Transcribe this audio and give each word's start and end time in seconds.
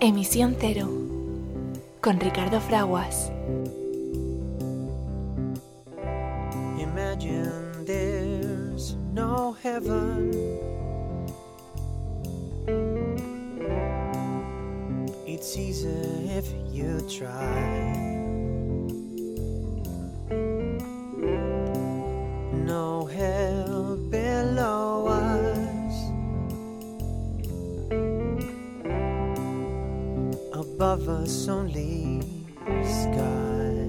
Emisión 0.00 0.56
Cero 0.60 0.88
con 2.00 2.20
Ricardo 2.20 2.60
Fraguas. 2.60 3.32
Imagine 6.78 7.84
there's 7.84 8.94
no 9.12 9.56
heaven. 9.60 10.30
It's 15.26 15.56
easy 15.56 15.88
if 16.30 16.46
you 16.72 17.00
try. 17.08 18.17
Above 30.88 31.22
us 31.22 31.48
only 31.48 32.22
sky. 32.82 33.84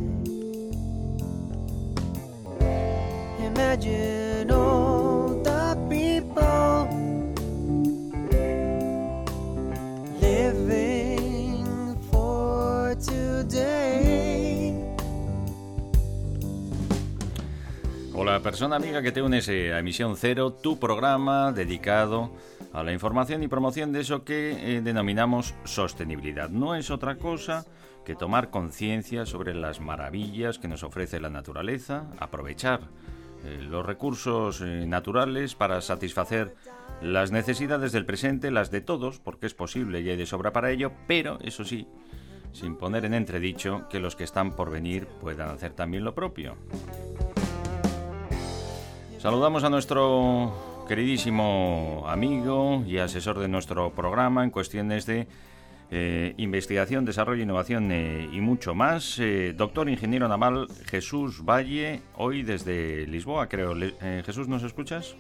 Imagine 3.39 4.51
all 4.51 5.41
the 5.41 5.77
people 5.87 6.89
living 10.19 11.95
for 12.11 12.97
today. 12.97 14.75
Hola 18.13 18.41
persona 18.41 18.75
amiga 18.75 19.01
que 19.01 19.13
te 19.13 19.21
unes 19.21 19.47
eh, 19.47 19.73
a 19.73 19.79
Emisión 19.79 20.17
Cero, 20.17 20.51
tu 20.51 20.77
programa 20.77 21.53
dedicado 21.53 22.23
a 22.23 22.58
la 22.73 22.93
información 22.93 23.43
y 23.43 23.47
promoción 23.47 23.91
de 23.91 24.01
eso 24.01 24.23
que 24.23 24.77
eh, 24.77 24.81
denominamos 24.81 25.55
sostenibilidad. 25.63 26.49
No 26.49 26.75
es 26.75 26.91
otra 26.91 27.17
cosa 27.17 27.65
que 28.05 28.15
tomar 28.15 28.49
conciencia 28.49 29.25
sobre 29.25 29.53
las 29.53 29.81
maravillas 29.81 30.59
que 30.59 30.67
nos 30.67 30.83
ofrece 30.83 31.19
la 31.19 31.29
naturaleza, 31.29 32.07
aprovechar 32.19 32.81
eh, 33.43 33.59
los 33.61 33.85
recursos 33.85 34.61
eh, 34.61 34.85
naturales 34.87 35.55
para 35.55 35.81
satisfacer 35.81 36.55
las 37.01 37.31
necesidades 37.31 37.91
del 37.91 38.05
presente, 38.05 38.51
las 38.51 38.71
de 38.71 38.81
todos, 38.81 39.19
porque 39.19 39.47
es 39.47 39.53
posible 39.53 40.01
y 40.01 40.09
hay 40.09 40.17
de 40.17 40.25
sobra 40.25 40.51
para 40.51 40.71
ello, 40.71 40.91
pero 41.07 41.39
eso 41.41 41.63
sí, 41.63 41.87
sin 42.51 42.75
poner 42.75 43.05
en 43.05 43.13
entredicho 43.13 43.87
que 43.89 43.99
los 43.99 44.15
que 44.15 44.23
están 44.23 44.55
por 44.55 44.69
venir 44.69 45.07
puedan 45.21 45.49
hacer 45.49 45.73
también 45.73 46.03
lo 46.03 46.13
propio. 46.13 46.55
Saludamos 49.19 49.63
a 49.63 49.69
nuestro 49.69 50.68
queridísimo 50.89 52.03
amigo 52.07 52.83
y 52.87 52.97
asesor 52.97 53.37
de 53.37 53.47
nuestro 53.47 53.91
programa 53.91 54.43
en 54.43 54.49
cuestiones 54.49 55.05
de 55.05 55.27
eh, 55.91 56.33
investigación, 56.37 57.05
desarrollo, 57.05 57.43
innovación 57.43 57.91
eh, 57.91 58.27
y 58.33 58.41
mucho 58.41 58.73
más, 58.73 59.19
eh, 59.19 59.53
doctor 59.55 59.87
ingeniero 59.87 60.27
naval 60.27 60.67
Jesús 60.87 61.45
Valle, 61.45 62.01
hoy 62.17 62.41
desde 62.41 63.05
Lisboa, 63.05 63.47
creo. 63.47 63.75
Le- 63.75 63.93
Jesús, 64.25 64.47
¿nos 64.47 64.63
escuchas? 64.63 65.15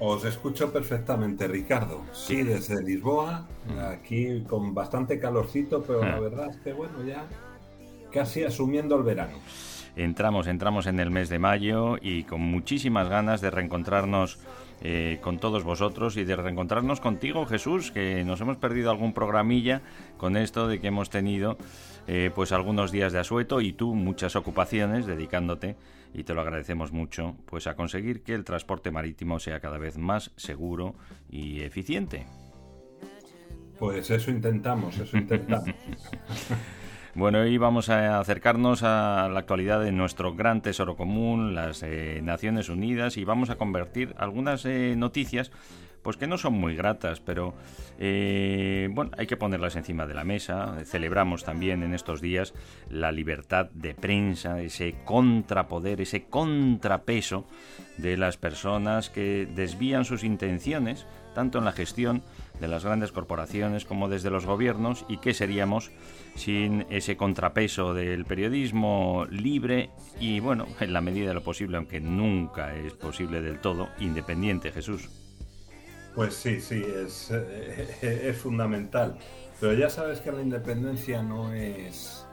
Os 0.00 0.24
escucho 0.24 0.72
perfectamente, 0.72 1.46
Ricardo. 1.46 2.00
Sí, 2.14 2.42
desde 2.42 2.82
Lisboa, 2.82 3.46
aquí 3.90 4.42
con 4.48 4.72
bastante 4.74 5.20
calorcito, 5.20 5.82
pero 5.86 6.00
la 6.02 6.16
Ah. 6.16 6.20
verdad 6.20 6.48
es 6.48 6.56
que 6.56 6.72
bueno, 6.72 7.04
ya 7.06 7.26
casi 8.10 8.44
asumiendo 8.44 8.96
el 8.96 9.02
verano. 9.02 9.36
Entramos, 9.94 10.46
entramos 10.46 10.86
en 10.86 10.98
el 11.00 11.10
mes 11.10 11.28
de 11.28 11.38
mayo 11.38 11.98
y 12.00 12.24
con 12.24 12.40
muchísimas 12.40 13.10
ganas 13.10 13.42
de 13.42 13.50
reencontrarnos 13.50 14.38
eh, 14.84 15.18
con 15.22 15.38
todos 15.38 15.62
vosotros 15.62 16.16
y 16.16 16.24
de 16.24 16.34
reencontrarnos 16.34 17.00
contigo, 17.00 17.46
Jesús, 17.46 17.92
que 17.92 18.24
nos 18.24 18.40
hemos 18.40 18.56
perdido 18.56 18.90
algún 18.90 19.12
programilla 19.12 19.80
con 20.16 20.36
esto 20.36 20.66
de 20.66 20.80
que 20.80 20.88
hemos 20.88 21.08
tenido 21.08 21.56
eh, 22.08 22.32
pues 22.34 22.50
algunos 22.50 22.90
días 22.90 23.12
de 23.12 23.20
asueto 23.20 23.60
y 23.60 23.72
tú 23.72 23.94
muchas 23.94 24.34
ocupaciones 24.34 25.06
dedicándote 25.06 25.76
y 26.12 26.24
te 26.24 26.34
lo 26.34 26.40
agradecemos 26.40 26.90
mucho 26.90 27.36
pues 27.46 27.68
a 27.68 27.76
conseguir 27.76 28.22
que 28.22 28.34
el 28.34 28.44
transporte 28.44 28.90
marítimo 28.90 29.38
sea 29.38 29.60
cada 29.60 29.78
vez 29.78 29.98
más 29.98 30.32
seguro 30.36 30.96
y 31.30 31.60
eficiente. 31.60 32.26
Pues 33.78 34.10
eso 34.10 34.30
intentamos, 34.30 34.98
eso 34.98 35.16
intentamos. 35.16 35.70
Bueno, 37.14 37.40
hoy 37.40 37.58
vamos 37.58 37.90
a 37.90 38.18
acercarnos 38.20 38.82
a 38.82 39.28
la 39.30 39.40
actualidad 39.40 39.82
de 39.82 39.92
nuestro 39.92 40.34
gran 40.34 40.62
tesoro 40.62 40.96
común, 40.96 41.54
las 41.54 41.82
eh, 41.82 42.20
Naciones 42.22 42.70
Unidas, 42.70 43.18
y 43.18 43.24
vamos 43.24 43.50
a 43.50 43.56
convertir 43.56 44.14
algunas 44.16 44.64
eh, 44.64 44.94
noticias, 44.96 45.52
pues 46.00 46.16
que 46.16 46.26
no 46.26 46.38
son 46.38 46.54
muy 46.54 46.74
gratas, 46.74 47.20
pero 47.20 47.52
eh, 47.98 48.88
bueno, 48.92 49.10
hay 49.18 49.26
que 49.26 49.36
ponerlas 49.36 49.76
encima 49.76 50.06
de 50.06 50.14
la 50.14 50.24
mesa. 50.24 50.74
Celebramos 50.86 51.44
también 51.44 51.82
en 51.82 51.92
estos 51.92 52.22
días 52.22 52.54
la 52.88 53.12
libertad 53.12 53.68
de 53.74 53.94
prensa, 53.94 54.62
ese 54.62 54.94
contrapoder, 55.04 56.00
ese 56.00 56.24
contrapeso 56.24 57.46
de 57.98 58.16
las 58.16 58.38
personas 58.38 59.10
que 59.10 59.46
desvían 59.54 60.06
sus 60.06 60.24
intenciones, 60.24 61.06
tanto 61.34 61.58
en 61.58 61.66
la 61.66 61.72
gestión 61.72 62.22
de 62.62 62.68
las 62.68 62.84
grandes 62.84 63.10
corporaciones 63.10 63.84
como 63.84 64.08
desde 64.08 64.30
los 64.30 64.46
gobiernos 64.46 65.04
y 65.08 65.18
qué 65.18 65.34
seríamos 65.34 65.90
sin 66.36 66.86
ese 66.90 67.16
contrapeso 67.16 67.92
del 67.92 68.24
periodismo 68.24 69.26
libre 69.28 69.90
y 70.20 70.38
bueno, 70.38 70.66
en 70.78 70.92
la 70.92 71.00
medida 71.00 71.28
de 71.28 71.34
lo 71.34 71.42
posible, 71.42 71.76
aunque 71.76 72.00
nunca 72.00 72.74
es 72.76 72.94
posible 72.94 73.42
del 73.42 73.58
todo, 73.58 73.88
independiente, 73.98 74.70
Jesús. 74.70 75.10
Pues 76.14 76.34
sí, 76.34 76.60
sí, 76.60 76.84
es, 76.84 77.32
eh, 77.32 77.98
es 78.30 78.36
fundamental. 78.36 79.18
Pero 79.60 79.74
ya 79.74 79.90
sabes 79.90 80.20
que 80.20 80.30
la 80.30 80.40
independencia 80.40 81.20
no 81.20 81.52
es, 81.52 82.24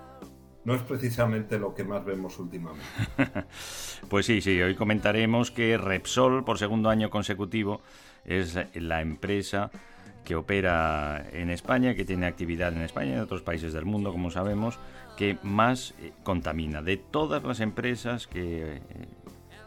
no 0.63 0.75
es 0.75 0.83
precisamente 0.83 1.57
lo 1.57 1.73
que 1.73 1.83
más 1.83 2.05
vemos 2.05 2.37
últimamente. 2.37 2.85
Pues 4.09 4.25
sí, 4.25 4.41
sí, 4.41 4.59
hoy 4.61 4.75
comentaremos 4.75 5.51
que 5.51 5.77
Repsol, 5.77 6.45
por 6.45 6.57
segundo 6.57 6.89
año 6.89 7.09
consecutivo, 7.09 7.81
es 8.25 8.57
la 8.73 9.01
empresa 9.01 9.71
que 10.23 10.35
opera 10.35 11.25
en 11.31 11.49
España, 11.49 11.95
que 11.95 12.05
tiene 12.05 12.25
actividad 12.25 12.73
en 12.73 12.81
España 12.81 13.11
y 13.11 13.13
en 13.13 13.19
otros 13.21 13.41
países 13.41 13.73
del 13.73 13.85
mundo, 13.85 14.11
como 14.11 14.31
sabemos, 14.31 14.79
que 15.17 15.37
más 15.43 15.93
eh, 15.99 16.13
contamina. 16.23 16.81
De 16.81 16.97
todas 16.97 17.43
las 17.43 17.59
empresas 17.59 18.27
que 18.27 18.75
eh, 18.75 18.81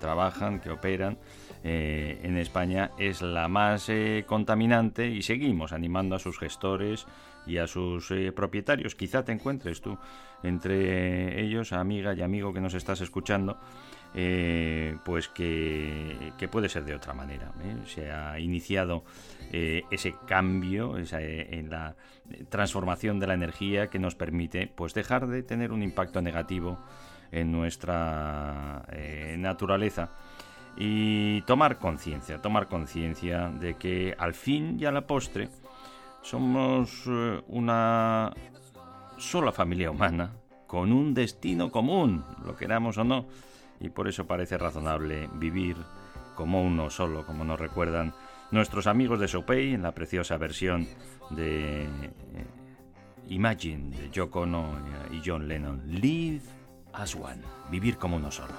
trabajan, 0.00 0.60
que 0.60 0.70
operan 0.70 1.18
eh, 1.64 2.20
en 2.22 2.38
España, 2.38 2.90
es 2.98 3.22
la 3.22 3.48
más 3.48 3.90
contaminante 4.26 5.08
y 5.08 5.22
seguimos 5.22 5.72
animando 5.72 6.16
a 6.16 6.18
sus 6.18 6.38
gestores 6.38 7.06
y 7.46 7.58
a 7.58 7.66
sus 7.66 8.12
propietarios. 8.34 8.94
Quizá 8.94 9.24
te 9.24 9.32
encuentres 9.32 9.80
tú 9.80 9.98
entre 10.42 11.40
ellos, 11.40 11.72
amiga 11.72 12.14
y 12.14 12.22
amigo 12.22 12.52
que 12.52 12.60
nos 12.60 12.74
estás 12.74 13.00
escuchando, 13.00 13.58
eh, 14.14 14.96
pues 15.04 15.28
que, 15.28 16.32
que 16.36 16.48
puede 16.48 16.68
ser 16.68 16.84
de 16.84 16.94
otra 16.94 17.14
manera. 17.14 17.52
¿eh? 17.62 17.76
Se 17.86 18.10
ha 18.10 18.38
iniciado 18.38 19.04
eh, 19.50 19.82
ese 19.90 20.14
cambio 20.26 20.98
esa, 20.98 21.22
eh, 21.22 21.58
en 21.58 21.70
la 21.70 21.96
transformación 22.48 23.18
de 23.20 23.26
la 23.26 23.34
energía 23.34 23.88
que 23.88 23.98
nos 23.98 24.14
permite 24.14 24.66
pues 24.66 24.94
dejar 24.94 25.26
de 25.26 25.42
tener 25.42 25.72
un 25.72 25.82
impacto 25.82 26.20
negativo 26.22 26.78
en 27.30 27.50
nuestra 27.50 28.84
naturaleza 29.38 30.10
y 30.76 31.40
tomar 31.42 31.78
conciencia, 31.78 32.42
tomar 32.42 32.68
conciencia 32.68 33.48
de 33.48 33.74
que 33.74 34.14
al 34.18 34.34
fin 34.34 34.76
y 34.78 34.84
a 34.84 34.92
la 34.92 35.06
postre 35.06 35.48
somos 36.20 37.06
una 37.48 38.32
sola 39.16 39.50
familia 39.50 39.90
humana 39.90 40.32
con 40.66 40.92
un 40.92 41.14
destino 41.14 41.70
común, 41.70 42.22
lo 42.44 42.54
queramos 42.54 42.98
o 42.98 43.04
no, 43.04 43.26
y 43.82 43.90
por 43.90 44.08
eso 44.08 44.26
parece 44.26 44.56
razonable 44.56 45.28
vivir 45.34 45.76
como 46.36 46.62
uno 46.62 46.88
solo, 46.88 47.26
como 47.26 47.44
nos 47.44 47.58
recuerdan 47.58 48.14
nuestros 48.52 48.86
amigos 48.86 49.18
de 49.18 49.28
Sopey 49.28 49.74
en 49.74 49.82
la 49.82 49.92
preciosa 49.92 50.36
versión 50.36 50.86
de 51.30 51.82
eh, 51.82 51.88
Imagine 53.28 53.96
de 53.96 54.10
Yoko 54.10 54.40
Ono 54.40 54.78
y 55.10 55.20
John 55.24 55.48
Lennon. 55.48 55.82
Live 55.86 56.42
as 56.92 57.14
one, 57.14 57.42
vivir 57.70 57.96
como 57.96 58.16
uno 58.16 58.30
solo. 58.30 58.52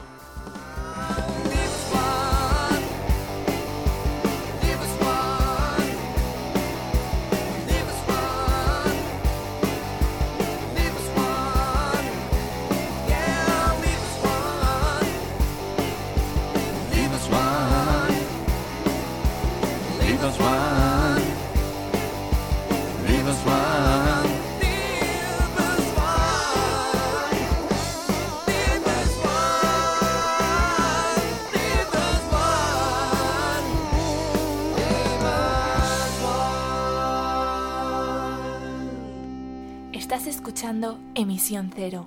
Estás 40.14 40.28
escuchando 40.28 41.00
Emisión 41.16 41.72
Cero. 41.76 42.06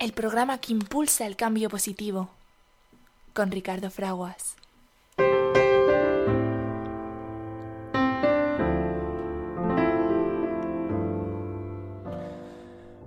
El 0.00 0.12
programa 0.12 0.58
que 0.58 0.72
impulsa 0.72 1.24
el 1.26 1.36
cambio 1.36 1.70
positivo 1.70 2.28
con 3.34 3.52
Ricardo 3.52 3.88
Fraguas. 3.88 4.56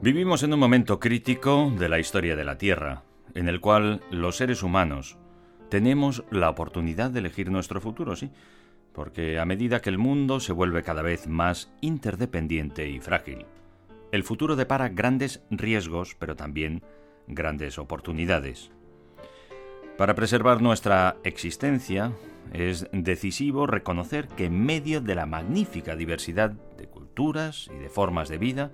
Vivimos 0.03 0.43
en 0.43 0.51
un 0.51 0.59
momento 0.59 0.99
crítico 0.99 1.71
de 1.79 1.87
la 1.87 1.97
historia 1.97 2.35
de 2.35 2.43
la 2.43 2.57
Tierra, 2.57 3.03
en 3.35 3.47
el 3.47 3.61
cual 3.61 4.01
los 4.11 4.35
seres 4.35 4.61
humanos 4.61 5.17
tenemos 5.69 6.25
la 6.29 6.49
oportunidad 6.49 7.09
de 7.09 7.19
elegir 7.19 7.49
nuestro 7.49 7.79
futuro, 7.79 8.17
sí, 8.17 8.29
porque 8.91 9.39
a 9.39 9.45
medida 9.45 9.81
que 9.81 9.89
el 9.89 9.97
mundo 9.97 10.41
se 10.41 10.51
vuelve 10.51 10.83
cada 10.83 11.03
vez 11.03 11.27
más 11.27 11.71
interdependiente 11.79 12.89
y 12.89 12.99
frágil, 12.99 13.45
el 14.11 14.25
futuro 14.25 14.57
depara 14.57 14.89
grandes 14.89 15.41
riesgos, 15.49 16.17
pero 16.19 16.35
también 16.35 16.83
grandes 17.27 17.79
oportunidades. 17.79 18.71
Para 19.97 20.15
preservar 20.15 20.61
nuestra 20.61 21.15
existencia, 21.23 22.11
es 22.51 22.89
decisivo 22.91 23.67
reconocer 23.67 24.27
que 24.27 24.47
en 24.47 24.65
medio 24.65 24.99
de 24.99 25.15
la 25.15 25.25
magnífica 25.25 25.95
diversidad 25.95 26.49
de 26.49 26.87
culturas 26.87 27.69
y 27.73 27.79
de 27.79 27.87
formas 27.87 28.27
de 28.27 28.37
vida, 28.37 28.73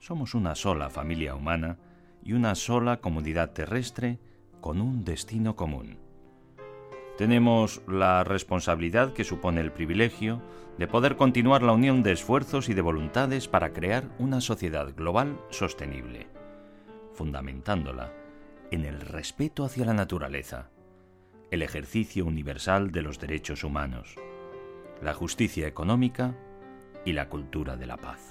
somos 0.00 0.34
una 0.34 0.54
sola 0.54 0.88
familia 0.88 1.34
humana 1.34 1.78
y 2.24 2.32
una 2.32 2.54
sola 2.54 3.00
comunidad 3.00 3.52
terrestre 3.52 4.18
con 4.60 4.80
un 4.80 5.04
destino 5.04 5.56
común. 5.56 5.98
Tenemos 7.18 7.82
la 7.86 8.24
responsabilidad 8.24 9.12
que 9.12 9.24
supone 9.24 9.60
el 9.60 9.72
privilegio 9.72 10.42
de 10.78 10.88
poder 10.88 11.16
continuar 11.16 11.62
la 11.62 11.72
unión 11.72 12.02
de 12.02 12.12
esfuerzos 12.12 12.70
y 12.70 12.74
de 12.74 12.80
voluntades 12.80 13.46
para 13.46 13.74
crear 13.74 14.08
una 14.18 14.40
sociedad 14.40 14.94
global 14.96 15.38
sostenible, 15.50 16.28
fundamentándola 17.12 18.14
en 18.70 18.86
el 18.86 19.02
respeto 19.02 19.66
hacia 19.66 19.84
la 19.84 19.92
naturaleza, 19.92 20.70
el 21.50 21.60
ejercicio 21.60 22.24
universal 22.24 22.90
de 22.90 23.02
los 23.02 23.18
derechos 23.18 23.64
humanos, 23.64 24.16
la 25.02 25.12
justicia 25.12 25.66
económica 25.66 26.34
y 27.04 27.12
la 27.12 27.28
cultura 27.28 27.76
de 27.76 27.86
la 27.86 27.98
paz. 27.98 28.29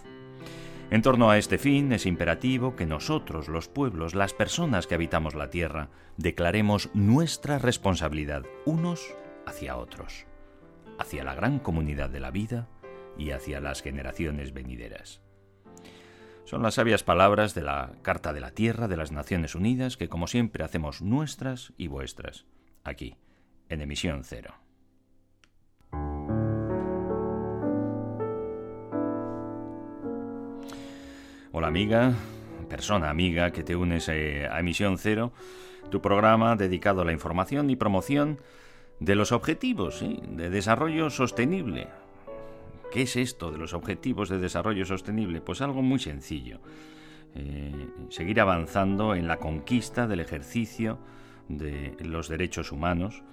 En 0.91 1.03
torno 1.03 1.29
a 1.29 1.37
este 1.37 1.59
fin 1.59 1.91
es 1.93 2.07
imperativo 2.07 2.75
que 2.75 2.87
nosotros, 2.87 3.47
los 3.47 3.67
pueblos, 3.67 4.15
las 4.15 4.33
personas 4.33 4.87
que 4.87 4.95
habitamos 4.95 5.35
la 5.35 5.51
tierra, 5.51 5.89
declaremos 6.17 6.89
nuestra 6.95 7.59
responsabilidad 7.59 8.43
unos 8.65 9.15
hacia 9.45 9.77
otros, 9.77 10.25
hacia 10.97 11.23
la 11.23 11.35
gran 11.35 11.59
comunidad 11.59 12.09
de 12.09 12.19
la 12.19 12.31
vida 12.31 12.67
y 13.19 13.31
hacia 13.31 13.61
las 13.61 13.83
generaciones 13.83 14.51
venideras. 14.51 15.21
Son 16.45 16.63
las 16.63 16.73
sabias 16.73 17.03
palabras 17.03 17.53
de 17.53 17.61
la 17.61 17.91
Carta 18.01 18.33
de 18.33 18.39
la 18.39 18.51
Tierra 18.51 18.87
de 18.87 18.97
las 18.97 19.11
Naciones 19.11 19.53
Unidas 19.53 19.95
que 19.95 20.09
como 20.09 20.25
siempre 20.25 20.63
hacemos 20.63 21.03
nuestras 21.03 21.71
y 21.77 21.87
vuestras, 21.87 22.47
aquí, 22.83 23.15
en 23.69 23.81
emisión 23.81 24.23
cero. 24.23 24.55
Hola 31.51 31.65
amiga, 31.65 32.13
persona 32.69 33.09
amiga 33.09 33.49
que 33.49 33.63
te 33.63 33.75
unes 33.75 34.07
eh, 34.07 34.47
a 34.47 34.59
Emisión 34.59 34.99
Cero, 34.99 35.33
tu 35.89 35.99
programa 35.99 36.55
dedicado 36.55 37.01
a 37.01 37.05
la 37.05 37.11
información 37.11 37.71
y 37.71 37.75
promoción 37.75 38.37
de 38.99 39.15
los 39.15 39.31
objetivos 39.31 40.05
de 40.29 40.51
desarrollo 40.51 41.09
sostenible. 41.09 41.87
¿Qué 42.91 43.01
es 43.01 43.15
esto 43.15 43.51
de 43.51 43.57
los 43.57 43.73
objetivos 43.73 44.29
de 44.29 44.37
desarrollo 44.37 44.85
sostenible? 44.85 45.41
Pues 45.41 45.61
algo 45.61 45.81
muy 45.81 45.97
sencillo. 45.97 46.59
Eh, 47.33 47.87
seguir 48.09 48.41
avanzando 48.41 49.15
en 49.15 49.27
la 49.27 49.37
conquista 49.37 50.05
del 50.05 50.19
ejercicio 50.19 50.99
de 51.47 51.97
los 52.01 52.29
derechos 52.29 52.71
humanos 52.71 53.23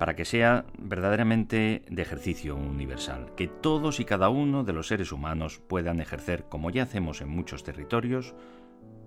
para 0.00 0.16
que 0.16 0.24
sea 0.24 0.64
verdaderamente 0.78 1.82
de 1.86 2.00
ejercicio 2.00 2.56
universal, 2.56 3.34
que 3.36 3.48
todos 3.48 4.00
y 4.00 4.06
cada 4.06 4.30
uno 4.30 4.64
de 4.64 4.72
los 4.72 4.88
seres 4.88 5.12
humanos 5.12 5.60
puedan 5.68 6.00
ejercer, 6.00 6.44
como 6.48 6.70
ya 6.70 6.84
hacemos 6.84 7.20
en 7.20 7.28
muchos 7.28 7.64
territorios, 7.64 8.34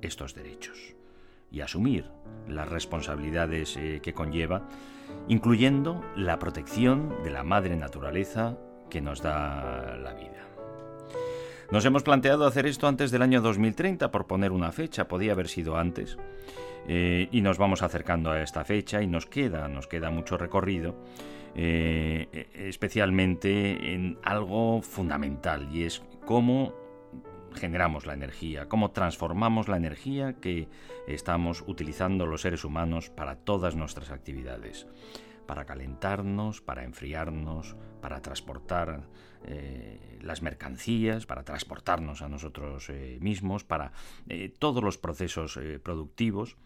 estos 0.03 0.35
derechos 0.35 0.93
y 1.49 1.61
asumir 1.61 2.11
las 2.47 2.69
responsabilidades 2.69 3.75
eh, 3.75 4.01
que 4.03 4.13
conlleva, 4.13 4.69
incluyendo 5.27 6.05
la 6.15 6.37
protección 6.37 7.23
de 7.23 7.31
la 7.31 7.43
madre 7.43 7.75
naturaleza 7.75 8.59
que 8.91 9.01
nos 9.01 9.23
da 9.23 9.97
la 9.97 10.13
vida. 10.13 10.45
Nos 11.71 11.85
hemos 11.85 12.03
planteado 12.03 12.45
hacer 12.45 12.67
esto 12.67 12.87
antes 12.87 13.09
del 13.09 13.23
año 13.23 13.41
2030, 13.41 14.11
por 14.11 14.27
poner 14.27 14.51
una 14.51 14.71
fecha, 14.71 15.07
podía 15.07 15.31
haber 15.31 15.47
sido 15.47 15.75
antes, 15.75 16.19
eh, 16.87 17.29
y 17.31 17.41
nos 17.41 17.57
vamos 17.57 17.81
acercando 17.81 18.31
a 18.31 18.41
esta 18.41 18.65
fecha 18.65 19.01
y 19.01 19.07
nos 19.07 19.25
queda, 19.25 19.67
nos 19.67 19.87
queda 19.87 20.09
mucho 20.09 20.37
recorrido, 20.37 20.95
eh, 21.55 22.49
especialmente 22.55 23.93
en 23.93 24.17
algo 24.23 24.81
fundamental 24.81 25.69
y 25.71 25.83
es 25.83 26.03
cómo 26.25 26.73
generamos 27.53 28.05
la 28.05 28.13
energía, 28.13 28.67
cómo 28.67 28.91
transformamos 28.91 29.67
la 29.67 29.77
energía 29.77 30.33
que 30.41 30.67
estamos 31.07 31.63
utilizando 31.67 32.25
los 32.25 32.41
seres 32.41 32.65
humanos 32.65 33.09
para 33.09 33.35
todas 33.35 33.75
nuestras 33.75 34.09
actividades, 34.09 34.87
para 35.45 35.65
calentarnos, 35.65 36.61
para 36.61 36.83
enfriarnos, 36.83 37.75
para 38.01 38.21
transportar 38.21 39.07
eh, 39.45 40.17
las 40.21 40.41
mercancías, 40.41 41.27
para 41.27 41.43
transportarnos 41.43 42.23
a 42.23 42.27
nosotros 42.27 42.91
mismos, 43.19 43.63
para 43.63 43.91
todos 44.57 44.83
los 44.83 44.97
procesos 44.97 45.59
productivos 45.83 46.57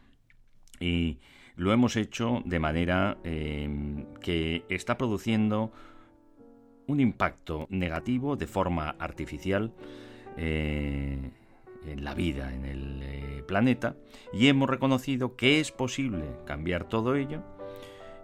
y 0.79 1.18
lo 1.56 1.74
hemos 1.74 1.95
hecho 1.95 2.41
de 2.45 2.59
manera 2.59 3.18
em, 3.24 4.06
que 4.21 4.63
está 4.69 4.97
produciendo 4.97 5.71
un 6.88 7.00
impacto 7.00 7.68
negativo 7.69 8.35
de 8.35 8.47
forma 8.47 8.95
artificial 9.00 9.74
eh, 10.38 11.31
en 11.85 12.03
la 12.03 12.13
vida, 12.13 12.53
en 12.53 12.65
el 12.65 13.00
eh, 13.01 13.44
planeta, 13.47 13.95
y 14.33 14.47
hemos 14.47 14.69
reconocido 14.69 15.35
que 15.35 15.59
es 15.59 15.71
posible 15.71 16.24
cambiar 16.45 16.85
todo 16.85 17.15
ello 17.15 17.44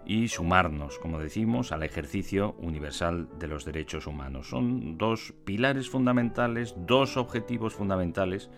y 0.06 0.28
sumarnos, 0.28 0.98
como 0.98 1.18
decimos, 1.18 1.72
al 1.72 1.82
ejercicio 1.82 2.54
universal 2.58 3.28
de 3.38 3.48
los 3.48 3.64
derechos 3.64 4.06
humanos. 4.06 4.48
Son 4.50 4.98
dos 4.98 5.34
pilares 5.44 5.88
fundamentales, 5.88 6.74
dos 6.76 7.16
objetivos 7.16 7.74
fundamentales 7.74 8.50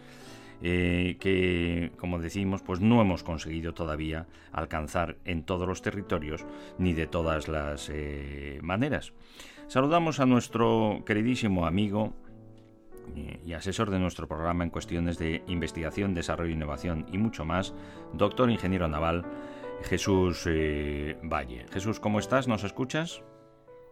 eh, 0.63 1.17
que, 1.21 1.93
como 1.99 2.19
decimos, 2.19 2.63
pues 2.63 2.81
no 2.81 3.01
hemos 3.01 3.23
conseguido 3.23 3.75
todavía 3.75 4.27
alcanzar 4.53 5.17
en 5.25 5.43
todos 5.43 5.69
los 5.69 5.83
territorios 5.83 6.45
ni 6.79 6.93
de 6.95 7.07
todas 7.07 7.49
las 7.49 7.91
eh, 7.93 8.59
maneras. 8.63 9.13
Saludamos 9.67 10.21
a 10.21 10.27
nuestro 10.27 11.03
queridísimo 11.05 11.67
amigo 11.67 12.15
eh, 13.17 13.41
y 13.45 13.53
asesor 13.53 13.91
de 13.91 13.99
nuestro 13.99 14.29
programa 14.29 14.65
en 14.65 14.71
cuestiones 14.71 15.19
de 15.19 15.43
investigación, 15.47 16.15
desarrollo, 16.15 16.53
innovación 16.53 17.07
y 17.13 17.19
mucho 17.19 17.45
más, 17.45 17.75
doctor 18.13 18.51
ingeniero 18.51 18.89
naval 18.89 19.25
Jesús 19.83 20.49
Valle. 21.23 21.67
Jesús, 21.71 22.01
¿cómo 22.01 22.19
estás? 22.19 22.49
¿Nos 22.49 22.65
escuchas? 22.65 23.23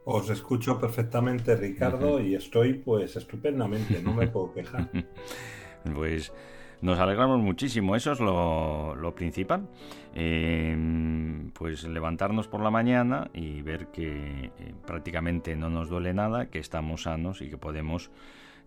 Os 0.07 0.29
escucho 0.29 0.79
perfectamente, 0.79 1.57
Ricardo, 1.57 2.21
y 2.21 2.35
estoy 2.35 2.75
pues 2.75 3.17
estupendamente, 3.17 4.03
no 4.03 4.13
me 4.13 4.29
puedo 4.29 4.53
quejar. 4.53 4.91
pues 5.95 6.31
nos 6.85 6.99
alegramos 6.99 7.41
muchísimo, 7.41 7.97
eso 7.97 8.13
es 8.13 8.21
lo, 8.21 9.15
principal. 9.17 9.67
Em, 10.15 11.51
pues 11.53 11.85
levantarnos 11.85 12.47
por 12.47 12.61
la 12.61 12.71
mañana 12.71 13.31
y 13.33 13.63
ver 13.63 13.87
que 13.87 14.53
eh, 14.59 14.75
prácticamente 14.87 15.57
no 15.57 15.71
nos 15.71 15.89
duele 15.89 16.13
nada, 16.13 16.51
que 16.51 16.59
estamos 16.59 17.05
sanos 17.05 17.41
y 17.41 17.49
que 17.49 17.57
podemos 17.57 18.11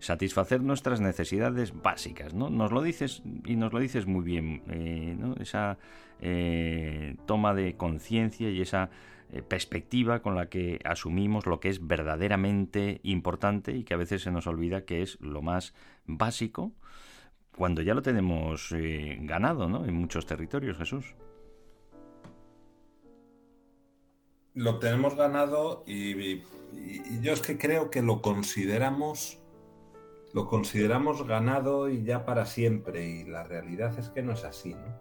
satisfacer 0.00 0.62
nuestras 0.62 1.00
necesidades 1.00 1.72
básicas, 1.80 2.34
¿no? 2.34 2.50
Nos 2.50 2.72
lo 2.72 2.82
dices 2.82 3.22
y 3.44 3.54
nos 3.54 3.72
lo 3.72 3.78
dices 3.78 4.06
muy 4.06 4.24
bien, 4.24 4.62
eh, 4.68 5.16
Esa 5.38 5.78
eh, 6.20 7.14
toma 7.24 7.54
de 7.54 7.76
conciencia 7.76 8.50
y 8.50 8.60
esa 8.60 8.90
perspectiva 9.46 10.22
con 10.22 10.34
la 10.34 10.48
que 10.48 10.80
asumimos 10.84 11.46
lo 11.46 11.60
que 11.60 11.68
es 11.68 11.86
verdaderamente 11.86 12.98
importante 13.02 13.76
y 13.76 13.84
que 13.84 13.92
a 13.92 13.98
veces 13.98 14.22
se 14.22 14.30
nos 14.30 14.46
olvida 14.46 14.86
que 14.86 15.02
es 15.02 15.20
lo 15.20 15.42
más 15.42 15.74
básico 16.06 16.72
cuando 17.58 17.82
ya 17.82 17.92
lo 17.92 18.02
tenemos 18.02 18.70
eh, 18.70 19.18
ganado, 19.22 19.68
¿no? 19.68 19.84
En 19.84 19.94
muchos 19.94 20.24
territorios, 20.26 20.78
Jesús. 20.78 21.16
Lo 24.54 24.78
tenemos 24.78 25.16
ganado 25.16 25.82
y, 25.84 26.42
yo 27.20 27.32
es 27.32 27.42
que 27.42 27.58
creo 27.58 27.90
que 27.90 28.00
lo 28.00 28.22
consideramos 28.22 29.40
lo 30.34 30.46
consideramos 30.46 31.26
ganado 31.26 31.88
y 31.88 32.04
ya 32.04 32.26
para 32.26 32.44
siempre 32.44 33.08
y 33.08 33.24
la 33.24 33.44
realidad 33.44 33.98
es 33.98 34.10
que 34.10 34.22
no 34.22 34.32
es 34.32 34.44
así, 34.44 34.74
¿no? 34.74 35.00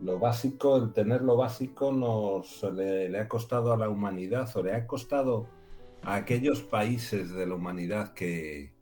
Lo 0.00 0.18
básico, 0.18 0.76
el 0.76 0.92
tener 0.92 1.22
lo 1.22 1.36
básico 1.36 1.92
nos 1.92 2.62
le 2.72 3.18
ha 3.18 3.28
costado 3.28 3.72
a 3.72 3.76
la 3.76 3.88
humanidad 3.88 4.48
o 4.56 4.62
le 4.62 4.74
ha 4.74 4.86
costado 4.86 5.48
a 6.02 6.14
aquellos 6.14 6.62
países 6.62 7.32
de 7.32 7.46
la 7.46 7.56
humanidad 7.56 8.14
que, 8.14 8.73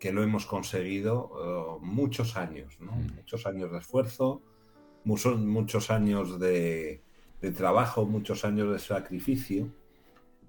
que 0.00 0.12
lo 0.12 0.22
hemos 0.22 0.46
conseguido 0.46 1.28
uh, 1.28 1.84
muchos 1.84 2.36
años, 2.36 2.78
¿no? 2.80 2.92
Mm. 2.92 3.16
Muchos 3.16 3.46
años 3.46 3.70
de 3.70 3.78
esfuerzo, 3.78 4.42
muchos, 5.04 5.38
muchos 5.38 5.90
años 5.90 6.40
de, 6.40 7.02
de 7.42 7.50
trabajo, 7.52 8.06
muchos 8.06 8.44
años 8.46 8.72
de 8.72 8.78
sacrificio. 8.78 9.68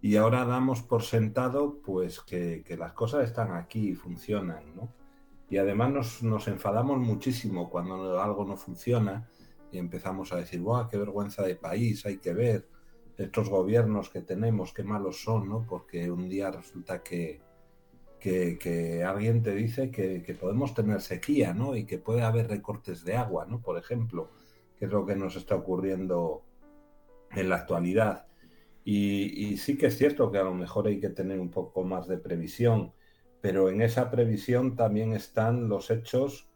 Y 0.01 0.15
ahora 0.15 0.45
damos 0.45 0.81
por 0.81 1.03
sentado 1.03 1.79
pues 1.83 2.21
que, 2.21 2.63
que 2.65 2.77
las 2.77 2.93
cosas 2.93 3.25
están 3.25 3.53
aquí 3.53 3.89
y 3.89 3.95
funcionan, 3.95 4.63
¿no? 4.73 4.89
Y 5.49 5.57
además 5.57 5.91
nos, 5.91 6.23
nos 6.23 6.47
enfadamos 6.47 6.97
muchísimo 6.97 7.69
cuando 7.69 8.21
algo 8.21 8.45
no 8.45 8.55
funciona 8.55 9.29
y 9.69 9.77
empezamos 9.77 10.31
a 10.31 10.37
decir, 10.37 10.61
¡guau, 10.61 10.87
qué 10.87 10.97
vergüenza 10.97 11.43
de 11.43 11.57
país! 11.57 12.05
Hay 12.05 12.19
que 12.19 12.33
ver 12.33 12.69
estos 13.17 13.49
gobiernos 13.49 14.09
que 14.09 14.21
tenemos, 14.21 14.73
qué 14.73 14.83
malos 14.83 15.21
son, 15.21 15.49
¿no? 15.49 15.65
Porque 15.67 16.09
un 16.09 16.29
día 16.29 16.49
resulta 16.51 17.03
que, 17.03 17.41
que, 18.21 19.03
alguien 19.03 19.41
te 19.41 19.53
dice 19.55 19.89
que, 19.89 20.37
podemos 20.39 20.73
tener 20.75 21.01
sequía, 21.01 21.53
¿no? 21.53 21.75
Y 21.75 21.85
que 21.85 21.97
puede 21.97 22.21
haber 22.21 22.47
recortes 22.47 23.03
de 23.03 23.15
agua, 23.15 23.45
¿no? 23.49 23.61
Por 23.61 23.77
ejemplo, 23.77 24.29
que 24.77 24.85
es 24.85 24.91
lo 24.91 25.05
que 25.05 25.15
nos 25.15 25.35
está 25.35 25.55
ocurriendo 25.55 26.43
en 27.31 27.49
la 27.49 27.55
actualidad. 27.55 28.27
Y, 28.83 29.57
sí 29.57 29.77
que 29.77 29.87
es 29.87 29.97
cierto 29.97 30.31
que 30.31 30.37
a 30.37 30.43
lo 30.43 30.53
mejor 30.53 30.87
hay 30.87 30.99
que 30.99 31.09
tener 31.09 31.39
un 31.39 31.49
poco 31.49 31.83
más 31.83 32.07
de 32.07 32.17
previsión, 32.17 32.93
pero 33.41 33.69
en 33.69 33.81
esa 33.81 34.11
previsión 34.11 34.75
también 34.75 35.13
están 35.13 35.67
los 35.67 35.89
hechos 35.89 36.47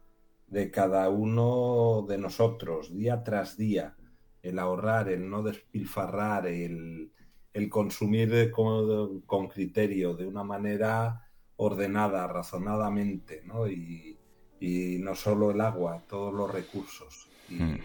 de 0.46 0.70
cada 0.70 1.08
uno 1.08 2.06
de 2.08 2.18
nosotros, 2.18 2.96
día 2.96 3.24
tras 3.24 3.56
día, 3.56 3.96
el 4.42 4.60
ahorrar, 4.60 5.08
el 5.08 5.28
no 5.28 5.42
despilfarrar, 5.42 6.46
el, 6.46 7.12
consumir 7.70 8.52
con, 8.52 9.22
con, 9.22 9.48
criterio, 9.48 10.14
de 10.14 10.26
una 10.26 10.44
manera 10.44 11.25
ordenada, 11.56 12.26
razonadamente, 12.26 13.42
¿no? 13.44 13.68
Y, 13.68 14.16
y 14.60 14.98
no 15.00 15.14
solo 15.14 15.50
el 15.50 15.60
agua, 15.60 16.02
todos 16.08 16.32
los 16.32 16.50
recursos. 16.50 17.28
Y, 17.48 17.54
Hmm. 17.54 17.78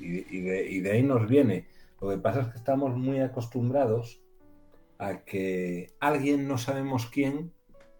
y, 0.00 0.36
y, 0.36 0.40
de, 0.40 0.70
y 0.70 0.80
de 0.80 0.90
ahí 0.90 1.02
nos 1.02 1.28
viene. 1.28 1.68
Lo 2.00 2.10
que 2.10 2.18
pasa 2.18 2.42
es 2.42 2.48
que 2.48 2.58
estamos 2.58 2.96
muy 2.96 3.20
acostumbrados 3.20 4.20
a 4.98 5.24
que 5.24 5.94
alguien, 6.00 6.48
no 6.48 6.58
sabemos 6.58 7.06
quién, 7.06 7.52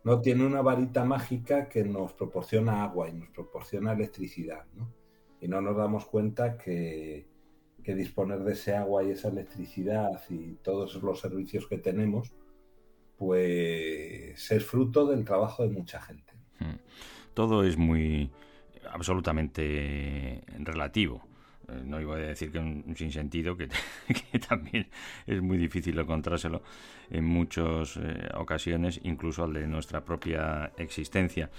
no 0.05 0.21
tiene 0.21 0.45
una 0.45 0.61
varita 0.61 1.05
mágica 1.05 1.69
que 1.69 1.85
nos 1.85 2.13
proporciona 2.13 2.85
agua 2.85 3.09
y 3.09 3.15
nos 3.15 3.31
proporciona 3.31 3.93
electricidad, 3.93 4.67
¿no? 4.75 4.93
Y 5.41 5.49
no 5.49 5.61
nos 5.61 5.77
damos 5.77 6.07
cuenta 6.07 6.57
que, 6.59 7.27
que, 7.83 7.95
disponer 7.95 8.41
de 8.45 8.53
ese 8.53 8.75
agua 8.75 9.03
y 9.03 9.11
esa 9.11 9.29
electricidad 9.29 10.23
y 10.29 10.55
todos 10.63 11.03
los 11.03 11.21
servicios 11.21 11.67
que 11.67 11.79
tenemos, 11.79 12.33
pues 13.17 14.51
es 14.51 14.65
fruto 14.65 15.07
del 15.07 15.25
trabajo 15.25 15.63
de 15.63 15.71
mucha 15.71 16.01
gente. 16.01 16.33
Hmm. 16.59 16.79
Todo 17.35 17.65
es 17.65 17.77
muy 17.77 18.31
absolutamente 18.91 20.43
relativo. 20.59 21.25
Eh, 21.69 21.83
no 21.85 22.01
iba 22.01 22.17
a 22.17 22.19
decir 22.19 22.51
que 22.51 22.59
un 22.59 22.95
sinsentido, 22.97 23.57
que, 23.57 23.69
que 24.31 24.39
también 24.39 24.89
es 25.27 25.41
muy 25.41 25.59
difícil 25.59 25.99
encontrárselo 25.99 26.63
en 27.11 27.25
muchas 27.25 27.97
eh, 27.97 28.29
ocasiones, 28.35 29.01
incluso 29.05 29.45
al 29.45 29.53
de 29.53 29.67
nuestra 29.67 30.05
propia 30.05 30.73
existencia. 30.77 31.51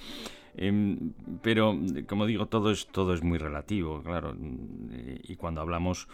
Eh, 0.58 0.98
pero, 1.42 1.78
como 2.08 2.26
digo, 2.26 2.48
todo 2.48 2.72
es, 2.72 2.88
todo 2.88 3.14
es 3.14 3.24
muy 3.24 3.38
relativo, 3.38 4.02
claro. 4.02 4.36
Y 5.24 5.36
cuando 5.36 5.62
hablamos 5.62 6.08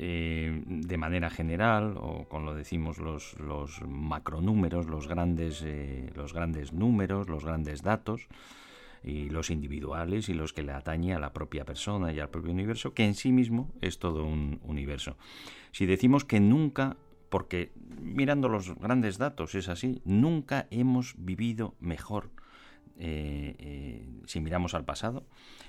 eh, 0.00 0.62
de 0.64 0.96
manera 0.96 1.28
general, 1.28 1.96
o 1.98 2.28
con 2.28 2.44
lo 2.44 2.54
decimos 2.54 2.98
los, 2.98 3.36
los 3.40 3.82
macronúmeros, 3.82 4.86
los 4.86 5.08
grandes, 5.08 5.60
eh, 5.64 6.12
los 6.14 6.32
grandes 6.32 6.72
números, 6.72 7.28
los 7.28 7.44
grandes 7.44 7.82
datos, 7.82 8.28
y 9.02 9.28
los 9.28 9.50
individuales 9.50 10.28
y 10.28 10.34
los 10.34 10.52
que 10.52 10.62
le 10.62 10.70
atañe 10.70 11.14
a 11.14 11.18
la 11.18 11.32
propia 11.32 11.64
persona 11.64 12.12
y 12.12 12.20
al 12.20 12.30
propio 12.30 12.52
universo, 12.52 12.94
que 12.94 13.04
en 13.04 13.14
sí 13.14 13.32
mismo 13.32 13.72
es 13.80 13.98
todo 13.98 14.24
un 14.24 14.60
universo. 14.62 15.16
Si 15.72 15.84
decimos 15.84 16.24
que 16.24 16.38
nunca, 16.38 16.96
porque 17.28 17.72
mirando 18.00 18.48
los 18.48 18.76
grandes 18.76 19.18
datos 19.18 19.56
es 19.56 19.68
así, 19.68 20.00
nunca 20.04 20.68
hemos 20.70 21.14
vivido 21.18 21.74
mejor. 21.80 22.30
Eh, 23.00 23.54
eh, 23.60 24.08
si 24.26 24.40
miramos 24.40 24.74
al 24.74 24.84
pasado, 24.84 25.24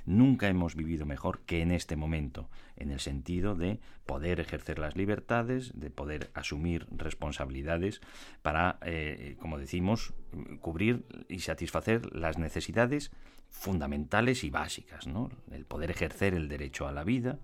nunca 0.05 0.47
hemos 0.47 0.75
vivido 0.75 1.05
mejor 1.05 1.41
que 1.41 1.61
en 1.61 1.71
este 1.71 1.95
momento, 1.95 2.49
en 2.75 2.89
el 2.89 2.99
sentido 2.99 3.53
de 3.53 3.79
poder 4.07 4.39
ejercer 4.39 4.79
las 4.79 4.95
libertades, 4.95 5.71
de 5.79 5.91
poder 5.91 6.31
asumir 6.33 6.87
responsabilidades 6.89 8.01
para, 8.41 8.79
eh, 8.83 9.35
como 9.39 9.59
decimos, 9.59 10.15
cubrir 10.59 11.05
y 11.29 11.39
satisfacer 11.39 12.15
las 12.15 12.39
necesidades 12.39 13.11
fundamentales 13.49 14.43
y 14.43 14.49
básicas, 14.49 15.05
¿no? 15.05 15.29
El 15.51 15.65
poder 15.65 15.91
ejercer 15.91 16.33
el 16.33 16.47
derecho 16.47 16.87
a 16.87 16.91
la 16.91 17.03
vida, 17.03 17.37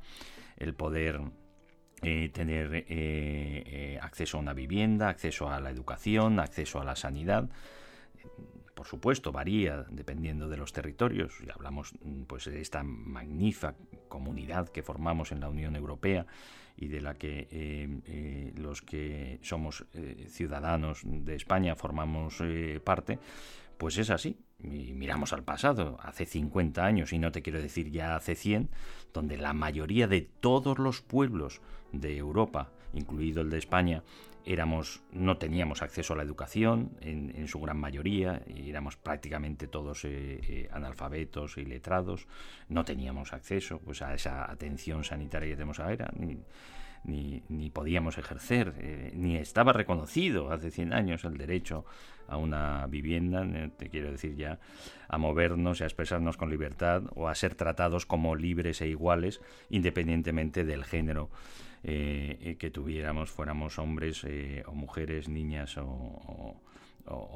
el 0.57 0.73
poder 0.73 1.21
tener 2.33 2.85
acceso 3.99 4.37
a 4.37 4.41
una 4.41 4.53
vivienda, 4.53 5.09
acceso 5.09 5.49
a 5.49 5.59
la 5.59 5.71
educación, 5.71 6.39
acceso 6.39 6.79
a 6.79 6.85
la 6.85 6.95
sanidad. 6.95 7.49
Por 8.75 8.85
supuesto, 8.85 9.31
varía 9.31 9.85
dependiendo 9.89 10.49
de 10.49 10.57
los 10.57 10.73
territorios. 10.73 11.33
Y 11.41 11.49
hablamos 11.49 11.93
pues, 12.27 12.45
de 12.45 12.59
esta 12.61 12.83
magnífica 12.83 13.73
comunidad 14.09 14.67
que 14.69 14.83
formamos 14.83 15.31
en 15.31 15.39
la 15.39 15.49
Unión 15.49 15.75
Europea 15.75 16.25
y 16.77 16.87
de 16.87 17.01
la 17.01 17.15
que 17.15 17.47
eh, 17.51 18.01
eh, 18.05 18.53
los 18.57 18.81
que 18.81 19.39
somos 19.41 19.85
eh, 19.93 20.25
ciudadanos 20.29 21.01
de 21.05 21.35
España 21.35 21.75
formamos 21.75 22.43
parte, 22.83 23.17
pues 23.77 23.97
es 23.97 24.09
así. 24.09 24.37
Y 24.61 24.93
miramos 24.93 25.31
al 25.31 25.43
pasado, 25.43 25.97
hace 26.01 26.25
50 26.25 26.85
años, 26.85 27.13
y 27.13 27.19
no 27.19 27.31
te 27.31 27.41
quiero 27.41 27.61
decir 27.61 27.91
ya 27.91 28.15
hace 28.15 28.35
100, 28.35 28.69
donde 29.13 29.37
la 29.37 29.53
mayoría 29.53 30.07
de 30.07 30.21
todos 30.21 30.79
los 30.79 31.01
pueblos 31.01 31.61
de 31.91 32.17
Europa, 32.17 32.71
incluido 32.93 33.41
el 33.41 33.49
de 33.49 33.57
España, 33.57 34.03
éramos, 34.45 35.01
no 35.11 35.37
teníamos 35.37 35.81
acceso 35.81 36.13
a 36.13 36.17
la 36.17 36.23
educación 36.23 36.91
en, 37.01 37.47
su 37.47 37.59
gran 37.59 37.77
mayoría, 37.77 38.43
éramos 38.47 38.95
prácticamente 38.95 39.67
todos 39.67 40.05
eh, 40.05 40.39
eh, 40.47 40.69
analfabetos 40.71 41.57
y 41.57 41.65
letrados, 41.65 42.27
no 42.69 42.85
teníamos 42.85 43.33
acceso 43.33 43.79
pues, 43.79 44.01
a 44.01 44.13
esa 44.13 44.49
atención 44.49 45.03
sanitaria 45.03 45.49
que 45.49 45.55
tenemos 45.55 45.79
ahora, 45.79 46.11
ni, 46.15 46.37
ni, 47.03 47.43
ni 47.49 47.69
podíamos 47.71 48.17
ejercer, 48.19 48.73
eh, 48.77 49.11
ni 49.15 49.35
estaba 49.35 49.73
reconocido 49.73 50.51
hace 50.51 50.69
100 50.69 50.93
años 50.93 51.25
el 51.25 51.37
derecho 51.37 51.85
a 52.27 52.37
una 52.37 52.85
vivienda, 52.87 53.45
te 53.77 53.89
quiero 53.89 54.11
decir 54.11 54.35
ya, 54.35 54.59
a 55.07 55.17
movernos 55.17 55.79
y 55.79 55.83
a 55.83 55.87
expresarnos 55.87 56.37
con 56.37 56.49
libertad 56.49 57.03
o 57.15 57.27
a 57.27 57.35
ser 57.35 57.55
tratados 57.55 58.05
como 58.05 58.35
libres 58.35 58.81
e 58.81 58.87
iguales, 58.87 59.41
independientemente 59.69 60.65
del 60.65 60.83
género 60.83 61.29
eh, 61.87 62.57
que 62.57 62.71
tuviéramos, 62.71 63.29
fuéramos 63.29 63.77
hombres 63.77 64.23
eh, 64.23 64.63
o 64.65 64.73
mujeres, 64.73 65.29
niñas 65.29 65.77
o, 65.77 66.61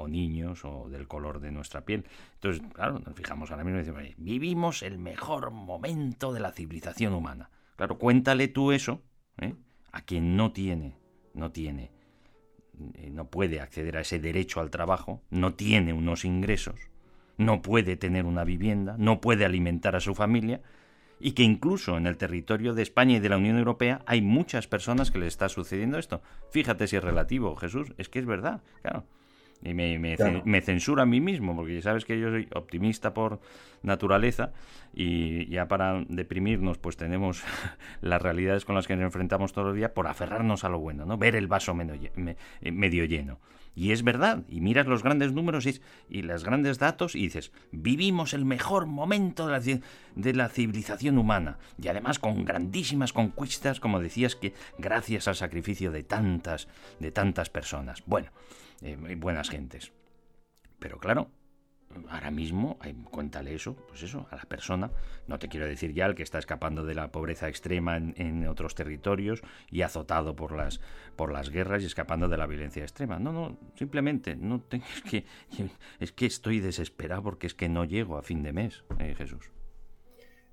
niños 0.07 0.65
o 0.65 0.89
del 0.89 1.07
color 1.07 1.39
de 1.39 1.51
nuestra 1.51 1.85
piel. 1.85 2.05
Entonces, 2.35 2.63
claro, 2.73 2.97
nos 2.97 3.15
fijamos 3.15 3.51
ahora 3.51 3.63
mismo 3.63 3.79
y 3.79 3.83
decimos, 3.83 4.03
vivimos 4.17 4.81
el 4.81 4.97
mejor 4.97 5.51
momento 5.51 6.33
de 6.33 6.39
la 6.39 6.51
civilización 6.51 7.13
humana. 7.13 7.51
Claro, 7.75 7.99
cuéntale 7.99 8.47
tú 8.47 8.71
eso 8.71 9.03
¿eh? 9.39 9.53
a 9.91 10.01
quien 10.01 10.35
no 10.35 10.51
tiene, 10.51 10.95
no 11.35 11.51
tiene, 11.51 11.91
eh, 12.95 13.11
no 13.11 13.29
puede 13.29 13.61
acceder 13.61 13.97
a 13.97 14.01
ese 14.01 14.17
derecho 14.17 14.61
al 14.61 14.71
trabajo, 14.71 15.21
no 15.29 15.53
tiene 15.53 15.93
unos 15.93 16.25
ingresos, 16.25 16.79
no 17.37 17.61
puede 17.61 17.97
tener 17.97 18.25
una 18.25 18.43
vivienda, 18.43 18.95
no 18.97 19.21
puede 19.21 19.45
alimentar 19.45 19.95
a 19.95 19.99
su 19.99 20.15
familia 20.15 20.61
y 21.19 21.33
que 21.33 21.43
incluso 21.43 21.97
en 21.97 22.07
el 22.07 22.17
territorio 22.17 22.73
de 22.73 22.81
España 22.81 23.17
y 23.17 23.19
de 23.19 23.29
la 23.29 23.37
Unión 23.37 23.57
Europea 23.57 24.01
hay 24.05 24.21
muchas 24.21 24.67
personas 24.67 25.11
que 25.11 25.19
les 25.19 25.29
está 25.29 25.49
sucediendo 25.49 25.97
esto. 25.97 26.21
Fíjate 26.51 26.87
si 26.87 26.95
es 26.95 27.03
relativo, 27.03 27.55
Jesús, 27.55 27.93
es 27.97 28.09
que 28.09 28.19
es 28.19 28.25
verdad, 28.25 28.61
claro. 28.81 29.05
Y 29.61 29.73
me, 29.73 29.99
me, 29.99 30.15
claro. 30.15 30.41
me, 30.45 30.61
censura 30.61 31.03
a 31.03 31.05
mí 31.05 31.19
mismo, 31.19 31.53
porque 31.53 31.75
ya 31.75 31.81
sabes 31.81 32.05
que 32.05 32.17
yo 32.17 32.29
soy 32.29 32.47
optimista 32.55 33.13
por 33.13 33.41
naturaleza 33.83 34.53
y 34.93 35.47
ya 35.49 35.67
para 35.67 36.05
deprimirnos 36.07 36.77
pues 36.77 36.95
tenemos 36.95 37.43
las 38.01 38.21
realidades 38.21 38.63
con 38.63 38.75
las 38.75 38.87
que 38.87 38.95
nos 38.95 39.03
enfrentamos 39.03 39.51
todos 39.51 39.67
los 39.67 39.75
días 39.75 39.91
por 39.91 40.07
aferrarnos 40.07 40.63
a 40.63 40.69
lo 40.69 40.79
bueno, 40.79 41.05
¿no? 41.05 41.17
Ver 41.17 41.35
el 41.35 41.47
vaso 41.47 41.73
medio, 41.73 42.09
medio 42.61 43.03
lleno. 43.03 43.39
Y 43.79 43.93
es 43.93 44.03
verdad, 44.03 44.43
y 44.49 44.59
miras 44.59 44.87
los 44.87 45.03
grandes 45.03 45.31
números 45.31 45.65
y, 45.65 45.79
y 46.09 46.21
los 46.23 46.43
grandes 46.43 46.79
datos 46.79 47.15
y 47.15 47.21
dices, 47.21 47.53
vivimos 47.71 48.33
el 48.33 48.43
mejor 48.43 48.87
momento 48.87 49.47
de 49.47 49.53
la, 49.53 49.81
de 50.15 50.33
la 50.33 50.49
civilización 50.49 51.17
humana. 51.17 51.59
Y 51.81 51.87
además 51.87 52.19
con 52.19 52.43
grandísimas 52.43 53.13
conquistas, 53.13 53.79
como 53.79 54.01
decías, 54.01 54.35
que 54.35 54.53
gracias 54.77 55.29
al 55.29 55.37
sacrificio 55.37 55.93
de 55.93 56.03
tantas, 56.03 56.67
de 56.99 57.13
tantas 57.13 57.49
personas. 57.49 58.03
Bueno, 58.05 58.31
eh, 58.81 58.97
buenas 59.17 59.49
gentes. 59.49 59.93
Pero 60.79 60.97
claro, 60.97 61.31
ahora 62.09 62.31
mismo, 62.31 62.77
cuéntale 63.11 63.55
eso, 63.55 63.75
pues 63.87 64.03
eso, 64.03 64.27
a 64.31 64.35
la 64.35 64.43
persona. 64.43 64.91
No 65.27 65.39
te 65.39 65.47
quiero 65.47 65.65
decir 65.65 65.93
ya 65.93 66.05
el 66.05 66.15
que 66.15 66.23
está 66.23 66.39
escapando 66.39 66.85
de 66.85 66.95
la 66.95 67.11
pobreza 67.11 67.47
extrema 67.47 67.97
en, 67.97 68.47
otros 68.47 68.75
territorios 68.75 69.41
y 69.69 69.81
azotado 69.81 70.35
por 70.35 70.51
las, 70.51 70.79
por 71.15 71.31
las 71.31 71.49
guerras 71.49 71.83
y 71.83 71.85
escapando 71.85 72.27
de 72.27 72.37
la 72.37 72.47
violencia 72.47 72.83
extrema. 72.83 73.19
No, 73.19 73.31
no, 73.31 73.57
simplemente, 73.75 74.35
no 74.35 74.61
tengo, 74.61 74.85
es, 74.95 75.01
que, 75.01 75.25
es 75.99 76.11
que 76.11 76.25
estoy 76.25 76.59
desesperado 76.59 77.23
porque 77.23 77.47
es 77.47 77.53
que 77.53 77.69
no 77.69 77.85
llego 77.85 78.17
a 78.17 78.23
fin 78.23 78.43
de 78.43 78.53
mes, 78.53 78.83
eh, 78.99 79.15
Jesús. 79.15 79.51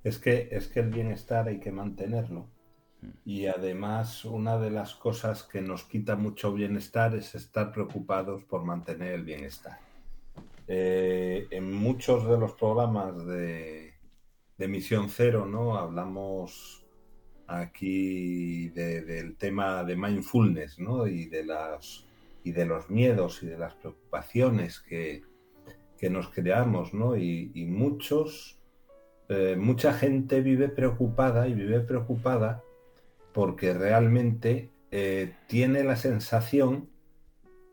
Es 0.04 0.18
que, 0.18 0.48
es 0.52 0.68
que 0.68 0.80
el 0.80 0.90
bienestar 0.90 1.48
hay 1.48 1.58
que 1.58 1.72
mantenerlo. 1.72 2.48
Mm. 3.02 3.08
Y 3.24 3.46
además, 3.46 4.24
una 4.24 4.58
de 4.58 4.70
las 4.70 4.94
cosas 4.94 5.42
que 5.42 5.60
nos 5.60 5.84
quita 5.84 6.16
mucho 6.16 6.52
bienestar 6.52 7.14
es 7.14 7.34
estar 7.34 7.72
preocupados 7.72 8.44
por 8.44 8.64
mantener 8.64 9.12
el 9.12 9.24
bienestar. 9.24 9.85
Eh, 10.68 11.46
en 11.50 11.72
muchos 11.72 12.28
de 12.28 12.38
los 12.38 12.54
programas 12.54 13.24
de, 13.24 13.94
de, 14.58 14.68
Misión 14.68 15.08
Cero, 15.08 15.46
¿no? 15.46 15.76
Hablamos 15.76 16.84
aquí 17.46 18.68
del 18.70 19.36
tema 19.36 19.84
de 19.84 19.94
mindfulness, 19.94 20.80
¿no? 20.80 21.06
Y 21.06 21.26
de 21.26 21.44
las 21.44 22.04
y 22.42 22.52
de 22.52 22.64
los 22.64 22.90
miedos 22.90 23.42
y 23.42 23.46
de 23.46 23.58
las 23.58 23.74
preocupaciones 23.74 24.80
que, 24.80 25.22
que 25.98 26.10
nos 26.10 26.30
creamos, 26.30 26.94
¿no? 26.94 27.16
Y, 27.16 27.66
muchos, 27.68 28.58
eh, 29.28 29.56
mucha 29.56 29.92
gente 29.92 30.40
vive 30.40 30.68
preocupada 30.68 31.48
y 31.48 31.54
vive 31.54 31.80
preocupada 31.80 32.62
porque 33.32 33.72
realmente 33.74 34.70
eh, 34.90 35.34
tiene 35.46 35.84
la 35.84 35.96
sensación 35.96 36.88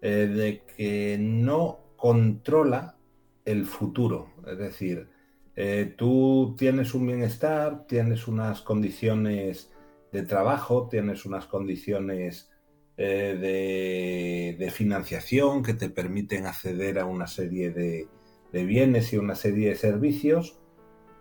de 0.02 0.64
que 0.76 1.18
no 1.18 1.83
controla 2.04 2.98
el 3.46 3.66
futuro. 3.66 4.34
Es 4.46 4.58
decir, 4.58 5.08
eh, 5.56 5.94
tú 5.98 6.54
tienes 6.58 6.94
un 6.94 7.08
bienestar, 7.08 7.88
tienes 7.88 8.28
unas 8.28 8.62
condiciones 8.62 9.72
de 10.12 10.24
trabajo, 10.24 10.90
tienes 10.92 11.26
unas 11.26 11.46
condiciones 11.46 12.52
eh, 12.98 14.58
de, 14.60 14.70
financiación 14.72 15.64
que 15.64 15.76
te 15.76 15.90
permiten 15.90 16.46
acceder 16.46 17.00
a 17.00 17.06
una 17.06 17.26
serie 17.26 17.72
de, 17.72 18.10
bienes 18.52 19.14
y 19.14 19.18
una 19.18 19.36
serie 19.36 19.70
de 19.70 19.76
servicios, 19.78 20.60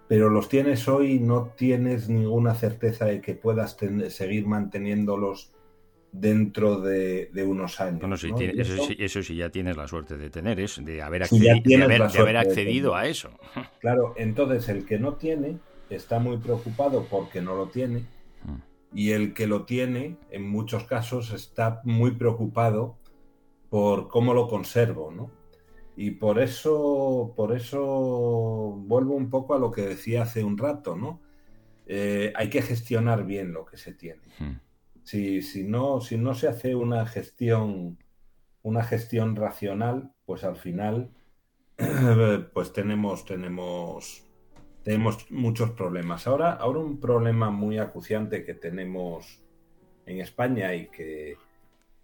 pero 0.08 0.30
los 0.30 0.48
tienes 0.48 0.88
hoy 0.88 1.12
y 1.12 1.20
no 1.20 1.52
tienes 1.56 2.08
ninguna 2.08 2.56
certeza 2.56 3.04
de 3.04 3.20
que 3.20 3.34
puedas 3.34 3.76
seguir 4.08 4.48
manteniéndolos 4.48 5.52
dentro 6.12 6.78
de, 6.80 7.30
unos 7.44 7.80
años. 7.80 8.22
eso, 8.22 9.22
sí, 9.22 9.36
ya 9.36 9.48
tienes 9.48 9.76
la 9.76 9.88
suerte 9.88 10.18
de 10.18 10.28
tener, 10.28 10.60
es 10.60 10.84
de 10.84 11.02
haber, 11.02 11.24
haber, 11.24 12.36
accedido 12.36 12.94
a 12.94 13.06
eso. 13.06 13.30
Claro, 13.80 14.14
entonces 14.16 14.68
el 14.68 14.84
que 14.84 14.98
no 14.98 15.14
tiene 15.14 15.58
está 15.90 16.18
muy 16.18 16.36
preocupado 16.36 17.06
porque 17.10 17.40
no 17.40 17.56
lo 17.56 17.68
tiene 17.68 18.00
mm. 18.44 18.96
y 18.96 19.10
el 19.10 19.34
que 19.34 19.46
lo 19.46 19.64
tiene, 19.64 20.16
en 20.30 20.48
muchos 20.48 20.84
casos, 20.84 21.32
está 21.32 21.80
muy 21.84 22.12
preocupado 22.12 22.96
por 23.70 24.08
cómo 24.08 24.34
lo 24.34 24.48
conservo, 24.48 25.10
¿no? 25.10 25.30
Y 25.96 26.12
por 26.12 26.38
eso, 26.38 27.32
por 27.36 27.54
eso 27.54 27.82
vuelvo 28.86 29.14
un 29.14 29.30
poco 29.30 29.54
a 29.54 29.58
lo 29.58 29.70
que 29.70 29.82
decía 29.82 30.22
hace 30.22 30.44
un 30.44 30.56
rato, 30.58 30.96
¿no? 30.96 31.20
Eh, 31.86 32.32
hay 32.36 32.48
que 32.48 32.62
gestionar 32.62 33.24
bien 33.24 33.52
lo 33.52 33.64
que 33.64 33.76
se 33.76 33.92
tiene. 33.92 34.22
Mm 34.38 34.71
si, 35.04 35.42
si, 35.42 35.64
no, 35.64 36.00
si 36.00 36.16
no 36.16 36.34
se 36.34 36.48
hace 36.48 36.74
una 36.74 37.06
gestión, 37.06 37.98
una 38.62 38.84
gestión 38.84 39.36
racional, 39.36 40.12
pues 40.24 40.44
al 40.44 40.56
final 40.56 41.10
pues 42.52 42.72
tenemos, 42.72 43.24
tenemos, 43.24 44.26
tenemos 44.82 45.30
muchos 45.30 45.70
problemas. 45.70 46.26
Ahora, 46.26 46.52
ahora 46.52 46.80
un 46.80 47.00
problema 47.00 47.50
muy 47.50 47.78
acuciante 47.78 48.44
que 48.44 48.54
tenemos 48.54 49.42
en 50.06 50.20
España 50.20 50.74
y 50.74 50.88
que, 50.88 51.36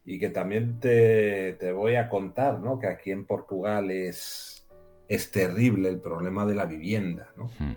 y 0.05 0.19
que 0.19 0.31
también 0.31 0.81
te, 0.81 1.55
te 1.55 1.73
voy 1.73 1.97
a 1.97 2.09
contar, 2.09 2.61
¿no? 2.61 2.79
Que 2.79 2.87
aquí 2.87 3.11
en 3.11 3.27
Portugal 3.27 3.91
es, 3.91 4.67
es 5.09 5.31
terrible 5.31 5.89
el 5.89 6.01
problema 6.01 6.47
de 6.47 6.55
la 6.55 6.67
vivienda, 6.67 7.33
¿no? 7.37 7.51
Hmm. 7.59 7.77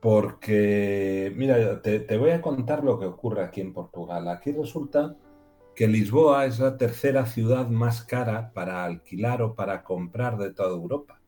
Porque, 0.00 1.32
mira, 1.36 1.80
te, 1.82 2.16
voy 2.16 2.30
a 2.30 2.42
contar 2.42 2.84
lo 2.84 2.98
que 2.98 3.06
ocurre 3.06 3.42
aquí 3.42 3.60
en 3.60 3.72
Portugal. 3.72 4.28
Aquí 4.28 4.52
resulta 4.52 5.16
que 5.74 5.88
Lisboa 5.88 6.46
es 6.46 6.58
la 6.58 6.76
tercera 6.76 7.26
ciudad 7.26 7.68
más 7.68 8.02
cara 8.04 8.52
para 8.52 8.84
alquilar 8.84 9.42
o 9.42 9.54
para 9.54 9.82
comprar 9.82 10.38
de 10.38 10.52
toda 10.52 10.70
Europa. 10.70 11.20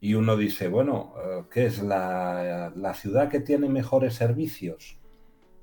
Y 0.00 0.14
uno 0.14 0.36
dice, 0.36 0.68
bueno, 0.68 1.14
eh, 1.24 1.44
¿qué 1.50 1.66
es 1.66 1.82
la, 1.82 2.72
ciudad 2.94 3.30
que 3.30 3.40
tiene 3.40 3.68
mejores 3.68 4.14
servicios? 4.14 4.98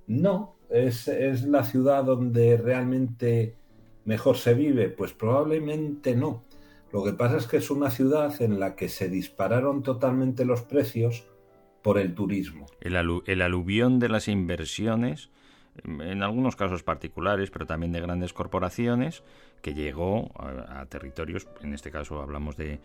No, 0.07 0.55
es, 0.69 1.07
es 1.07 1.43
la 1.43 1.63
ciudad 1.63 2.03
donde 2.03 2.57
realmente 2.57 3.55
mejor 4.05 4.37
se 4.37 4.53
vive. 4.55 4.89
Pues 4.89 5.13
probablemente 5.13 6.15
no. 6.15 6.43
Lo 6.91 7.03
que 7.03 7.13
pasa 7.13 7.37
es 7.37 7.47
que 7.47 7.57
es 7.57 7.71
una 7.71 7.89
ciudad 7.89 8.41
en 8.41 8.59
la 8.59 8.75
que 8.75 8.89
se 8.89 9.07
dispararon 9.07 9.81
totalmente 9.81 10.43
los 10.43 10.63
precios 10.63 11.30
por 11.81 11.97
el 11.97 12.13
turismo. 12.13 12.67
El, 12.79 12.95
aluvión 13.41 13.99
de 13.99 14.09
las 14.09 14.27
inversiones, 14.27 15.29
en 15.85 16.23
algunos 16.23 16.55
casos 16.55 16.83
particulares, 16.83 17.49
pero 17.51 17.65
también 17.65 17.91
de 17.91 18.01
grandes 18.01 18.33
corporaciones, 18.33 19.23
que 19.61 19.73
llegó 19.73 20.31
a, 20.39 20.85
territorios, 20.87 21.47
en 21.61 21.73
este 21.73 21.91
caso 21.91 22.21
hablamos 22.21 22.55
de, 22.57 22.79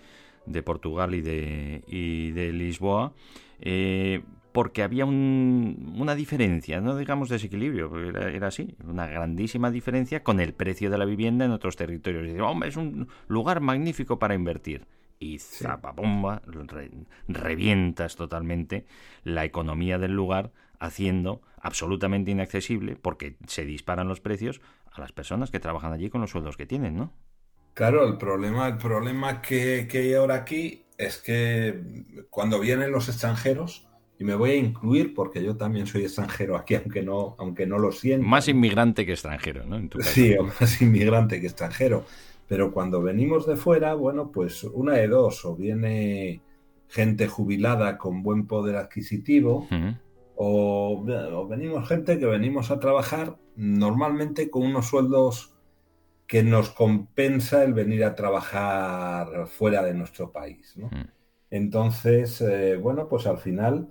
Portugal 0.64 1.14
y 1.14 1.20
de, 1.20 1.82
y 1.86 2.30
de 2.30 2.52
Lisboa, 2.52 3.12
eh, 3.60 4.22
porque 4.52 4.82
había 4.82 5.04
una 5.04 6.14
diferencia, 6.14 6.80
no 6.80 6.96
digamos 6.96 7.28
desequilibrio, 7.28 7.94
era, 8.08 8.30
era, 8.30 8.46
así, 8.46 8.74
una 8.86 9.06
grandísima 9.06 9.70
diferencia 9.70 10.22
con 10.22 10.40
el 10.40 10.54
precio 10.54 10.88
de 10.88 10.96
la 10.96 11.04
vivienda 11.04 11.44
en 11.44 11.50
otros 11.50 11.76
territorios. 11.76 12.26
Y, 12.26 12.40
hombre, 12.40 12.70
es 12.70 12.76
un 12.76 13.08
lugar 13.28 13.60
magnífico 13.60 14.18
para 14.18 14.34
invertir 14.34 14.86
y 15.18 15.38
zapapomba, 15.38 16.42
revientas 17.28 18.16
totalmente 18.16 18.86
la 19.24 19.44
economía 19.44 19.98
del 19.98 20.12
lugar 20.12 20.52
haciendo 20.78 21.42
absolutamente 21.60 22.30
inaccesible, 22.30 22.96
porque 22.96 23.36
se 23.46 23.64
disparan 23.64 24.08
los 24.08 24.20
precios 24.20 24.60
a 24.92 25.00
las 25.00 25.12
personas 25.12 25.50
que 25.50 25.60
trabajan 25.60 25.92
allí 25.92 26.10
con 26.10 26.20
los 26.20 26.30
sueldos 26.30 26.56
que 26.56 26.66
tienen, 26.66 26.96
¿no? 26.96 27.12
Claro, 27.74 28.06
el 28.06 28.16
problema, 28.16 28.68
el 28.68 28.78
problema 28.78 29.42
que, 29.42 29.86
que 29.90 29.98
hay 29.98 30.14
ahora 30.14 30.36
aquí 30.36 30.84
es 30.96 31.18
que 31.18 31.82
cuando 32.30 32.58
vienen 32.60 32.90
los 32.90 33.08
extranjeros, 33.08 33.86
y 34.18 34.24
me 34.24 34.34
voy 34.34 34.50
a 34.50 34.56
incluir 34.56 35.14
porque 35.14 35.42
yo 35.42 35.56
también 35.56 35.86
soy 35.86 36.04
extranjero 36.04 36.56
aquí, 36.56 36.74
aunque 36.74 37.02
no, 37.02 37.36
aunque 37.38 37.66
no 37.66 37.78
lo 37.78 37.92
siento. 37.92 38.26
Más 38.26 38.48
inmigrante 38.48 39.04
que 39.04 39.12
extranjero, 39.12 39.66
¿no? 39.66 39.78
Sí, 40.00 40.34
más 40.60 40.80
inmigrante 40.80 41.40
que 41.40 41.46
extranjero. 41.46 42.04
Pero 42.48 42.72
cuando 42.72 43.02
venimos 43.02 43.46
de 43.46 43.56
fuera, 43.56 43.94
bueno, 43.94 44.30
pues 44.30 44.64
una 44.64 44.94
de 44.94 45.08
dos, 45.08 45.44
o 45.44 45.56
viene 45.56 46.42
gente 46.88 47.26
jubilada 47.26 47.98
con 47.98 48.22
buen 48.22 48.46
poder 48.46 48.76
adquisitivo, 48.76 49.66
o, 50.36 51.46
venimos 51.48 51.88
gente 51.88 52.18
que 52.18 52.26
venimos 52.26 52.70
a 52.70 52.78
trabajar 52.78 53.36
normalmente 53.56 54.50
con 54.50 54.62
unos 54.62 54.86
sueldos 54.86 55.54
que 56.26 56.42
nos 56.42 56.70
compensa 56.70 57.64
el 57.64 57.72
venir 57.72 58.04
a 58.04 58.14
trabajar 58.14 59.46
fuera 59.46 59.82
de 59.82 59.94
nuestro 59.94 60.32
país. 60.32 60.76
Entonces, 61.50 62.40
eh, 62.40 62.76
bueno, 62.76 63.08
pues 63.08 63.26
al 63.26 63.38
final 63.38 63.88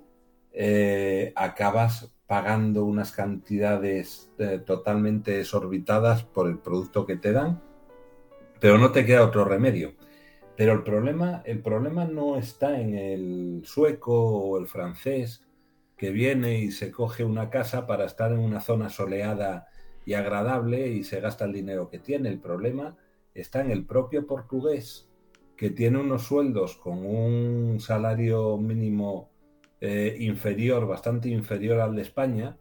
eh, 0.51 1.33
acabas 1.35 2.13
pagando 2.27 2.85
unas 2.85 3.11
cantidades 3.11 4.31
eh, 4.37 4.59
totalmente 4.65 5.31
desorbitadas 5.31 6.23
por 6.23 6.47
el 6.47 6.57
producto 6.57 7.05
que 7.05 7.17
te 7.17 7.31
dan 7.31 7.61
pero 8.65 8.79
no 8.79 8.91
te 8.91 9.05
queda 9.05 9.23
otro 9.23 9.45
remedio. 9.45 9.93
Pero 10.57 10.73
el 10.73 10.81
problema, 10.81 11.43
el 11.45 11.61
problema 11.61 12.05
no 12.05 12.35
está 12.35 12.81
en 12.81 12.97
el 12.97 13.61
sueco 13.63 14.15
o 14.15 14.57
el 14.57 14.65
francés 14.65 15.45
que 15.95 16.09
viene 16.09 16.57
y 16.57 16.71
se 16.71 16.89
coge 16.89 17.23
una 17.23 17.51
casa 17.51 17.85
para 17.85 18.05
estar 18.05 18.31
en 18.31 18.39
una 18.39 18.61
zona 18.61 18.89
soleada 18.89 19.67
y 20.03 20.15
agradable 20.15 20.87
y 20.87 21.03
se 21.03 21.21
gasta 21.21 21.45
el 21.45 21.53
dinero 21.53 21.91
que 21.91 21.99
tiene. 21.99 22.27
El 22.27 22.39
problema 22.39 22.97
está 23.35 23.61
en 23.61 23.69
el 23.69 23.85
propio 23.85 24.25
portugués 24.25 25.11
que 25.55 25.69
tiene 25.69 25.99
unos 25.99 26.23
sueldos 26.23 26.75
con 26.75 27.05
un 27.05 27.79
salario 27.79 28.57
mínimo 28.57 29.29
eh, 29.79 30.17
inferior, 30.21 30.87
bastante 30.87 31.29
inferior 31.29 31.81
al 31.81 31.95
de 31.95 32.01
España, 32.01 32.57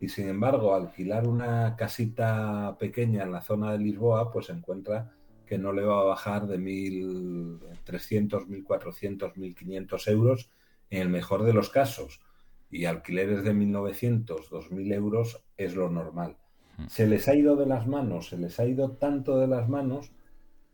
y 0.00 0.08
sin 0.08 0.30
embargo 0.30 0.74
alquilar 0.74 1.28
una 1.28 1.76
casita 1.76 2.74
pequeña 2.78 3.22
en 3.24 3.32
la 3.32 3.42
zona 3.42 3.72
de 3.72 3.80
Lisboa, 3.80 4.32
pues 4.32 4.46
se 4.46 4.52
encuentra 4.52 5.12
que 5.52 5.58
no 5.58 5.74
le 5.74 5.82
va 5.82 6.00
a 6.00 6.04
bajar 6.04 6.46
de 6.46 6.58
1.300, 6.58 8.46
1.400, 8.46 9.34
1.500 9.34 10.10
euros 10.10 10.50
en 10.88 11.02
el 11.02 11.08
mejor 11.10 11.42
de 11.42 11.52
los 11.52 11.68
casos. 11.68 12.22
Y 12.70 12.86
alquileres 12.86 13.44
de 13.44 13.52
1.900, 13.52 14.48
2.000 14.48 14.94
euros 14.94 15.44
es 15.58 15.76
lo 15.76 15.90
normal. 15.90 16.38
Hmm. 16.78 16.86
Se 16.88 17.06
les 17.06 17.28
ha 17.28 17.34
ido 17.34 17.54
de 17.56 17.66
las 17.66 17.86
manos, 17.86 18.30
se 18.30 18.38
les 18.38 18.58
ha 18.60 18.64
ido 18.64 18.92
tanto 18.92 19.38
de 19.38 19.46
las 19.46 19.68
manos 19.68 20.10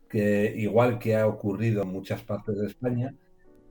que 0.07 0.53
igual 0.55 0.97
que 0.97 1.17
ha 1.17 1.27
ocurrido 1.27 1.83
en 1.83 1.89
muchas 1.89 2.23
partes 2.23 2.57
de 2.57 2.67
España, 2.67 3.13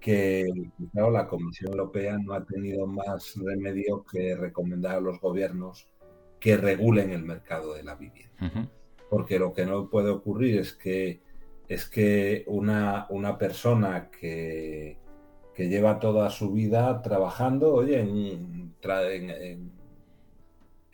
que 0.01 0.45
claro, 0.93 1.11
la 1.11 1.27
Comisión 1.27 1.71
Europea 1.71 2.19
no 2.19 2.35
ha 2.35 2.45
tenido 2.45 2.87
más 2.87 3.35
remedio 3.35 4.05
que 4.05 4.37
recomendar 4.37 4.97
a 4.97 5.01
los 5.01 5.19
gobiernos 5.23 5.89
que 6.39 6.59
regulen 6.59 7.13
el 7.13 7.23
mercado 7.23 7.73
de 7.73 7.83
la 7.83 7.95
vivienda. 7.95 8.69
Porque 9.09 9.39
lo 9.39 9.53
que 9.53 9.67
no 9.67 9.89
puede 9.89 10.11
ocurrir 10.11 10.59
es 10.59 10.75
que, 10.75 11.21
es 11.69 11.89
que 11.89 12.45
una, 12.47 13.07
una 13.11 13.39
persona 13.39 14.11
que, 14.11 14.99
que 15.59 15.69
lleva 15.69 15.99
toda 15.99 16.31
su 16.31 16.53
vida 16.53 17.03
trabajando, 17.03 17.75
oye, 17.75 17.99
en, 17.99 18.73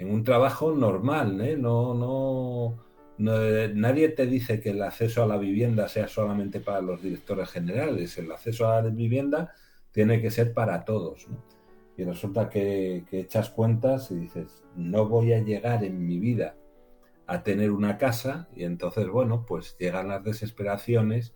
un 0.01 0.25
trabajo 0.25 0.73
normal, 0.73 1.39
¿eh? 1.43 1.55
No, 1.55 1.93
no, 1.93 2.83
no, 3.19 3.33
nadie 3.75 4.09
te 4.09 4.27
dice 4.27 4.61
que 4.61 4.71
el 4.71 4.83
acceso 4.83 5.23
a 5.23 5.27
la 5.27 5.37
vivienda 5.37 5.87
sea 5.87 6.09
solamente 6.09 6.61
para 6.61 6.81
los 6.81 7.03
directores 7.03 7.51
generales. 7.51 8.17
El 8.17 8.33
acceso 8.33 8.67
a 8.67 8.81
la 8.81 8.89
vivienda 8.89 9.53
tiene 9.93 10.23
que 10.23 10.31
ser 10.31 10.55
para 10.55 10.87
todos. 10.87 11.27
Y 11.99 12.05
resulta 12.05 12.49
que 12.49 13.05
echas 13.13 13.51
cuentas 13.51 14.11
y 14.11 14.15
dices, 14.15 14.65
no 14.77 15.07
voy 15.07 15.35
a 15.35 15.43
llegar 15.43 15.85
en 15.85 16.07
mi 16.07 16.19
vida 16.19 16.57
a 17.27 17.43
tener 17.43 17.71
una 17.71 17.99
casa 17.99 18.49
y 18.55 18.65
entonces, 18.65 19.09
bueno, 19.09 19.45
pues 19.47 19.77
llegan 19.79 20.09
las 20.09 20.25
desesperaciones, 20.25 21.35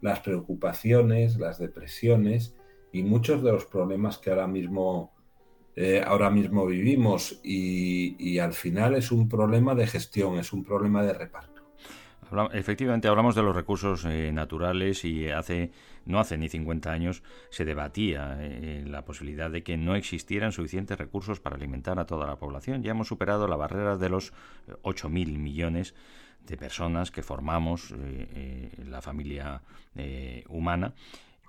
las 0.00 0.20
preocupaciones, 0.20 1.38
las 1.38 1.58
depresiones 1.58 2.56
y 2.92 3.02
muchos 3.02 3.42
de 3.42 3.52
los 3.52 3.66
problemas 3.66 4.18
que 4.18 4.30
ahora 4.30 4.46
mismo, 4.46 5.14
eh, 5.74 6.02
ahora 6.06 6.30
mismo 6.30 6.66
vivimos 6.66 7.40
y, 7.42 8.16
y 8.18 8.38
al 8.38 8.52
final 8.52 8.94
es 8.94 9.10
un 9.12 9.28
problema 9.28 9.74
de 9.74 9.86
gestión, 9.86 10.38
es 10.38 10.52
un 10.52 10.64
problema 10.64 11.04
de 11.04 11.12
reparto. 11.12 11.55
Efectivamente, 12.52 13.08
hablamos 13.08 13.34
de 13.34 13.42
los 13.42 13.54
recursos 13.54 14.04
eh, 14.04 14.30
naturales 14.32 15.04
y 15.04 15.28
hace 15.28 15.70
no 16.04 16.18
hace 16.20 16.38
ni 16.38 16.48
50 16.48 16.90
años 16.90 17.22
se 17.50 17.64
debatía 17.64 18.36
eh, 18.40 18.84
la 18.86 19.04
posibilidad 19.04 19.50
de 19.50 19.62
que 19.62 19.76
no 19.76 19.94
existieran 19.94 20.52
suficientes 20.52 20.98
recursos 20.98 21.40
para 21.40 21.56
alimentar 21.56 21.98
a 21.98 22.06
toda 22.06 22.26
la 22.26 22.36
población. 22.36 22.82
Ya 22.82 22.92
hemos 22.92 23.08
superado 23.08 23.48
la 23.48 23.56
barrera 23.56 23.96
de 23.96 24.08
los 24.08 24.32
eh, 24.68 24.74
8.000 24.82 25.38
millones 25.38 25.94
de 26.46 26.56
personas 26.56 27.10
que 27.10 27.22
formamos 27.22 27.90
eh, 27.90 27.94
eh, 28.34 28.70
la 28.88 29.02
familia 29.02 29.60
eh, 29.94 30.44
humana. 30.48 30.94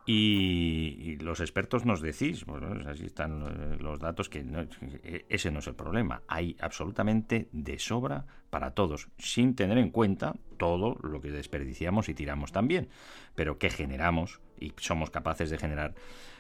Y, 0.10 1.18
los 1.20 1.42
expertos 1.42 1.86
nos 1.86 2.00
decís, 2.00 2.46
bueno, 2.46 2.70
así 2.90 3.06
están 3.06 3.42
eh, 3.44 3.78
los 3.82 4.00
datos, 4.00 4.30
que 4.30 4.42
no- 4.42 4.62
eh, 5.04 5.26
ese 5.28 5.52
no 5.52 5.60
es 5.60 5.68
el 5.68 5.76
problema. 5.76 6.22
Hay 6.30 6.56
absolutamente 6.62 7.50
de 7.52 7.78
sobra 7.78 8.26
para 8.50 8.72
todos, 8.72 9.10
sin 9.18 9.54
tener 9.56 9.78
en 9.78 9.90
cuenta 9.90 10.34
todo 10.58 10.98
lo 11.04 11.20
que 11.20 11.30
desperdiciamos 11.32 12.08
y 12.08 12.14
tiramos 12.14 12.54
también, 12.54 12.88
pero 13.36 13.58
que 13.60 13.70
generamos 13.70 14.40
y 14.60 14.72
somos 14.78 15.10
capaces 15.10 15.50
de 15.50 15.58
generar, 15.58 15.94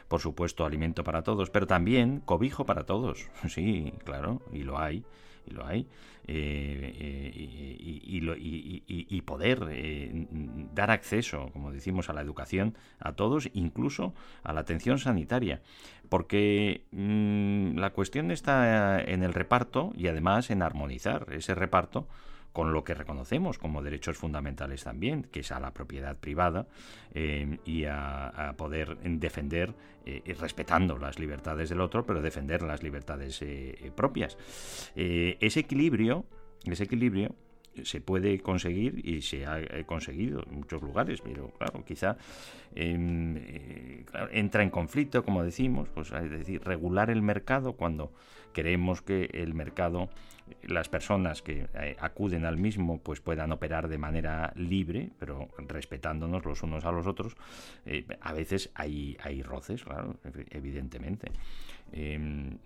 por 0.08 0.22
supuesto, 0.22 0.66
alimento 0.66 1.04
para 1.04 1.24
todos, 1.24 1.50
pero 1.50 1.68
también 1.68 2.22
cobijo 2.22 2.66
para 2.66 2.86
todos. 2.86 3.30
Sí, 3.50 3.94
claro, 4.06 4.42
y 4.54 4.64
lo 4.64 4.80
hay, 4.80 5.04
y 5.48 5.52
lo 5.52 5.66
hay. 5.66 5.88
Eh, 6.30 6.94
eh, 7.00 7.78
y, 7.80 8.18
y- 8.18 8.84
y 8.88 9.08
y 9.10 9.22
poder 9.22 9.66
eh, 9.70 10.28
dar 10.76 10.92
acceso, 10.92 11.50
como 11.54 11.72
decimos, 11.72 12.10
a 12.10 12.14
la 12.14 12.22
educación 12.22 12.76
a 13.00 13.14
todos, 13.14 13.50
incluso 13.54 14.14
a 14.44 14.52
la 14.54 14.60
atención 14.62 15.00
sanitaria. 15.00 15.62
Porque 16.10 16.86
mm, 16.92 17.78
la 17.78 17.92
cuestión 17.92 18.32
está 18.32 19.02
en 19.02 19.24
el 19.24 19.34
reparto 19.34 19.94
y 19.96 20.08
además 20.08 20.50
en 20.50 20.62
armonizar 20.62 21.28
ese 21.32 21.56
reparto 21.56 22.08
con 22.58 22.74
lo 22.74 22.84
que 22.84 22.96
reconocemos 22.96 23.60
como 23.60 23.84
derechos 23.84 24.18
fundamentales 24.18 24.84
también, 24.84 25.28
que 25.32 25.42
es 25.42 25.52
a 25.52 25.60
la 25.60 25.76
propiedad 25.76 26.18
privada 26.18 26.66
eh, 27.14 27.60
y 27.66 27.86
a, 27.86 28.56
poder 28.58 28.98
defender, 28.98 29.76
eh, 30.08 30.24
respetando 30.40 30.98
las 30.98 31.20
libertades 31.20 31.70
del 31.70 31.82
otro, 31.82 32.04
pero 32.04 32.20
defender 32.20 32.64
las 32.64 32.82
libertades 32.82 33.44
eh, 33.44 33.92
propias. 33.96 34.40
Ese 34.96 35.60
equilibrio, 35.60 36.26
ese 36.66 36.86
equilibrio 36.86 37.36
se 37.84 38.02
puede 38.02 38.40
conseguir 38.40 39.08
y 39.08 39.22
se 39.22 39.46
ha 39.46 39.62
conseguido 39.86 40.42
en 40.50 40.56
muchos 40.56 40.82
lugares, 40.82 41.22
pero 41.22 41.52
claro, 41.60 41.86
quizá 41.86 42.18
em, 42.74 43.38
entra 44.32 44.64
en 44.64 44.72
conflicto, 44.72 45.24
como 45.24 45.44
decimos, 45.44 45.90
pues 45.94 46.12
es 46.12 46.32
decir, 46.32 46.64
regular 46.64 47.12
el 47.12 47.22
mercado 47.22 47.74
cuando 47.74 48.12
queremos 48.52 49.04
que 49.04 49.30
el 49.32 49.54
mercado, 49.54 50.10
las 50.64 50.90
personas 50.90 51.42
que 51.42 51.68
eh, 51.74 51.96
acuden 52.00 52.46
al 52.46 52.58
mismo, 52.58 53.00
pues 53.00 53.20
puedan 53.22 53.52
operar 53.52 53.88
de 53.88 53.98
manera 53.98 54.52
libre, 54.56 55.10
pero 55.20 55.50
respetándonos 55.68 56.46
los 56.46 56.64
unos 56.64 56.86
a 56.86 56.92
los 56.92 57.08
otros, 57.08 57.36
eh, 57.86 58.06
a 58.22 58.34
veces 58.34 58.72
hay, 58.76 59.18
hay 59.24 59.42
roces, 59.44 59.84
claro, 59.84 60.16
ev- 60.24 60.48
evidentemente. 60.52 61.32
Em, 61.92 62.58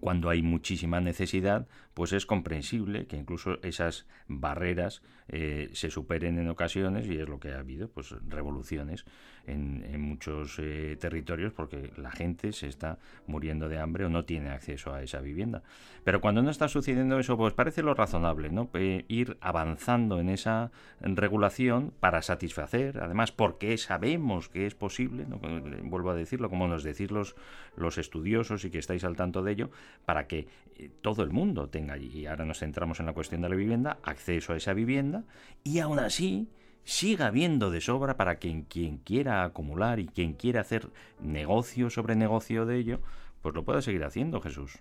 cuando 0.00 0.28
hay 0.28 0.42
muchísima 0.42 1.00
necesidad, 1.00 1.66
pues 1.94 2.12
es 2.12 2.26
comprensible 2.26 3.06
que 3.06 3.16
incluso 3.16 3.58
esas 3.62 4.06
barreras 4.26 5.02
eh, 5.28 5.70
se 5.72 5.90
superen 5.90 6.38
en 6.38 6.48
ocasiones 6.48 7.06
y 7.06 7.18
es 7.18 7.28
lo 7.28 7.40
que 7.40 7.52
ha 7.52 7.60
habido, 7.60 7.88
pues 7.88 8.14
revoluciones 8.28 9.04
en, 9.46 9.84
muchos 10.00 10.58
eh, 10.58 10.96
territorios 11.00 11.52
porque 11.52 11.92
la 11.96 12.10
gente 12.10 12.52
se 12.52 12.66
está 12.66 12.98
muriendo 13.26 13.68
de 13.68 13.78
hambre 13.78 14.04
o 14.04 14.08
no 14.08 14.24
tiene 14.24 14.50
acceso 14.50 14.92
a 14.92 15.02
esa 15.02 15.20
vivienda. 15.20 15.62
Pero 16.02 16.20
cuando 16.20 16.42
no 16.42 16.50
está 16.50 16.68
sucediendo 16.68 17.18
eso, 17.18 17.36
pues 17.36 17.54
parece 17.54 17.82
lo 17.82 17.94
razonable, 17.94 18.50
¿no? 18.50 18.68
Eh, 18.74 19.04
ir 19.08 19.38
avanzando 19.40 20.20
en 20.20 20.28
esa 20.28 20.70
regulación 21.00 21.92
para 22.00 22.22
satisfacer, 22.22 22.98
además 22.98 23.32
porque 23.32 23.78
sabemos 23.78 24.48
que 24.48 24.66
es 24.66 24.74
posible, 24.74 25.26
¿no? 25.26 25.40
vuelvo 25.84 26.10
a 26.10 26.14
decirlo, 26.14 26.50
como 26.50 26.68
nos 26.68 26.82
decís 26.82 27.10
los, 27.10 27.36
los 27.76 27.98
estudiosos 27.98 28.64
y 28.64 28.70
que 28.70 28.78
estáis 28.78 29.04
al 29.04 29.16
tanto 29.16 29.42
de 29.42 29.52
ello, 29.52 29.70
para 30.04 30.26
que 30.26 30.46
eh, 30.76 30.90
todo 31.00 31.22
el 31.22 31.30
mundo 31.30 31.68
tenga, 31.68 31.83
y 31.96 32.26
ahora 32.26 32.44
nos 32.44 32.58
centramos 32.58 33.00
en 33.00 33.06
la 33.06 33.12
cuestión 33.12 33.42
de 33.42 33.48
la 33.48 33.54
vivienda, 33.56 33.98
acceso 34.02 34.52
a 34.52 34.56
esa 34.56 34.72
vivienda 34.74 35.24
y 35.62 35.78
aún 35.78 35.98
así 35.98 36.48
siga 36.84 37.26
habiendo 37.28 37.70
de 37.70 37.80
sobra 37.80 38.16
para 38.16 38.36
quien, 38.36 38.62
quien 38.62 38.98
quiera 38.98 39.44
acumular 39.44 39.98
y 40.00 40.06
quien 40.06 40.34
quiera 40.34 40.60
hacer 40.60 40.88
negocio 41.20 41.90
sobre 41.90 42.14
negocio 42.16 42.66
de 42.66 42.78
ello, 42.78 43.00
pues 43.42 43.54
lo 43.54 43.64
pueda 43.64 43.82
seguir 43.82 44.04
haciendo, 44.04 44.40
Jesús. 44.40 44.80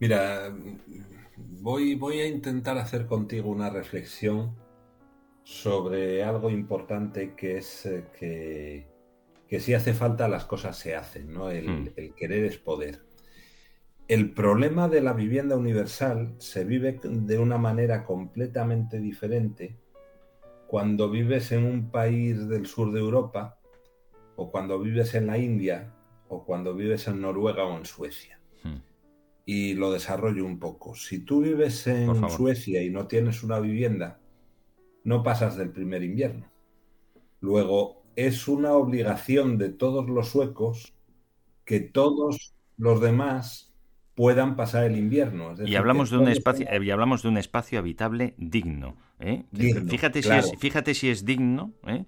Mira, 0.00 0.52
voy, 1.36 1.94
voy 1.94 2.20
a 2.20 2.26
intentar 2.26 2.78
hacer 2.78 3.06
contigo 3.06 3.50
una 3.50 3.70
reflexión 3.70 4.56
sobre 5.44 6.24
algo 6.24 6.50
importante 6.50 7.34
que 7.34 7.58
es 7.58 7.86
eh, 7.86 8.04
que, 8.18 8.88
que 9.46 9.60
si 9.60 9.74
hace 9.74 9.94
falta 9.94 10.26
las 10.26 10.44
cosas 10.44 10.76
se 10.76 10.96
hacen, 10.96 11.32
¿no? 11.32 11.50
El, 11.50 11.68
Mm. 11.68 11.88
el 11.96 12.14
querer 12.14 12.44
es 12.44 12.58
poder. 12.58 13.03
El 14.08 14.32
problema 14.32 14.88
de 14.88 15.00
la 15.00 15.12
vivienda 15.12 15.56
universal 15.56 16.34
se 16.38 16.64
vive 16.64 17.00
de 17.02 17.38
una 17.38 17.56
manera 17.58 18.04
completamente 18.04 19.00
diferente 19.00 19.78
cuando 20.66 21.10
vives 21.10 21.52
en 21.52 21.64
un 21.64 21.90
país 21.90 22.48
del 22.48 22.66
sur 22.66 22.92
de 22.92 23.00
Europa 23.00 23.58
o 24.36 24.50
cuando 24.50 24.78
vives 24.78 25.14
en 25.14 25.26
la 25.26 25.38
India 25.38 25.94
o 26.28 26.44
cuando 26.44 26.74
vives 26.74 27.08
en 27.08 27.20
Noruega 27.20 27.64
o 27.64 27.76
en 27.78 27.84
Suecia 27.84 28.34
Hmm. 28.64 28.78
y 29.44 29.74
lo 29.74 29.92
desarrollo 29.92 30.44
un 30.44 30.58
poco. 30.58 30.94
Si 30.94 31.20
tú 31.20 31.42
vives 31.42 31.86
en. 31.86 32.28
Suecia 32.30 32.82
y 32.82 32.90
no 32.90 33.06
tienes 33.06 33.42
una 33.42 33.60
vivienda, 33.60 34.20
no 35.04 35.22
pasas 35.22 35.56
del 35.56 35.70
primer 35.70 36.02
invierno. 36.02 36.50
Luego, 37.40 38.02
es 38.16 38.48
una 38.48 38.72
obligación 38.72 39.58
de 39.58 39.68
todos 39.68 40.08
los 40.08 40.28
suecos 40.28 40.94
que 41.66 41.80
todos 41.80 42.54
los 42.78 43.00
demás 43.00 43.73
puedan 44.14 44.56
pasar 44.56 44.84
el 44.84 44.96
invierno. 44.96 45.52
Es 45.52 45.68
Y 45.68 45.76
hablamos 45.76 46.10
de 46.10 46.18
un 46.18 46.28
espacio 46.28 46.66
tengan- 46.66 46.82
y 46.84 46.90
hablamos 46.90 47.22
de 47.22 47.28
un 47.28 47.38
espacio 47.38 47.78
habitable 47.78 48.34
digno. 48.38 48.96
¿eh? 49.18 49.44
Digno, 49.50 49.90
fíjate, 49.90 50.22
claro. 50.22 50.42
si 50.42 50.54
es, 50.54 50.58
fíjate 50.60 50.94
si 50.94 51.08
es 51.10 51.24
digno 51.24 51.72
¿eh? 51.86 52.04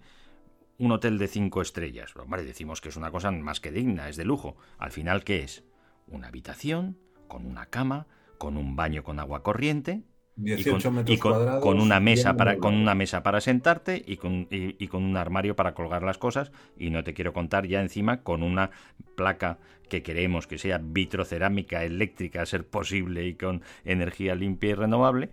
un 0.78 0.92
hotel 0.92 1.18
de 1.18 1.28
cinco 1.28 1.62
estrellas. 1.62 2.14
Hombre, 2.16 2.44
decimos 2.44 2.80
que 2.80 2.88
es 2.90 2.96
una 2.96 3.10
cosa 3.10 3.30
más 3.30 3.60
que 3.60 3.72
digna, 3.72 4.08
es 4.08 4.16
de 4.16 4.24
lujo. 4.24 4.56
Al 4.78 4.92
final, 4.92 5.24
¿qué 5.24 5.42
es? 5.42 5.64
Una 6.06 6.28
habitación 6.28 6.98
con 7.28 7.46
una 7.46 7.66
cama, 7.66 8.06
con 8.38 8.56
un 8.56 8.76
baño 8.76 9.02
con 9.02 9.18
agua 9.18 9.42
corriente. 9.42 10.02
Y 10.44 10.55
18 10.55 10.88
con, 10.88 10.94
metros 10.96 11.16
y 11.16 11.18
con- 11.18 11.33
cuadrados. 11.33 11.62
con 11.62 11.81
una 11.81 12.01
mesa 12.01 12.37
para 12.37 12.59
con 12.59 12.75
una 12.75 12.94
mesa 12.94 13.22
para 13.22 13.40
sentarte 13.40 14.03
y 14.07 14.16
con, 14.18 14.46
y, 14.51 14.77
y 14.83 14.88
con 14.88 15.03
un 15.05 15.16
armario 15.16 15.57
para 15.57 15.75
colgar 15.75 16.03
las 16.03 16.18
cosas 16.18 16.53
y 16.77 16.90
no 16.90 17.03
te 17.05 17.14
quiero 17.14 17.33
contar 17.33 17.66
ya 17.66 17.81
encima 17.81 18.22
con 18.22 18.42
una 18.42 18.70
placa 19.14 19.59
que 19.88 20.03
queremos 20.03 20.46
que 20.46 20.59
sea 20.59 20.79
vitrocerámica 20.83 21.85
eléctrica 21.85 22.42
a 22.42 22.46
ser 22.46 22.66
posible 22.66 23.25
y 23.27 23.35
con 23.35 23.62
energía 23.85 24.35
limpia 24.35 24.70
y 24.70 24.75
renovable 24.75 25.31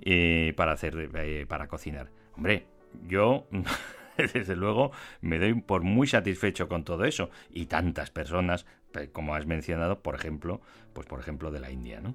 eh, 0.00 0.52
para 0.56 0.72
hacer 0.72 1.10
eh, 1.14 1.46
para 1.48 1.68
cocinar 1.68 2.10
hombre 2.36 2.66
yo 3.08 3.46
desde 4.34 4.56
luego 4.56 4.92
me 5.20 5.38
doy 5.38 5.54
por 5.54 5.82
muy 5.82 6.06
satisfecho 6.06 6.68
con 6.68 6.84
todo 6.84 7.04
eso 7.04 7.30
y 7.50 7.66
tantas 7.66 8.10
personas 8.10 8.66
eh, 8.94 9.08
como 9.12 9.34
has 9.34 9.46
mencionado 9.46 10.00
por 10.02 10.14
ejemplo 10.14 10.60
pues 10.92 11.06
por 11.06 11.20
ejemplo 11.20 11.50
de 11.50 11.60
la 11.60 11.70
India 11.70 12.00
no 12.00 12.14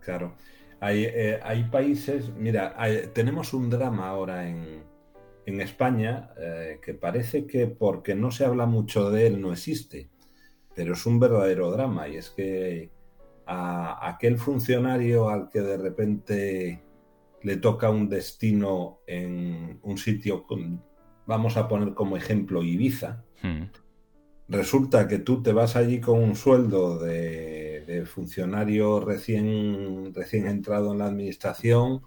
Claro. 0.00 0.34
Hay, 0.80 1.04
eh, 1.06 1.40
hay 1.42 1.64
países, 1.64 2.30
mira, 2.36 2.74
hay- 2.76 3.08
tenemos 3.12 3.52
un 3.52 3.68
drama 3.68 4.08
ahora 4.08 4.48
en, 4.48 4.84
en 5.46 5.60
España 5.60 6.30
eh, 6.40 6.78
que 6.84 6.94
parece 6.94 7.46
que 7.46 7.66
porque 7.66 8.14
no 8.14 8.30
se 8.30 8.44
habla 8.44 8.66
mucho 8.66 9.10
de 9.10 9.26
él 9.26 9.40
no 9.40 9.52
existe, 9.52 10.08
pero 10.76 10.92
es 10.92 11.04
un 11.06 11.18
verdadero 11.18 11.70
drama 11.72 12.06
y 12.08 12.16
es 12.16 12.30
que 12.30 12.90
a 13.46 14.08
aquel 14.08 14.38
funcionario 14.38 15.28
al 15.30 15.48
que 15.48 15.60
de 15.60 15.76
repente 15.78 16.82
le 17.42 17.56
toca 17.56 17.88
un 17.90 18.08
destino 18.08 19.00
en 19.06 19.78
un 19.82 19.96
sitio, 19.98 20.44
con- 20.44 20.82
vamos 21.26 21.56
a 21.56 21.66
poner 21.68 21.94
como 21.94 22.16
ejemplo 22.16 22.62
Ibiza, 22.62 23.24
Mm. 23.42 23.64
resulta 24.48 25.06
que 25.08 25.18
tú 25.18 25.42
te 25.42 25.52
vas 25.52 25.76
allí 25.76 26.00
con 26.00 26.22
un 26.22 26.34
sueldo 26.34 26.98
de, 26.98 27.77
funcionario 28.06 29.00
recién, 29.00 30.12
recién 30.14 30.46
entrado 30.46 30.92
en 30.92 30.98
la 30.98 31.06
administración, 31.06 32.02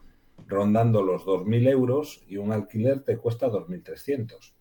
rondando 0.48 1.02
los 1.02 1.24
2.000 1.24 1.70
euros 1.70 2.24
y 2.28 2.38
un 2.38 2.52
alquiler 2.52 3.04
te 3.04 3.17
cuesta 3.17 3.48
2.300. 3.48 4.54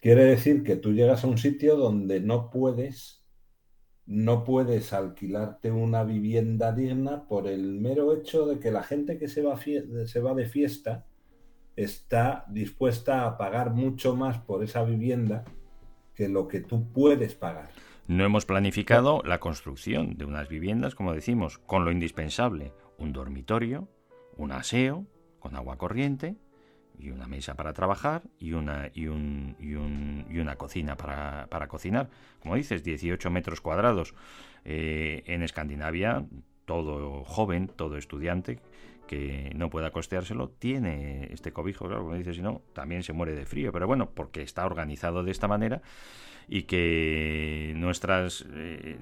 Quiere 0.00 0.24
decir 0.24 0.62
que 0.62 0.76
tú 0.76 0.92
llegas 0.92 1.24
a 1.24 1.26
un 1.26 1.38
sitio 1.38 1.76
donde 1.76 2.20
no 2.20 2.50
puedes, 2.50 3.24
no 4.06 4.44
puedes 4.44 4.92
alquilarte 4.92 5.70
una 5.70 6.04
vivienda 6.04 6.72
digna 6.72 7.26
por 7.26 7.46
el 7.48 7.80
mero 7.80 8.14
hecho 8.14 8.46
de 8.46 8.58
que 8.58 8.70
la 8.70 8.82
gente 8.82 9.18
que 9.18 9.28
se 9.28 9.42
va, 9.42 9.58
se 9.58 10.20
va 10.20 10.34
de 10.34 10.46
fiesta 10.46 11.06
está 11.76 12.44
dispuesta 12.48 13.26
a 13.26 13.36
pagar 13.36 13.70
mucho 13.70 14.16
más 14.16 14.38
por 14.38 14.64
esa 14.64 14.82
vivienda 14.82 15.44
que 16.14 16.28
lo 16.28 16.48
que 16.48 16.60
tú 16.60 16.92
puedes 16.92 17.34
pagar. 17.34 17.70
No 18.08 18.24
hemos 18.24 18.46
planificado 18.46 19.22
la 19.24 19.38
construcción 19.38 20.16
de 20.16 20.24
unas 20.24 20.48
viviendas, 20.48 20.94
como 20.94 21.12
decimos, 21.12 21.58
con 21.58 21.84
lo 21.84 21.92
indispensable, 21.92 22.72
un 22.96 23.12
dormitorio, 23.12 23.86
un 24.36 24.50
aseo 24.52 25.04
con 25.40 25.54
agua 25.56 25.76
corriente 25.76 26.34
y 26.98 27.10
una 27.10 27.28
mesa 27.28 27.54
para 27.54 27.74
trabajar 27.74 28.22
y 28.38 28.52
una, 28.54 28.90
y 28.94 29.08
un- 29.08 29.56
y 29.60 29.74
un- 29.74 30.24
y 30.30 30.38
una 30.38 30.56
cocina 30.56 30.96
para, 30.96 31.48
para 31.50 31.68
cocinar. 31.68 32.08
Como 32.40 32.54
dices, 32.56 32.82
18 32.82 33.30
metros 33.30 33.60
cuadrados. 33.60 34.14
Eh, 34.64 35.22
en 35.26 35.42
Escandinavia, 35.42 36.24
todo 36.64 37.24
joven, 37.24 37.68
todo 37.68 37.98
estudiante 37.98 38.58
que 39.06 39.52
no 39.54 39.68
pueda 39.70 39.90
costeárselo, 39.90 40.48
tiene 40.50 41.28
este 41.32 41.52
cobijo, 41.52 41.86
claro, 41.86 42.02
como 42.04 42.14
dices, 42.14 42.36
si 42.36 42.42
no, 42.42 42.62
también 42.74 43.02
se 43.02 43.12
muere 43.12 43.34
de 43.34 43.46
frío, 43.46 43.70
pero 43.72 43.86
bueno, 43.86 44.10
porque 44.10 44.42
está 44.42 44.66
organizado 44.66 45.22
de 45.22 45.30
esta 45.30 45.48
manera 45.48 45.80
y 46.48 46.62
que 46.62 47.72
nuestras 47.76 48.44
eh, 48.54 48.96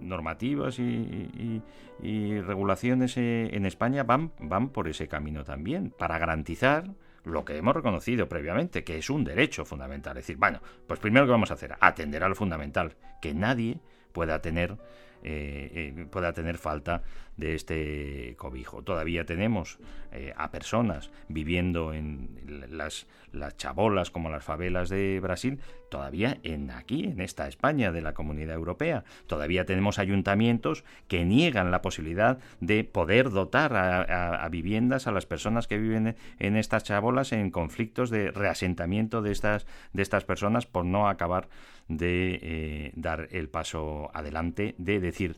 normativas 0.00 0.78
y, 0.78 1.62
regulaciones 2.02 3.16
eh, 3.16 3.50
en 3.52 3.64
España 3.64 4.02
van, 4.02 4.32
van 4.40 4.70
por 4.70 4.88
ese 4.88 5.08
camino 5.08 5.44
también, 5.44 5.94
para 5.96 6.18
garantizar 6.18 6.94
lo 7.24 7.44
que 7.44 7.56
hemos 7.56 7.74
reconocido 7.74 8.28
previamente, 8.28 8.84
que 8.84 8.98
es 8.98 9.08
un 9.08 9.24
derecho 9.24 9.64
fundamental. 9.64 10.16
Es 10.16 10.24
decir, 10.24 10.36
bueno, 10.36 10.60
pues 10.86 10.98
primero 10.98 11.26
que 11.26 11.32
vamos 11.32 11.50
a 11.50 11.54
hacer, 11.54 11.76
atender 11.80 12.24
a 12.24 12.28
lo 12.28 12.34
fundamental, 12.34 12.96
que 13.20 13.34
nadie 13.34 13.78
pueda 14.12 14.42
tener 14.42 14.76
eh, 15.24 15.94
eh, 15.96 16.06
pueda 16.10 16.32
tener 16.32 16.58
falta 16.58 17.02
de 17.36 17.54
este 17.54 18.34
cobijo. 18.36 18.82
Todavía 18.82 19.24
tenemos 19.24 19.78
eh, 20.12 20.32
a 20.36 20.50
personas 20.50 21.10
viviendo 21.28 21.94
en 21.94 22.28
las, 22.70 23.06
las 23.32 23.56
chabolas 23.56 24.10
como 24.10 24.28
las 24.28 24.44
favelas 24.44 24.88
de 24.90 25.18
Brasil, 25.20 25.58
todavía 25.90 26.38
en 26.42 26.70
aquí, 26.70 27.04
en 27.04 27.20
esta 27.20 27.48
España 27.48 27.92
de 27.92 28.02
la 28.02 28.12
Comunidad 28.12 28.54
Europea. 28.54 29.04
Todavía 29.26 29.64
tenemos 29.64 29.98
ayuntamientos 29.98 30.84
que 31.08 31.24
niegan 31.24 31.70
la 31.70 31.82
posibilidad 31.82 32.38
de 32.60 32.84
poder 32.84 33.30
dotar 33.30 33.74
a 33.74 34.48
viviendas 34.50 35.06
a 35.06 35.12
las 35.12 35.26
personas 35.26 35.66
que 35.66 35.78
viven 35.78 36.16
en 36.38 36.56
estas 36.56 36.84
chabolas 36.84 37.32
en 37.32 37.50
conflictos 37.50 38.10
de 38.10 38.30
reasentamiento 38.30 39.22
de 39.22 39.32
estas, 39.32 39.66
de 39.92 40.02
estas 40.02 40.24
personas 40.24 40.66
por 40.66 40.84
no 40.84 41.08
acabar 41.08 41.48
de 41.88 42.38
eh, 42.42 42.92
dar 42.94 43.28
el 43.32 43.48
paso 43.48 44.10
adelante, 44.14 44.74
de 44.78 45.00
decir, 45.12 45.36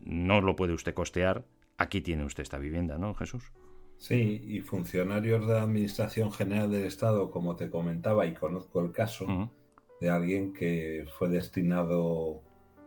no 0.00 0.40
lo 0.40 0.56
puede 0.56 0.72
usted 0.72 0.94
costear, 0.94 1.44
aquí 1.78 2.00
tiene 2.00 2.24
usted 2.24 2.42
esta 2.42 2.58
vivienda, 2.58 2.98
¿no, 2.98 3.14
Jesús? 3.14 3.52
Sí, 3.96 4.42
y 4.46 4.60
funcionarios 4.60 5.46
de 5.46 5.54
la 5.54 5.62
Administración 5.62 6.32
General 6.32 6.70
del 6.70 6.84
Estado, 6.84 7.30
como 7.30 7.56
te 7.56 7.68
comentaba, 7.68 8.26
y 8.26 8.32
conozco 8.32 8.80
el 8.80 8.92
caso 8.92 9.50
de 10.00 10.08
alguien 10.08 10.54
que 10.54 11.06
fue 11.18 11.28
destinado 11.28 12.42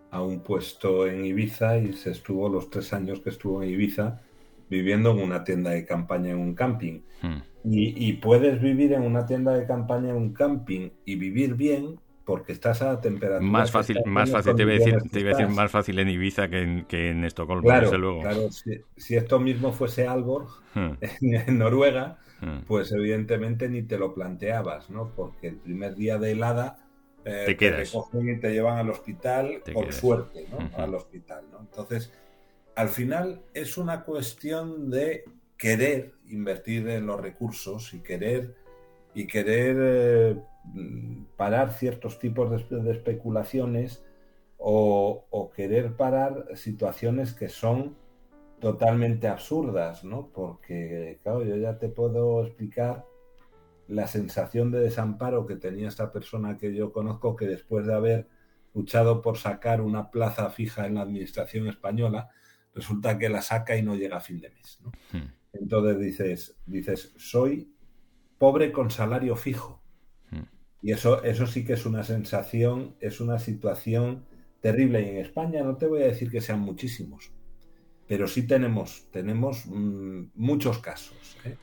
a 0.10 0.22
un 0.24 0.42
puesto 0.42 1.08
en 1.08 1.26
Ibiza 1.26 1.78
y 1.78 1.94
se 1.94 2.12
estuvo 2.12 2.50
los 2.50 2.70
tres 2.70 2.94
años 2.94 3.20
que 3.20 3.30
estuvo 3.30 3.62
en 3.62 3.70
Ibiza 3.70 4.22
viviendo 4.70 5.12
en 5.12 5.20
una 5.20 5.44
tienda 5.44 5.72
de 5.72 5.86
campaña 5.86 6.32
en 6.32 6.40
un 6.40 6.56
camping. 6.56 7.02
Mm. 7.22 7.42
Y, 7.66 8.10
y 8.10 8.14
puedes 8.14 8.60
vivir 8.62 8.94
en 8.94 9.04
una 9.04 9.26
tienda 9.26 9.54
de 9.54 9.68
campaña 9.68 10.10
en 10.10 10.16
un 10.16 10.34
camping 10.34 10.90
y 11.06 11.16
vivir 11.16 11.54
bien 11.54 12.00
porque 12.26 12.54
estás 12.54 12.82
a 12.82 13.00
temperatura. 13.02 13.42
Más 13.52 13.72
fácil, 13.72 14.00
más 14.06 14.30
fácil 14.32 14.56
te 14.56 14.64
voy 14.64 14.74
a 14.76 14.78
decir, 14.78 14.94
condiciones 14.94 15.12
te 15.12 15.18
que 15.18 15.20
iba 15.20 15.32
a 15.32 15.38
decir 15.38 15.56
más 15.56 15.72
fácil 15.72 16.00
en 16.00 16.10
Ibiza 16.10 16.48
que 16.48 16.62
en, 16.62 16.86
que 16.86 17.10
en 17.10 17.24
Estocolmo, 17.26 17.64
Claro, 17.64 17.86
desde 17.88 17.98
luego. 17.98 18.22
claro, 18.22 18.52
si, 18.52 18.80
si 18.96 19.16
esto 19.16 19.40
mismo 19.40 19.72
fuese 19.74 20.08
Alborg, 20.08 20.48
Mm, 20.76 20.94
en 21.22 21.58
Noruega, 21.60 22.18
mm. 22.42 22.62
pues 22.66 22.92
evidentemente 22.92 23.70
ni 23.70 23.84
te 23.84 23.98
lo 24.00 24.14
planteabas, 24.14 24.90
¿no? 24.90 25.12
Porque 25.16 25.48
el 25.50 25.58
primer 25.58 25.94
día 25.96 26.18
de 26.18 26.32
helada 26.32 26.80
eh, 27.26 27.44
Te 27.46 27.56
quedas. 27.58 27.92
recogen 27.94 28.30
y 28.30 28.40
te 28.40 28.52
llevan 28.52 28.78
al 28.80 28.90
hospital, 28.90 29.62
Te 29.64 29.72
por 29.74 29.84
quedas. 29.86 29.98
suerte, 30.00 30.48
¿no? 30.50 30.58
Ujú. 30.66 30.82
Al 30.82 30.96
hospital, 30.96 31.46
¿no? 31.52 31.60
Entonces, 31.60 32.12
al 32.76 32.90
final 32.90 33.44
es 33.54 33.78
una 33.78 34.04
cuestión 34.04 34.90
de 34.90 35.26
querer 35.58 36.14
invertir 36.30 36.88
en 36.90 37.06
los 37.06 37.22
recursos 37.22 37.94
y 37.94 38.00
querer 38.00 38.56
y 39.14 39.28
querer 39.28 39.76
eh, 39.80 40.36
parar 41.36 41.72
ciertos 41.72 42.20
tipos 42.20 42.50
de, 42.50 42.58
espe- 42.58 42.82
de 42.82 42.92
especulaciones 42.92 44.04
o, 44.58 45.26
o 45.30 45.52
querer 45.52 45.96
parar 45.96 46.48
situaciones 46.56 47.34
que 47.34 47.50
son 47.50 47.98
totalmente 48.60 49.28
absurdas, 49.28 50.04
¿no? 50.06 50.30
Porque, 50.34 51.20
claro, 51.22 51.44
yo 51.44 51.58
ya 51.58 51.78
te 51.80 51.90
puedo 51.90 52.46
explicar 52.46 53.06
la 53.88 54.08
sensación 54.08 54.72
de 54.72 54.80
desamparo 54.80 55.46
que 55.46 55.58
tenía 55.58 55.90
esta 55.90 56.12
persona 56.14 56.58
que 56.58 56.74
yo 56.74 56.94
conozco, 56.94 57.36
que 57.36 57.46
después 57.46 57.86
de 57.86 57.94
haber 57.94 58.30
luchado 58.74 59.22
por 59.22 59.38
sacar 59.38 59.82
una 59.82 60.10
plaza 60.10 60.50
fija 60.50 60.88
en 60.88 60.96
la 60.96 61.02
administración 61.02 61.68
española, 61.68 62.30
resulta 62.74 63.20
que 63.20 63.28
la 63.30 63.42
saca 63.42 63.76
y 63.76 63.84
no 63.84 63.96
llega 63.96 64.18
a 64.18 64.22
fin 64.22 64.40
de 64.40 64.50
mes, 64.50 64.80
¿no? 64.82 64.92
Mm. 65.12 65.34
Entonces 65.52 66.00
dices, 66.00 66.58
dices, 66.66 67.14
soy 67.18 67.76
pobre 68.40 68.72
con 68.72 68.90
salario 68.90 69.36
fijo. 69.36 69.83
Y 70.84 70.92
eso, 70.92 71.24
eso 71.24 71.48
sí 71.48 71.64
que 71.64 71.74
es 71.74 71.86
una 71.86 72.04
sensación, 72.04 72.94
es 73.00 73.22
una 73.22 73.40
situación 73.40 74.26
terrible. 74.60 75.02
Y 75.02 75.10
en 75.10 75.18
España 75.18 75.64
no 75.64 75.78
te 75.78 75.88
voy 75.88 76.04
a 76.04 76.08
decir 76.08 76.30
que 76.30 76.42
sean 76.42 76.60
muchísimos, 76.60 77.32
pero 78.06 78.28
sí 78.28 78.46
tenemos, 78.46 79.08
tenemos 79.10 79.66
mm, 79.66 80.24
muchos 80.36 80.80
casos 80.80 81.38
¿eh? 81.46 81.56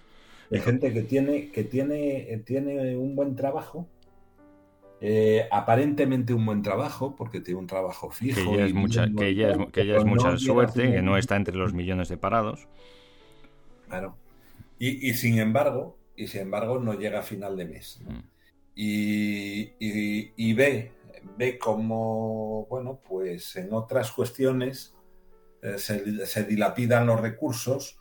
de 0.49 0.61
gente 0.61 0.95
que 0.95 1.03
tiene, 1.03 1.51
que 1.51 1.65
tiene, 1.65 2.33
eh, 2.33 2.39
tiene 2.39 2.97
un 2.97 3.15
buen 3.15 3.37
trabajo, 3.37 3.87
eh, 5.03 5.47
aparentemente 5.51 6.33
un 6.33 6.47
buen 6.47 6.63
trabajo, 6.63 7.15
porque 7.15 7.41
tiene 7.41 7.61
un 7.61 7.67
trabajo 7.67 8.09
Que 8.09 8.33
fijo. 8.33 8.57
ya 8.57 8.65
es 8.65 8.73
mucha, 8.73 9.07
que 9.07 9.35
ya 9.35 9.51
es, 9.51 9.59
montado, 9.59 9.73
que 9.73 9.87
ya 9.87 9.97
es 9.97 10.05
no 10.05 10.11
mucha 10.11 10.39
suerte, 10.39 10.91
que 10.91 11.03
no 11.03 11.19
está 11.19 11.37
entre 11.37 11.57
los 11.57 11.75
millones 11.75 12.09
de 12.09 12.17
parados. 12.17 12.69
Claro. 13.87 14.17
Y, 14.79 15.11
y 15.11 15.13
sin 15.13 15.39
embargo, 15.39 15.99
y 16.17 16.27
sin 16.27 16.41
embargo 16.41 16.79
no 16.79 16.95
llega 16.95 17.19
a 17.19 17.23
final 17.23 17.55
de 17.59 17.67
mes. 17.67 18.01
¿no? 18.03 18.13
Mm. 18.13 18.23
Y, 18.83 20.55
ve, 20.55 20.93
ve 21.37 21.59
como, 21.59 22.65
bueno, 22.71 22.99
pues 23.07 23.57
en 23.57 23.75
otras 23.75 24.11
cuestiones 24.11 24.95
eh, 25.61 25.77
se, 25.77 26.25
se 26.25 26.45
dilapidan 26.45 27.07
los 27.07 27.21
recursos 27.21 27.99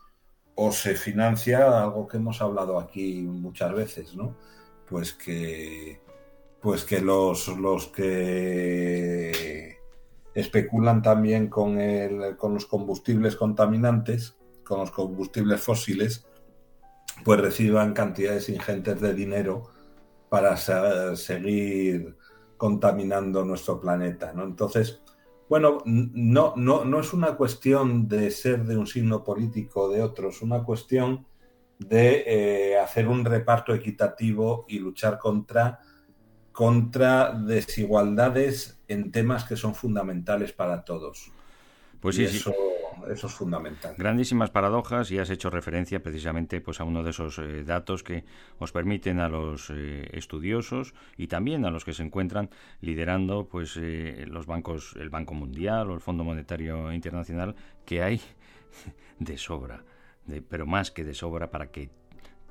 o 0.55 0.71
se 0.71 0.95
financia 0.95 1.83
algo 1.83 2.07
que 2.07 2.15
hemos 2.15 2.41
hablado 2.41 2.79
aquí 2.79 3.23
muchas 3.23 3.73
veces, 3.73 4.15
¿no? 4.15 4.37
Pues 4.87 5.11
que, 5.11 5.99
pues 6.61 6.85
que 6.85 7.01
los, 7.01 7.49
los 7.49 7.87
que 7.87 9.79
especulan 10.33 11.01
también 11.01 11.49
con, 11.49 11.77
el, 11.81 12.37
con 12.37 12.53
los 12.53 12.65
combustibles 12.65 13.35
contaminantes, 13.35 14.37
con 14.63 14.79
los 14.79 14.91
combustibles 14.91 15.59
fósiles, 15.59 16.25
pues 17.25 17.41
reciban 17.41 17.93
cantidades 17.93 18.47
ingentes 18.47 19.01
de 19.01 19.13
dinero 19.13 19.71
para 20.29 20.57
se- 20.57 21.15
seguir 21.15 22.17
contaminando 22.57 23.45
nuestro 23.45 23.79
planeta, 23.79 24.33
¿no? 24.33 24.43
Entonces, 24.43 25.01
bueno, 25.47 25.79
no, 25.85 26.53
no, 26.55 26.85
no 26.85 26.99
es 26.99 27.13
una 27.13 27.35
cuestión 27.35 28.07
de 28.07 28.29
ser 28.31 28.65
de 28.65 28.77
un 28.77 28.87
signo 28.87 29.23
político 29.23 29.83
o 29.83 29.89
de 29.89 30.01
otro, 30.03 30.29
es 30.29 30.41
una 30.41 30.63
cuestión 30.63 31.25
de 31.79 32.23
eh, 32.73 32.77
hacer 32.79 33.07
un 33.07 33.25
reparto 33.25 33.73
equitativo 33.73 34.65
y 34.67 34.79
luchar 34.79 35.17
contra, 35.17 35.79
contra 36.51 37.31
desigualdades 37.33 38.81
en 38.87 39.11
temas 39.11 39.45
que 39.45 39.55
son 39.55 39.75
fundamentales 39.75 40.53
para 40.53 40.83
todos. 40.83 41.33
Pues 42.01 42.15
Y 42.15 42.27
sí, 42.27 42.27
sí. 42.27 42.51
Eso, 43.07 43.27
es 43.27 43.33
fundamental. 43.33 43.95
Grandísimas 43.97 44.49
paradojas 44.49 45.11
y 45.11 45.19
has 45.19 45.29
hecho 45.29 45.49
referencia 45.49 46.01
precisamente 46.01 46.61
pues, 46.61 46.79
a 46.79 46.83
uno 46.83 47.03
de 47.03 47.11
esos 47.11 47.37
eh, 47.39 47.63
datos 47.63 48.03
que 48.03 48.25
os 48.57 48.71
permiten 48.71 49.19
a 49.19 49.29
los 49.29 49.69
eh, 49.69 50.09
estudiosos 50.13 50.93
y 51.17 51.27
también 51.27 51.65
a 51.65 51.71
los 51.71 51.85
que 51.85 51.93
se 51.93 52.03
encuentran 52.03 52.49
liderando 52.81 53.47
pues, 53.47 53.77
eh, 53.77 54.25
los 54.27 54.45
bancos, 54.45 54.95
el 54.99 55.09
Banco 55.09 55.33
Mundial 55.33 55.89
o 55.91 55.93
el 55.93 56.01
Fondo 56.01 56.23
Monetario 56.23 56.91
Internacional, 56.91 57.55
que 57.85 58.03
hay 58.03 58.21
de 59.19 59.37
sobra, 59.37 59.83
de, 60.25 60.41
pero 60.41 60.65
más 60.65 60.91
que 60.91 61.03
de 61.03 61.13
sobra 61.13 61.51
para 61.51 61.71
que 61.71 61.89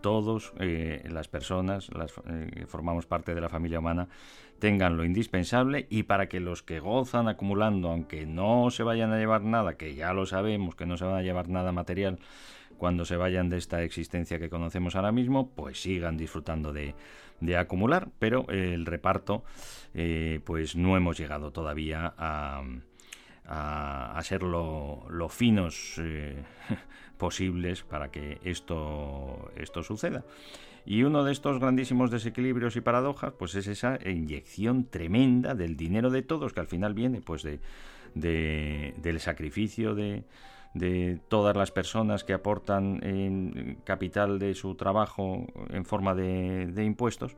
todos 0.01 0.53
las 0.59 1.27
personas 1.27 1.91
las, 1.93 2.13
formamos 2.69 3.07
parte 3.07 3.35
de 3.35 3.41
la 3.41 3.49
familia 3.49 3.81
humana 3.81 4.09
tengan 4.59 4.97
lo 4.97 5.05
indispensable 5.05 5.87
y 5.91 6.05
para 6.05 6.29
que 6.29 6.41
los 6.41 6.63
que 6.63 6.81
gozan 6.81 7.29
acumulando, 7.29 7.91
aunque 7.91 8.27
no 8.27 8.71
se 8.71 8.83
vayan 8.83 9.13
a 9.13 9.19
llevar 9.19 9.43
nada, 9.43 9.77
que 9.77 9.95
ya 9.95 10.13
lo 10.13 10.27
sabemos 10.27 10.75
que 10.75 10.87
no 10.87 10.97
se 10.97 11.05
van 11.05 11.17
a 11.17 11.23
llevar 11.23 11.49
nada 11.49 11.73
material 11.73 12.19
cuando 12.77 13.05
se 13.05 13.17
vayan 13.17 13.49
de 13.49 13.59
esta 13.59 13.83
existencia 13.83 14.39
que 14.39 14.49
conocemos 14.49 14.97
ahora 14.97 15.13
mismo, 15.13 15.51
pues 15.51 15.83
sigan 15.83 16.17
disfrutando 16.17 16.73
de, 16.73 16.95
acumular, 17.57 18.09
pero 18.19 18.47
el 18.49 18.87
reparto, 18.87 19.45
eh, 19.95 20.41
pues 20.45 20.77
no 20.77 20.97
hemos 20.97 21.19
llegado 21.19 21.51
todavía 21.51 22.15
a, 22.17 22.63
a, 23.49 24.21
ser 24.23 24.43
lo, 24.43 25.29
finos 25.29 25.95
eh, 25.99 26.43
posibles 27.19 27.83
para 27.83 28.11
que 28.11 28.39
esto, 28.45 29.51
esto 29.57 29.83
suceda. 29.83 30.25
Y 30.87 31.03
uno 31.03 31.25
de 31.25 31.33
estos 31.33 31.59
grandísimos 31.59 32.11
desequilibrios 32.11 32.77
y 32.77 32.81
paradojas, 32.81 33.33
pues 33.39 33.55
es 33.55 33.67
esa 33.67 33.99
inyección 34.05 34.85
tremenda 34.85 35.55
del 35.55 35.77
dinero 35.77 36.11
de 36.11 36.23
todos, 36.23 36.53
que 36.53 36.61
al 36.61 36.67
final 36.67 36.95
viene 36.95 37.21
pues 37.21 37.43
de, 37.43 37.61
del 38.15 39.21
sacrificio 39.21 39.95
de, 39.95 40.25
de 40.75 41.21
todas 41.29 41.57
las 41.57 41.71
personas 41.71 42.25
que 42.25 42.33
aportan 42.33 43.01
en 43.03 43.79
capital 43.85 44.39
de 44.39 44.55
su 44.55 44.75
trabajo 44.75 45.47
en 45.71 45.85
forma 45.85 46.15
de, 46.15 46.67
de, 46.67 46.85
impuestos, 46.85 47.37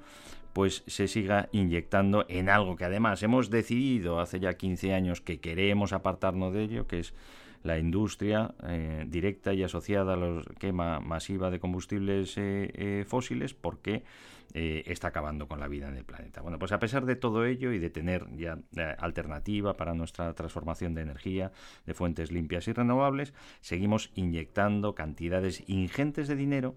pues 0.53 0.83
se 0.87 1.09
siga 1.09 1.49
inyectando 1.53 2.25
en 2.29 2.49
algo 2.49 2.77
que 2.77 2.85
además 2.85 3.23
hemos 3.23 3.51
decidido 3.51 4.21
hace 4.21 4.41
ya 4.41 4.55
15 4.55 4.95
años 4.95 5.21
que 5.21 5.41
queremos 5.41 5.93
apartarnos 5.93 6.53
de 6.53 6.63
ello, 6.65 6.87
que 6.87 7.01
es 7.01 7.15
la 7.63 7.79
industria 7.79 8.55
eh, 8.67 9.05
directa 9.09 9.53
y 9.53 9.63
asociada 9.63 10.15
a 10.15 10.17
la 10.17 10.43
quema 10.59 11.01
masiva 11.01 11.51
de 11.51 11.61
combustibles 11.61 12.37
eh, 12.39 12.71
eh, 12.75 13.05
fósiles 13.07 13.55
porque 13.55 14.05
está 14.53 15.07
acabando 15.07 15.47
con 15.47 15.61
la 15.61 15.69
vida 15.69 15.87
en 15.87 15.97
el 15.97 16.05
planeta. 16.05 16.41
Bueno, 16.41 16.59
pues 16.59 16.73
a 16.73 16.81
pesar 16.81 17.07
de 17.07 17.15
todo 17.15 17.45
ello 17.45 17.71
y 17.71 17.79
de 17.79 17.89
tener 17.89 18.27
ya 18.37 18.59
alternativa 18.99 19.77
para 19.77 19.95
nuestra 19.95 20.35
transformación 20.35 20.93
de 20.93 21.03
energía 21.03 21.53
de 21.87 21.95
fuentes 21.95 22.33
limpias 22.33 22.67
y 22.67 22.73
renovables, 22.73 23.33
seguimos 23.61 24.11
inyectando 24.17 24.97
cantidades 24.97 25.63
ingentes 25.69 26.27
de 26.27 26.35
dinero 26.35 26.75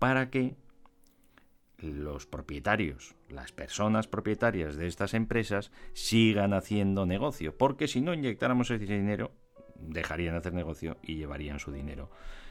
para 0.00 0.30
que 0.30 0.56
los 1.78 2.26
propietarios, 2.26 3.14
las 3.28 3.52
personas 3.52 4.08
propietarias 4.08 4.74
de 4.74 4.88
estas 4.88 5.14
empresas 5.14 5.70
sigan 5.92 6.54
haciendo 6.54 7.06
negocio, 7.06 7.56
porque 7.56 7.86
si 7.86 8.00
no 8.00 8.14
inyectáramos 8.14 8.68
ese 8.72 8.84
dinero, 8.84 9.30
dejarían 9.80 10.34
de 10.34 10.38
hacer 10.38 10.54
negocio 10.54 10.96
y 11.02 11.16
llevarían 11.16 11.58
su 11.58 11.72
dinero 11.72 12.10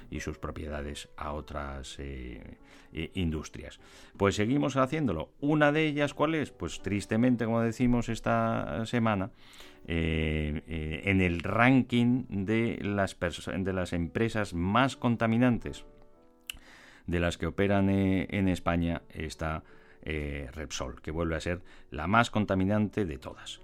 y 0.09 0.19
sus 0.19 0.37
propiedades 0.37 1.09
a 1.17 1.33
otras 1.33 1.97
eh, 1.99 2.57
industrias. 3.13 3.79
Pues 4.17 4.35
seguimos 4.35 4.77
haciéndolo. 4.77 5.29
Una 5.39 5.71
de 5.71 5.85
ellas, 5.85 6.13
¿cuál 6.13 6.35
es? 6.35 6.51
Pues 6.51 6.81
tristemente, 6.81 7.45
como 7.45 7.61
decimos 7.61 8.09
esta 8.09 8.85
semana, 8.85 9.31
eh, 9.87 10.61
eh, 10.67 11.01
en 11.05 11.21
el 11.21 11.41
ranking 11.41 12.25
de 12.29 12.79
las, 12.81 13.17
de 13.19 13.73
las 13.73 13.93
empresas 13.93 14.53
más 14.53 14.95
contaminantes 14.95 15.85
de 17.07 17.19
las 17.19 17.37
que 17.37 17.45
operan 17.45 17.89
en 17.89 18.47
España 18.47 19.03
está 19.09 19.63
Repsol, 20.03 21.01
que 21.01 21.11
vuelve 21.11 21.35
a 21.35 21.39
ser 21.39 21.61
la 21.91 22.07
más 22.07 22.31
contaminante 22.31 23.05
de 23.05 23.17
todas 23.19 23.59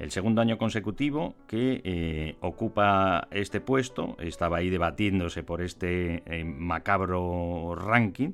el 0.00 0.10
segundo 0.10 0.40
año 0.40 0.56
consecutivo 0.56 1.34
que 1.46 1.82
eh, 1.84 2.36
ocupa 2.40 3.28
este 3.30 3.60
puesto, 3.60 4.16
estaba 4.18 4.56
ahí 4.56 4.70
debatiéndose 4.70 5.42
por 5.42 5.60
este 5.60 6.22
eh, 6.24 6.42
macabro 6.42 7.74
ranking 7.74 8.30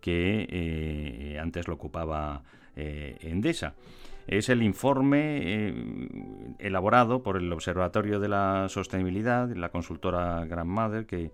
que 0.00 0.46
eh, 0.50 1.38
antes 1.40 1.68
lo 1.68 1.74
ocupaba 1.74 2.42
Endesa. 2.76 3.74
Es 4.26 4.48
el 4.48 4.60
informe 4.64 5.72
elaborado 6.58 7.22
por 7.22 7.36
el 7.36 7.52
Observatorio 7.52 8.18
de 8.18 8.28
la 8.28 8.66
Sostenibilidad, 8.68 9.48
la 9.54 9.68
consultora 9.68 10.44
Grandmother, 10.44 11.06
que 11.06 11.30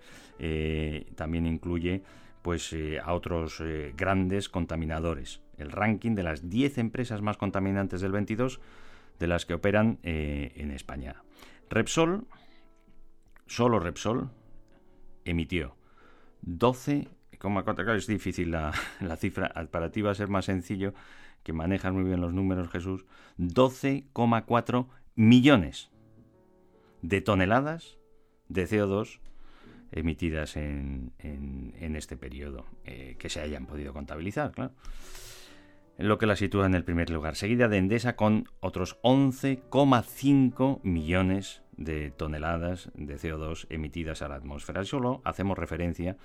también 1.15 1.47
incluye 1.47 2.03
pues, 2.43 2.77
a 3.03 3.15
otros 3.15 3.63
grandes 3.97 4.51
contaminadores. 4.51 5.41
El 5.57 5.71
ranking 5.71 6.15
de 6.15 6.25
las 6.25 6.51
10 6.51 6.77
empresas 6.77 7.23
más 7.23 7.39
contaminantes 7.39 8.03
del 8.03 8.13
22 8.13 8.61
de 9.21 9.27
las 9.29 9.47
que 9.47 9.55
operan 9.55 10.01
eh, 10.03 10.53
en 10.57 10.73
España. 10.73 11.23
Repsol, 11.69 12.27
solo 13.47 13.79
Repsol, 13.79 14.31
emitió 15.25 15.77
12,4. 16.45 17.75
Claro, 17.75 17.95
es 17.95 18.07
difícil 18.07 18.51
la, 18.51 18.73
cifra, 19.17 19.53
para 19.71 19.93
ti 19.93 20.01
va 20.01 20.11
a 20.11 20.15
ser 20.15 20.29
más 20.29 20.47
sencillo, 20.47 20.95
que 21.45 21.53
manejas 21.53 21.93
muy 21.93 22.03
bien 22.03 22.21
los 22.21 22.33
números, 22.33 22.71
Jesús. 22.71 23.05
12,4 23.39 24.89
millones 25.15 25.91
de 27.03 27.21
toneladas 27.21 27.99
de 28.49 28.67
CO2 28.67 29.21
emitidas 29.93 30.57
en, 30.57 31.13
este 31.79 32.17
periodo, 32.17 32.65
eh, 32.85 33.17
que 33.19 33.29
se 33.29 33.41
hayan 33.41 33.67
podido 33.67 33.93
contabilizar, 33.93 34.53
claro 34.53 34.73
lo 35.99 36.19
que 36.19 36.27
la 36.27 36.37
sitúa 36.37 36.67
en 36.67 36.75
el 36.75 36.85
primer 36.85 37.11
lugar, 37.11 37.37
seguida 37.37 37.69
de 37.69 37.79
Endesa 37.79 38.17
con 38.17 38.49
otros 38.61 39.01
11,5 39.03 40.81
millones 40.83 41.63
de 41.81 42.11
toneladas 42.11 42.91
de 42.95 43.17
CO2 43.17 43.67
emitidas 43.71 44.23
a 44.23 44.29
la 44.29 44.37
atmósfera. 44.37 44.85
Solo 44.85 45.23
hacemos 45.25 45.59
referencia 45.59 46.17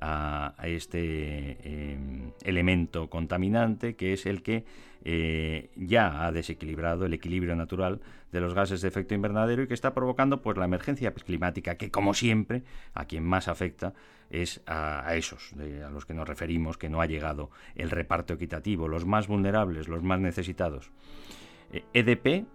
a, 0.00 0.54
este 0.62 1.92
em, 1.92 2.30
elemento 2.44 3.08
contaminante 3.10 3.96
que 3.96 4.12
es 4.12 4.26
el 4.26 4.42
que 4.42 4.64
eh, 5.04 5.70
ya 5.76 6.26
ha 6.26 6.32
desequilibrado 6.32 7.06
el 7.06 7.14
equilibrio 7.14 7.56
natural 7.56 8.00
de 8.32 8.40
los 8.40 8.52
gases 8.52 8.82
de 8.82 8.88
efecto 8.88 9.14
invernadero 9.14 9.62
y 9.62 9.66
que 9.66 9.74
está 9.74 9.94
provocando 9.94 10.42
pues 10.42 10.58
la 10.58 10.66
emergencia 10.66 11.12
climática 11.12 11.76
que 11.76 11.90
como 11.90 12.12
siempre 12.12 12.62
a 12.92 13.06
quien 13.06 13.24
más 13.24 13.48
afecta 13.48 13.94
es 14.28 14.60
a, 14.66 15.14
esos 15.14 15.54
a 15.54 15.88
los 15.90 16.04
que 16.04 16.12
nos 16.12 16.28
referimos 16.28 16.76
que 16.76 16.90
no 16.90 17.00
ha 17.00 17.06
llegado 17.06 17.50
el 17.74 17.90
reparto 17.90 18.34
equitativo 18.34 18.88
los 18.88 19.06
más 19.06 19.26
vulnerables 19.26 19.88
los 19.88 20.02
más 20.02 20.20
necesitados 20.20 20.90
EDP 21.94 22.26
e 22.26 22.46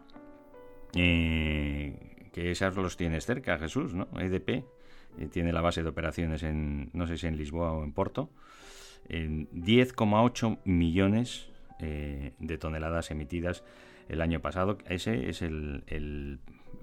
eh, 0.96 2.12
que 2.34 2.52
esos 2.52 2.76
los 2.76 2.98
tienes 2.98 3.26
cerca, 3.26 3.58
Jesús, 3.60 3.93
¿no? 3.93 4.08
EDP 4.19 4.50
eh, 4.50 4.63
tiene 5.32 5.54
la 5.54 5.62
base 5.62 5.84
de 5.84 5.89
operaciones 5.89 6.43
en, 6.43 6.89
no 6.91 7.08
sé 7.08 7.17
si 7.17 7.28
en 7.28 7.38
Lisboa 7.38 7.72
o 7.72 7.84
en 7.84 7.93
Porto, 7.93 8.30
en 9.08 9.48
10,8 9.52 10.58
millones 10.65 11.48
eh, 11.80 12.34
de 12.39 12.58
toneladas 12.58 13.12
emitidas 13.12 13.63
el 14.10 14.19
año 14.22 14.39
pasado. 14.39 14.80
Ese 14.89 15.30
es 15.30 15.43
el, 15.43 15.84
el, 15.88 16.39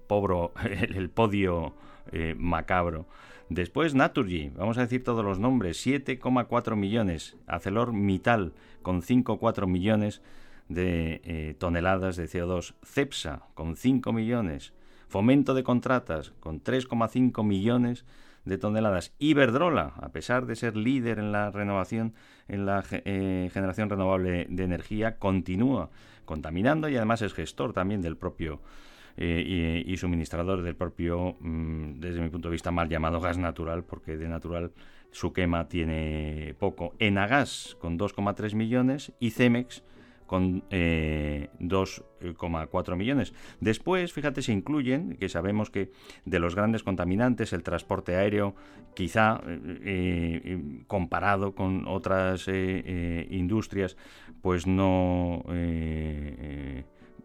el, 0.94 1.10
podio 1.10 1.74
eh, 2.12 2.34
macabro. 2.38 3.06
Después 3.48 3.96
Naturgy, 3.96 4.50
vamos 4.50 4.78
a 4.78 4.82
decir 4.82 5.02
todos 5.02 5.24
los 5.24 5.40
nombres, 5.40 5.84
7,4 5.84 6.76
millones. 6.76 7.36
ArcelorMittal 7.48 8.52
con 8.82 9.02
5,4 9.02 9.66
millones 9.66 10.22
de 10.68 11.56
toneladas 11.58 12.14
de 12.14 12.26
CO2. 12.26 12.74
CEPSA 12.84 13.48
con 13.54 13.74
5 13.74 14.12
millones. 14.12 14.72
Fomento 15.10 15.54
de 15.54 15.64
contratas 15.64 16.30
con 16.38 16.62
3,5 16.62 17.42
millones 17.42 18.04
de 18.44 18.58
toneladas. 18.58 19.12
Iberdrola, 19.18 19.94
a 20.00 20.10
pesar 20.10 20.46
de 20.46 20.54
ser 20.54 20.76
líder 20.76 21.18
en 21.18 21.32
la 21.32 21.50
renovación, 21.50 22.14
en 22.46 22.64
la 22.64 22.84
eh, 22.92 23.50
generación 23.52 23.90
renovable 23.90 24.46
de 24.48 24.62
energía, 24.62 25.18
continúa 25.18 25.90
contaminando 26.24 26.88
y 26.88 26.96
además 26.96 27.22
es 27.22 27.34
gestor 27.34 27.72
también 27.72 28.02
del 28.02 28.16
propio 28.16 28.60
eh, 29.16 29.82
y, 29.84 29.96
suministrador 29.96 30.62
del 30.62 30.76
propio, 30.76 31.36
mm, 31.40 31.98
desde 31.98 32.20
mi 32.20 32.28
punto 32.28 32.46
de 32.46 32.52
vista, 32.52 32.70
mal 32.70 32.88
llamado 32.88 33.18
gas 33.18 33.36
natural, 33.36 33.82
porque 33.82 34.16
de 34.16 34.28
natural 34.28 34.70
su 35.11 35.32
quema 35.32 35.66
tiene 35.66 36.54
poco. 36.61 36.94
Enagas 37.00 37.76
con 37.80 37.98
2,3 37.98 38.54
millones 38.54 39.12
y 39.18 39.30
Cemex 39.30 39.82
con 40.31 40.62
2,4 40.68 42.93
eh, 42.93 42.97
millones. 42.97 43.35
Después, 43.59 44.12
fíjate, 44.12 44.43
se 44.43 44.53
incluyen, 44.53 45.16
que 45.16 45.28
sabemos 45.28 45.70
que 45.70 45.91
de 46.24 46.39
los 46.39 46.55
grandes 46.55 46.85
contaminantes, 46.85 47.53
el 47.53 47.64
transporte 47.64 48.14
aéreo, 48.14 48.55
quizá 48.95 49.41
eh, 49.45 50.41
eh, 50.45 50.85
comparado 50.87 51.57
con 51.57 51.89
otras 51.89 52.47
industrias, 52.47 53.97
pues 54.41 54.68
no 54.68 55.43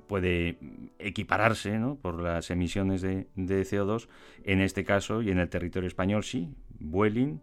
puede 0.08 0.58
equipararse 0.97 1.80
por 2.01 2.20
las 2.20 2.49
emisiones 2.49 3.03
de, 3.03 3.28
de, 3.36 3.62
CO2. 3.62 4.08
En 4.45 4.62
este 4.62 4.84
caso, 4.84 5.22
y 5.22 5.30
en 5.30 5.38
el 5.38 5.49
territorio 5.49 5.88
español, 5.88 6.24
sí, 6.24 6.49
Vueling, 6.80 7.39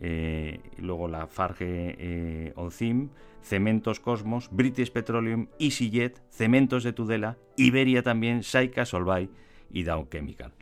eh, 0.00 0.60
luego 0.78 1.08
la 1.08 1.26
Farge 1.26 1.96
eh, 1.98 2.52
Oncim, 2.56 3.08
Cementos 3.46 4.00
Cosmos, 4.00 4.48
British 4.50 4.90
Petroleum, 4.90 5.46
EasyJet, 5.60 6.20
Cementos 6.30 6.82
de 6.82 6.92
Tudela, 6.92 7.38
Iberia 7.56 8.02
también, 8.02 8.42
Saika, 8.42 8.84
Solvay 8.84 9.30
y 9.70 9.84
Dow 9.84 10.08
Chemical. 10.10 10.52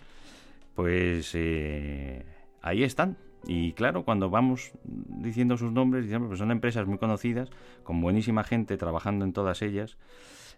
Pues 0.75 1.31
eh, 1.33 2.27
ahí 2.61 2.83
están. 2.83 3.17
Y 3.47 3.73
claro, 3.73 4.05
cuando 4.05 4.29
vamos 4.29 4.73
diciendo 4.85 5.57
sus 5.57 5.73
nombres, 5.73 6.07
pues 6.29 6.39
son 6.39 6.51
empresas 6.51 6.87
muy 6.87 6.99
conocidas, 6.99 7.49
con 7.85 8.03
buenísima 8.03 8.45
gente 8.45 8.77
trabajando 8.77 9.25
en 9.25 9.33
todas 9.33 9.63
ellas, 9.63 9.97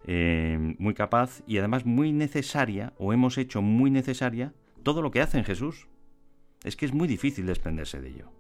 eh, 0.04 0.74
muy 0.78 0.94
capaz 0.94 1.42
y 1.46 1.58
además 1.58 1.86
muy 1.86 2.12
necesaria, 2.12 2.92
o 2.98 3.12
hemos 3.12 3.38
hecho 3.38 3.62
muy 3.62 3.92
necesaria, 3.92 4.52
todo 4.82 5.00
lo 5.00 5.12
que 5.12 5.20
hacen 5.20 5.44
Jesús. 5.44 5.86
Es 6.64 6.74
que 6.74 6.86
es 6.86 6.92
muy 6.92 7.06
difícil 7.06 7.46
desprenderse 7.46 8.00
de 8.00 8.08
ello. 8.08 8.32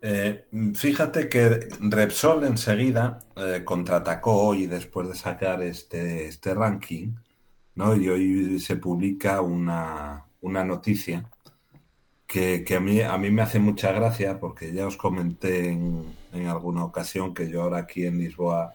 Eh, 0.00 0.44
fíjate 0.74 1.28
que 1.28 1.68
Repsol 1.80 2.44
enseguida 2.44 3.18
eh, 3.36 3.62
contraatacó 3.64 4.48
hoy 4.48 4.66
después 4.66 5.08
de 5.08 5.14
sacar 5.14 5.62
este, 5.62 6.26
este 6.26 6.54
ranking, 6.54 7.14
¿no? 7.74 7.96
Y 7.96 8.08
hoy 8.08 8.60
se 8.60 8.76
publica 8.76 9.40
una, 9.40 10.24
una 10.40 10.64
noticia 10.64 11.28
que, 12.26 12.62
que, 12.62 12.76
a, 12.76 12.80
mí, 12.80 13.00
a 13.00 13.16
mí 13.18 13.30
me 13.30 13.42
hace 13.42 13.58
mucha 13.58 13.90
gracia 13.90 14.38
porque 14.38 14.72
ya 14.72 14.86
os 14.86 14.96
comenté 14.96 15.70
en, 15.70 16.04
en, 16.32 16.46
alguna 16.46 16.84
ocasión 16.84 17.34
que 17.34 17.48
yo 17.50 17.62
ahora 17.62 17.78
aquí 17.78 18.04
en 18.04 18.18
Lisboa 18.18 18.74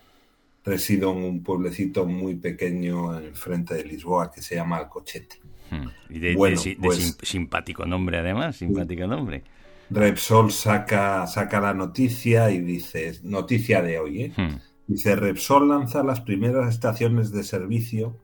resido 0.65 1.11
en 1.11 1.23
un 1.23 1.43
pueblecito 1.43 2.05
muy 2.05 2.35
pequeño 2.35 3.17
en 3.17 3.35
frente 3.35 3.75
de 3.75 3.85
Lisboa 3.85 4.31
que 4.31 4.41
se 4.41 4.55
llama 4.55 4.77
Alcochete. 4.77 5.39
Hmm. 5.69 5.87
Y 6.09 6.19
de, 6.19 6.35
bueno, 6.35 6.61
de, 6.61 6.69
de, 6.71 6.75
pues, 6.77 7.17
de, 7.17 7.25
simpático 7.25 7.85
nombre 7.85 8.17
además, 8.17 8.57
simpático 8.57 9.07
nombre. 9.07 9.43
Repsol 9.89 10.51
saca, 10.51 11.27
saca 11.27 11.59
la 11.59 11.73
noticia 11.73 12.51
y 12.51 12.59
dice, 12.59 13.19
noticia 13.23 13.81
de 13.81 13.99
hoy, 13.99 14.23
¿eh? 14.23 14.33
hmm. 14.35 14.59
dice, 14.87 15.15
Repsol 15.15 15.69
lanza 15.69 16.03
las 16.03 16.21
primeras 16.21 16.69
estaciones 16.69 17.31
de 17.31 17.43
servicio 17.43 18.19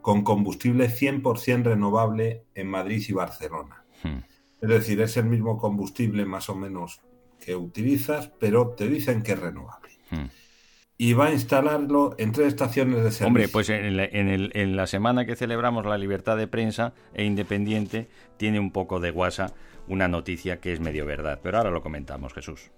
con 0.00 0.22
combustible 0.22 0.88
100% 0.88 1.64
renovable 1.64 2.44
en 2.54 2.68
Madrid 2.68 3.02
y 3.08 3.12
Barcelona. 3.12 3.84
Hmm. 4.02 4.18
Es 4.60 4.68
decir, 4.68 5.00
es 5.00 5.16
el 5.16 5.24
mismo 5.24 5.58
combustible 5.58 6.24
más 6.26 6.48
o 6.48 6.54
menos 6.54 7.00
que 7.40 7.56
utilizas, 7.56 8.30
pero 8.38 8.70
te 8.70 8.88
dicen 8.88 9.22
que 9.22 9.32
es 9.32 9.38
renovable. 9.38 9.90
Hmm. 10.10 10.26
Y 10.98 11.14
va 11.14 11.28
a 11.28 11.32
instalarlo 11.32 12.14
en 12.18 12.32
tres 12.32 12.48
estaciones 12.48 12.96
de 12.96 13.04
servicio. 13.04 13.26
Hombre, 13.26 13.48
pues 13.48 13.70
en 13.70 13.96
la, 13.96 14.04
en, 14.04 14.28
el, 14.28 14.50
en 14.54 14.76
la 14.76 14.86
semana 14.86 15.24
que 15.24 15.34
celebramos 15.34 15.86
la 15.86 15.96
libertad 15.96 16.36
de 16.36 16.46
prensa 16.46 16.92
e 17.14 17.24
independiente, 17.24 18.10
tiene 18.36 18.60
un 18.60 18.70
poco 18.70 19.00
de 19.00 19.10
guasa 19.10 19.54
una 19.90 20.08
noticia 20.08 20.60
que 20.60 20.72
es 20.72 20.80
medio 20.80 21.04
verdad. 21.04 21.40
Pero 21.42 21.58
ahora 21.58 21.70
lo 21.70 21.82
comentamos, 21.82 22.32
Jesús. 22.32 22.70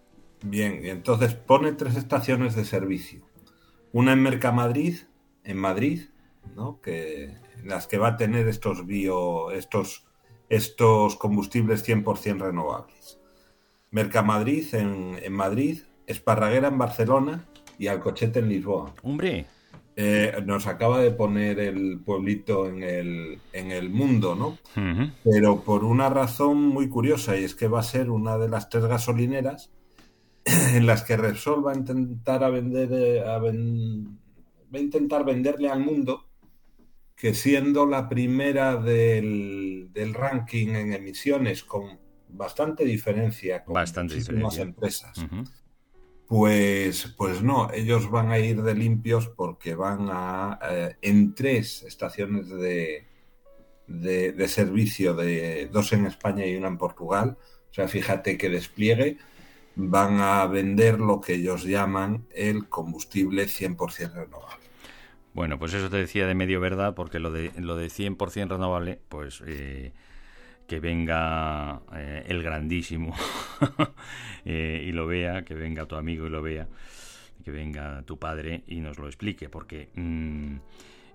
Bien, 0.43 0.81
y 0.85 0.89
entonces 0.89 1.35
pone 1.35 1.73
tres 1.73 1.97
estaciones 1.97 2.57
de 2.57 2.65
servicio. 2.65 3.25
Una 3.93 4.13
en 4.13 4.23
Mercamadrid, 4.23 4.97
en 5.45 5.57
Madrid, 5.59 6.05
¿no? 6.57 6.81
que, 6.81 7.35
las 7.65 7.87
que 7.87 7.99
va 7.99 8.09
a 8.09 8.17
tener 8.17 8.49
estos 8.49 8.87
bio, 8.87 9.51
estos 9.53 10.07
estos 10.49 11.17
combustibles 11.17 11.87
100% 11.89 12.39
renovables. 12.39 13.19
Mercamadrid 13.91 14.75
en, 14.75 15.19
en 15.23 15.33
Madrid, 15.33 15.81
Esparraguera 16.07 16.69
en 16.69 16.77
Barcelona 16.77 17.47
y 17.79 17.87
Alcochete 17.87 18.41
en 18.41 18.51
Lisboa. 18.51 18.95
¡Hombre! 19.03 19.47
Eh, 19.95 20.35
nos 20.47 20.67
acaba 20.67 21.01
de 21.01 21.11
poner 21.11 21.61
el 21.61 22.01
pueblito 22.01 22.67
en 22.67 22.83
el, 22.83 23.39
en 23.53 23.71
el 23.71 23.91
mundo, 23.91 24.35
¿no? 24.35 24.59
Uh 24.75 24.81
-huh. 24.81 25.13
Pero 25.23 25.61
por 25.61 25.85
una 25.85 26.09
razón 26.09 26.63
muy 26.63 26.89
curiosa, 26.89 27.37
y 27.37 27.45
es 27.45 27.55
que 27.55 27.69
va 27.69 27.81
a 27.81 27.85
ser 27.85 28.11
una 28.11 28.39
de 28.39 28.49
las 28.49 28.71
tres 28.71 28.87
gasolineras 28.87 29.71
en 30.45 30.87
las 30.87 31.03
que 31.03 31.17
Repsol 31.17 31.67
va 31.67 31.73
a 31.73 31.77
intentar 31.77 32.43
a 32.43 32.49
vender, 32.49 33.27
a 33.27 33.39
ven, 33.39 34.19
va 34.75 34.79
a 34.79 34.83
intentar 34.83 35.25
venderle 35.25 35.69
al 35.69 35.81
mundo 35.81 36.27
que 37.15 37.35
siendo 37.35 37.87
la 37.87 38.09
primera 38.09 38.77
del, 38.77 39.91
del, 39.93 40.15
ranking 40.15 40.69
en 40.69 40.93
emisiones 40.93 41.63
con 41.63 42.01
bastante 42.29 42.85
diferencia 42.85 43.63
con 43.63 43.75
bastante 43.75 44.15
diferencia. 44.15 44.63
empresas, 44.63 45.19
uh 45.19 45.27
-huh. 45.27 45.49
Pues, 46.33 47.13
pues 47.19 47.43
no, 47.43 47.71
ellos 47.75 48.11
van 48.11 48.31
a 48.31 48.39
ir 48.39 48.63
de 48.63 48.75
limpios 48.75 49.29
porque 49.29 49.75
van 49.75 50.09
a 50.11 50.59
eh, 50.67 50.97
en 51.03 51.35
tres 51.35 51.83
estaciones 51.83 52.49
de, 52.49 53.05
de, 53.87 54.33
de, 54.33 54.49
servicio, 54.49 55.13
de 55.13 55.69
dos 55.71 55.93
en 55.93 56.07
España 56.07 56.47
y 56.47 56.57
una 56.57 56.69
en 56.69 56.79
Portugal. 56.79 57.37
O 57.71 57.75
sea, 57.75 57.87
fíjate 57.87 58.39
que 58.39 58.49
despliegue 58.49 59.19
van 59.77 60.21
a 60.21 60.47
vender 60.47 61.01
lo 61.01 61.21
que 61.21 61.35
ellos 61.35 61.65
llaman 61.65 62.25
el 62.35 62.67
combustible 62.67 63.45
100% 63.45 64.15
renovable. 64.15 64.65
Bueno, 65.35 65.59
pues 65.59 65.75
eso 65.75 65.91
te 65.91 65.99
decía 65.99 66.27
de 66.27 66.35
medio 66.35 66.61
verdad, 66.61 66.95
porque 66.95 67.19
lo 67.19 67.31
de, 67.31 67.53
lo 67.59 67.77
de 67.77 67.89
100% 67.89 68.49
renovable, 68.49 69.01
pues 69.11 69.43
eh, 69.47 69.93
que 70.67 70.81
venga 70.81 71.83
eh, 71.95 72.25
el 72.29 72.43
grandísimo 72.43 73.15
eh, 74.45 74.85
y 74.87 74.93
lo 74.93 75.07
vea, 75.07 75.45
que 75.45 75.55
venga 75.55 75.87
tu 75.87 75.97
amigo 75.97 76.27
y 76.27 76.31
lo 76.31 76.43
vea, 76.43 76.69
que 77.45 77.51
venga 77.51 78.03
tu 78.03 78.19
padre 78.19 78.63
y 78.67 78.81
nos 78.81 78.99
lo 78.99 79.07
explique, 79.07 79.49
porque... 79.49 79.91
Mmm, 79.95 80.57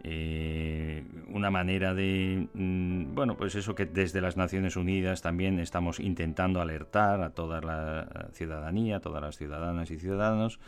eh, 0.04 1.04
una 1.30 1.50
manera 1.50 1.94
de, 1.94 2.48
mm, 2.54 3.16
bueno, 3.16 3.36
pues 3.36 3.56
eso 3.56 3.76
que 3.76 3.86
desde 3.86 4.22
las 4.22 4.38
Naciones 4.38 4.76
Unidas 4.76 5.22
también 5.22 5.60
estamos 5.60 6.00
intentando 6.00 6.62
alertar 6.62 7.22
a 7.22 7.32
toda 7.32 7.62
la 7.62 8.30
ciudadanía, 8.34 8.98
a 8.98 9.00
todas 9.00 9.22
las 9.22 9.38
ciudadanas 9.38 9.90
y 9.92 9.98
ciudadanos, 9.98 10.60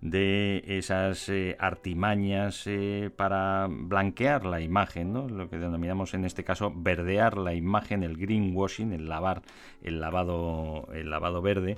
de 0.00 0.64
esas 0.66 1.28
eh, 1.28 1.56
artimañas 1.58 2.66
eh, 2.66 3.10
para 3.14 3.68
blanquear 3.70 4.46
la 4.46 4.60
imagen, 4.60 5.12
¿no? 5.12 5.28
lo 5.28 5.50
que 5.50 5.58
denominamos 5.58 6.14
en 6.14 6.24
este 6.24 6.42
caso 6.42 6.72
verdear 6.74 7.36
la 7.36 7.54
imagen, 7.54 8.02
el 8.02 8.16
greenwashing, 8.16 8.92
el 8.92 9.08
lavar, 9.08 9.42
el 9.82 10.00
lavado, 10.00 10.88
el 10.94 11.10
lavado 11.10 11.42
verde, 11.42 11.76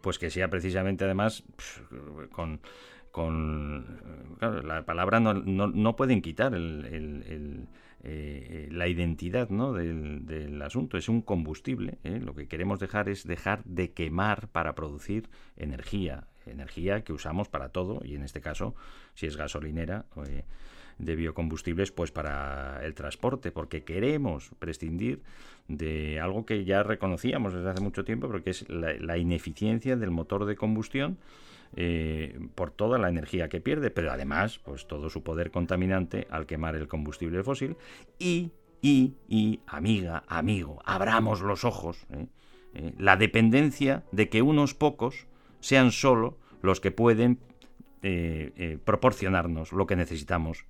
pues 0.00 0.18
que 0.18 0.30
sea 0.30 0.48
precisamente 0.48 1.04
además 1.04 1.44
con 2.32 2.60
con 3.12 3.84
claro, 4.38 4.62
la 4.62 4.84
palabra 4.84 5.20
no, 5.20 5.34
no, 5.34 5.68
no 5.68 5.94
pueden 5.94 6.22
quitar 6.22 6.54
el, 6.54 6.86
el, 6.86 7.22
el, 7.28 7.68
eh, 8.02 8.68
la 8.72 8.88
identidad 8.88 9.50
¿no? 9.50 9.74
del, 9.74 10.26
del, 10.26 10.60
asunto 10.62 10.96
es 10.96 11.08
un 11.08 11.20
combustible 11.20 11.98
¿eh? 12.02 12.18
lo 12.20 12.34
que 12.34 12.48
queremos 12.48 12.80
dejar 12.80 13.08
es 13.08 13.24
dejar 13.24 13.62
de 13.64 13.92
quemar 13.92 14.48
para 14.48 14.74
producir 14.74 15.28
energía 15.56 16.26
energía 16.46 17.04
que 17.04 17.12
usamos 17.12 17.48
para 17.48 17.68
todo 17.68 18.00
y 18.02 18.16
en 18.16 18.24
este 18.24 18.40
caso 18.40 18.74
si 19.14 19.26
es 19.26 19.36
gasolinera 19.36 20.06
eh, 20.26 20.44
de 20.98 21.14
biocombustibles 21.14 21.92
pues 21.92 22.10
para 22.10 22.84
el 22.84 22.94
transporte 22.94 23.52
porque 23.52 23.84
queremos 23.84 24.50
prescindir 24.58 25.22
de 25.68 26.18
algo 26.18 26.46
que 26.46 26.64
ya 26.64 26.82
reconocíamos 26.82 27.52
desde 27.52 27.68
hace 27.68 27.82
mucho 27.82 28.04
tiempo 28.04 28.26
porque 28.26 28.50
es 28.50 28.68
la, 28.70 28.94
la 28.94 29.18
ineficiencia 29.18 29.96
del 29.96 30.10
motor 30.10 30.46
de 30.46 30.56
combustión 30.56 31.18
eh, 31.76 32.38
por 32.54 32.70
toda 32.70 32.98
la 32.98 33.08
energía 33.08 33.48
que 33.48 33.60
pierde, 33.60 33.90
pero 33.90 34.12
además, 34.12 34.58
pues 34.58 34.86
todo 34.86 35.10
su 35.10 35.22
poder 35.22 35.50
contaminante 35.50 36.26
al 36.30 36.46
quemar 36.46 36.76
el 36.76 36.88
combustible 36.88 37.42
fósil 37.42 37.76
y, 38.18 38.52
y, 38.80 39.14
y 39.28 39.60
amiga, 39.66 40.24
amigo, 40.26 40.82
abramos 40.84 41.40
los 41.40 41.64
ojos, 41.64 42.06
¿eh? 42.10 42.26
Eh, 42.74 42.94
la 42.98 43.16
dependencia 43.16 44.02
de 44.12 44.30
que 44.30 44.40
unos 44.40 44.72
pocos 44.74 45.26
sean 45.60 45.92
solo 45.92 46.38
los 46.62 46.80
que 46.80 46.90
pueden 46.90 47.38
proporcionarnos 48.84 49.70
lo 49.70 49.86
que 49.86 49.94
necesitamos, 49.94 50.66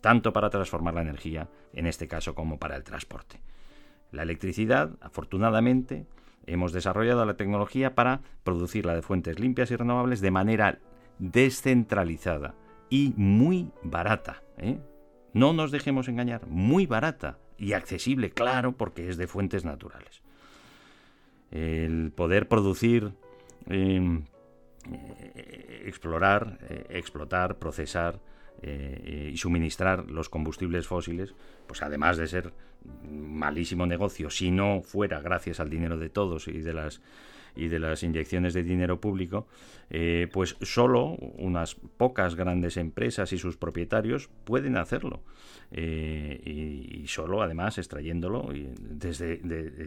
tanto 0.00 0.32
para 0.32 0.50
transformar 0.50 0.94
la 0.94 1.02
energía, 1.02 1.48
en 1.72 1.86
este 1.86 2.08
caso, 2.08 2.34
como 2.34 2.58
para 2.58 2.74
el 2.74 2.82
transporte. 2.82 3.40
La 4.10 4.22
electricidad, 4.22 4.90
afortunadamente, 5.00 6.06
Hemos 6.46 6.72
desarrollado 6.72 7.24
la 7.24 7.36
tecnología 7.36 7.94
para 7.94 8.20
producirla 8.42 8.94
de 8.94 9.02
fuentes 9.02 9.38
limpias 9.38 9.70
y 9.70 9.76
renovables 9.76 10.20
de 10.20 10.30
manera 10.30 10.78
descentralizada 11.18 12.54
y 12.90 13.14
muy 13.16 13.70
barata. 13.82 14.42
¿eh? 14.58 14.78
No 15.32 15.52
nos 15.52 15.70
dejemos 15.70 16.08
engañar, 16.08 16.46
muy 16.46 16.86
barata 16.86 17.38
y 17.56 17.74
accesible, 17.74 18.30
claro, 18.30 18.72
porque 18.72 19.08
es 19.08 19.16
de 19.16 19.26
fuentes 19.26 19.64
naturales. 19.64 20.22
El 21.50 22.12
poder 22.12 22.48
producir, 22.48 23.12
em, 23.66 24.24
eh, 24.90 25.84
explorar, 25.86 26.58
eh, 26.68 26.86
explotar, 26.90 27.58
procesar 27.58 28.20
y 28.64 29.36
suministrar 29.38 30.08
los 30.08 30.28
combustibles 30.28 30.86
fósiles, 30.86 31.34
pues 31.66 31.82
además 31.82 32.16
de 32.16 32.28
ser 32.28 32.52
malísimo 33.10 33.86
negocio, 33.86 34.30
si 34.30 34.50
no 34.50 34.82
fuera 34.82 35.20
gracias 35.20 35.60
al 35.60 35.70
dinero 35.70 35.98
de 35.98 36.08
todos 36.08 36.48
y 36.48 36.60
de 36.60 36.74
las 36.74 37.00
y 37.54 37.68
de 37.68 37.78
las 37.78 38.02
inyecciones 38.02 38.54
de 38.54 38.62
dinero 38.62 39.00
público, 39.00 39.46
eh, 39.90 40.28
pues 40.32 40.56
solo 40.62 41.16
unas 41.36 41.74
pocas 41.74 42.34
grandes 42.34 42.76
empresas 42.76 43.32
y 43.32 43.38
sus 43.38 43.56
propietarios 43.56 44.28
pueden 44.44 44.76
hacerlo. 44.76 45.22
Eh, 45.70 46.40
y, 47.02 47.06
solo, 47.08 47.42
además, 47.42 47.78
extrayéndolo 47.78 48.48
desde 48.80 49.40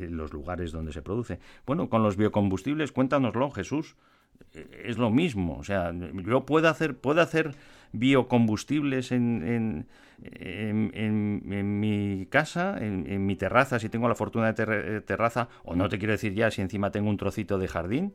los 0.09 0.33
lugares 0.33 0.71
donde 0.71 0.93
se 0.93 1.01
produce. 1.01 1.39
Bueno, 1.65 1.89
con 1.89 2.03
los 2.03 2.17
biocombustibles, 2.17 2.91
cuéntanoslo, 2.91 3.51
Jesús. 3.51 3.95
Es 4.83 4.97
lo 4.97 5.09
mismo. 5.09 5.57
O 5.57 5.63
sea, 5.63 5.93
yo 5.93 6.45
puedo 6.45 6.67
hacer, 6.67 6.97
puedo 6.97 7.21
hacer 7.21 7.55
biocombustibles 7.99 9.11
en, 9.11 9.87
en, 10.23 10.91
en, 10.93 11.79
mi 11.79 12.27
casa, 12.29 12.77
en, 12.79 13.25
mi 13.25 13.35
terraza, 13.35 13.79
si 13.79 13.89
tengo 13.89 14.07
la 14.07 14.15
fortuna 14.15 14.53
de 14.53 15.01
terraza, 15.01 15.49
o 15.63 15.75
no 15.75 15.89
te 15.89 15.97
quiero 15.97 16.13
decir 16.13 16.33
ya 16.33 16.51
si 16.51 16.61
encima 16.61 16.91
tengo 16.91 17.09
un 17.09 17.17
trocito 17.17 17.57
de 17.57 17.67
jardín, 17.67 18.13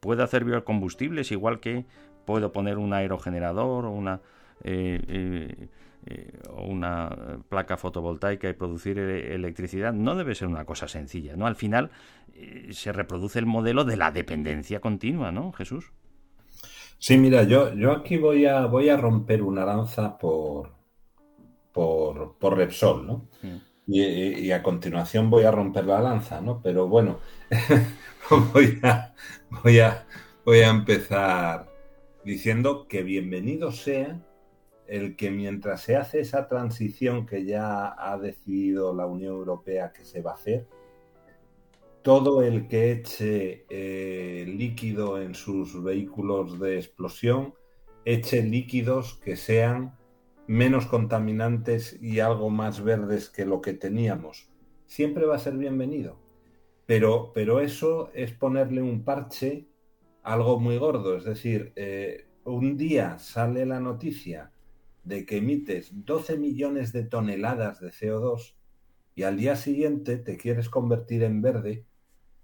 puedo 0.00 0.22
hacer 0.22 0.44
biocombustibles 0.44 1.30
igual 1.32 1.60
que 1.60 1.84
puedo 2.24 2.52
poner 2.52 2.78
un 2.78 2.92
aerogenerador 2.92 3.86
o 3.86 3.90
una, 3.90 4.20
eh, 4.62 5.00
eh, 5.08 5.68
eh, 6.06 6.32
una 6.56 7.38
placa 7.48 7.76
fotovoltaica 7.76 8.48
y 8.48 8.52
producir 8.54 8.98
electricidad. 8.98 9.92
No 9.92 10.14
debe 10.14 10.34
ser 10.34 10.48
una 10.48 10.64
cosa 10.64 10.88
sencilla, 10.88 11.36
¿no? 11.36 11.46
Al 11.46 11.56
final 11.56 11.90
se 12.70 12.92
reproduce 12.92 13.38
el 13.38 13.46
modelo 13.46 13.84
de 13.84 13.96
la 13.96 14.10
dependencia 14.10 14.80
continua, 14.80 15.30
¿no, 15.30 15.52
Jesús? 15.52 15.92
Sí, 17.00 17.16
mira, 17.16 17.44
yo, 17.44 17.72
yo 17.74 17.92
aquí 17.92 18.18
voy 18.18 18.44
a, 18.44 18.66
voy 18.66 18.90
a 18.90 18.96
romper 18.98 19.42
una 19.42 19.64
lanza 19.64 20.18
por, 20.18 20.74
por, 21.72 22.36
por 22.36 22.58
Repsol, 22.58 23.06
¿no? 23.06 23.26
Y, 23.86 24.50
a 24.50 24.62
continuación 24.62 25.30
voy 25.30 25.44
a 25.44 25.50
romper 25.50 25.86
la 25.86 26.02
lanza, 26.02 26.42
¿no? 26.42 26.60
Pero 26.62 26.88
bueno, 26.88 27.18
voy, 28.52 28.78
a, 28.82 29.14
voy, 29.64 29.80
a, 29.80 30.06
voy 30.44 30.60
a 30.60 30.68
empezar 30.68 31.70
diciendo 32.22 32.86
que 32.86 33.02
bienvenido 33.02 33.72
sea 33.72 34.20
el 34.86 35.16
que 35.16 35.30
mientras 35.30 35.80
se 35.80 35.96
hace 35.96 36.20
esa 36.20 36.48
transición 36.48 37.24
que 37.24 37.46
ya 37.46 37.94
ha 37.96 38.18
decidido 38.18 38.94
la 38.94 39.06
Unión 39.06 39.36
Europea 39.36 39.90
que 39.90 40.04
se 40.04 40.20
va 40.20 40.32
a 40.32 40.34
hacer, 40.34 40.66
todo 42.10 42.42
el 42.42 42.66
que 42.66 42.90
eche 42.90 43.66
eh, 43.70 44.44
líquido 44.44 45.22
en 45.22 45.32
sus 45.32 45.80
vehículos 45.80 46.58
de 46.58 46.74
explosión 46.74 47.54
eche 48.04 48.42
líquidos 48.42 49.14
que 49.22 49.36
sean 49.36 49.96
menos 50.48 50.86
contaminantes 50.86 51.96
y 52.02 52.18
algo 52.18 52.50
más 52.50 52.82
verdes 52.82 53.30
que 53.30 53.46
lo 53.46 53.60
que 53.60 53.74
teníamos. 53.74 54.50
Siempre 54.86 55.24
va 55.24 55.36
a 55.36 55.38
ser 55.38 55.56
bienvenido. 55.56 56.18
Pero, 56.84 57.30
pero 57.32 57.60
eso 57.60 58.10
es 58.12 58.32
ponerle 58.32 58.82
un 58.82 59.04
parche 59.04 59.68
algo 60.24 60.58
muy 60.58 60.78
gordo. 60.78 61.16
Es 61.16 61.22
decir, 61.22 61.72
eh, 61.76 62.26
un 62.42 62.76
día 62.76 63.20
sale 63.20 63.66
la 63.66 63.78
noticia 63.78 64.50
de 65.04 65.24
que 65.24 65.36
emites 65.36 65.92
12 65.92 66.38
millones 66.38 66.92
de 66.92 67.04
toneladas 67.04 67.78
de 67.78 67.90
CO2 67.90 68.56
y 69.14 69.22
al 69.22 69.36
día 69.36 69.54
siguiente 69.54 70.16
te 70.16 70.36
quieres 70.36 70.68
convertir 70.68 71.22
en 71.22 71.40
verde 71.40 71.84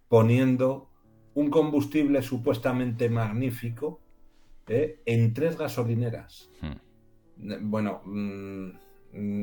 poniendo 0.08 0.90
un 1.34 1.50
combustible 1.50 2.22
supuestamente 2.22 3.10
magnífico 3.10 4.00
eh, 4.66 5.00
en 5.04 5.34
tres 5.34 5.58
gasolineras. 5.58 6.50
Hmm. 6.60 7.70
Bueno, 7.70 8.00
mm, 8.04 8.70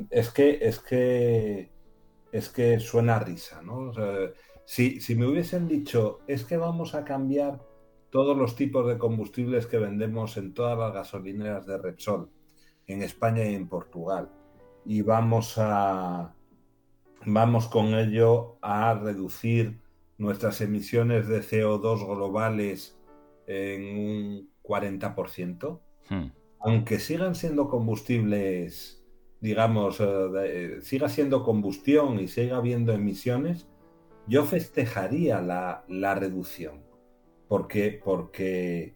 es 0.10 0.32
que 0.32 0.60
es 0.62 0.80
que 0.80 1.72
es 2.32 2.50
que 2.50 2.80
suena 2.80 3.18
a 3.18 3.20
risa, 3.20 3.62
¿no? 3.62 3.92
si, 4.66 5.00
si 5.02 5.16
me 5.16 5.28
hubiesen 5.28 5.68
dicho 5.68 6.22
es 6.26 6.44
que 6.46 6.58
vamos 6.58 6.96
a 6.96 7.04
cambiar 7.04 7.62
todos 8.10 8.36
los 8.36 8.56
tipos 8.56 8.88
de 8.88 8.98
combustibles 8.98 9.68
que 9.68 9.78
vendemos 9.78 10.38
en 10.38 10.54
todas 10.54 10.78
las 10.78 10.94
gasolineras 10.94 11.68
de 11.68 11.78
Repsol, 11.78 12.32
en 12.88 13.04
España 13.04 13.46
y 13.46 13.54
en 13.54 13.68
Portugal, 13.68 14.32
y 14.86 15.02
vamos 15.02 15.56
a 15.58 16.36
vamos 17.26 17.68
con 17.68 17.94
ello 17.94 18.58
a 18.62 18.96
reducir 18.96 19.83
nuestras 20.24 20.62
emisiones 20.62 21.28
de 21.28 21.42
CO2 21.42 22.08
globales 22.08 22.98
en 23.46 23.98
un 23.98 24.50
40% 24.64 25.80
aunque 26.64 26.98
sigan 26.98 27.36
siendo 27.36 27.68
combustibles, 27.68 29.04
digamos, 29.42 29.98
eh, 30.00 30.78
siga 30.82 31.10
siendo 31.10 31.44
combustión 31.44 32.20
y 32.22 32.30
siga 32.30 32.56
habiendo 32.56 32.94
emisiones, 32.94 33.68
yo 34.28 34.46
festejaría 34.46 35.42
la, 35.42 36.16
reducción. 36.16 36.82
Porque, 37.50 38.02
porque, 38.04 38.96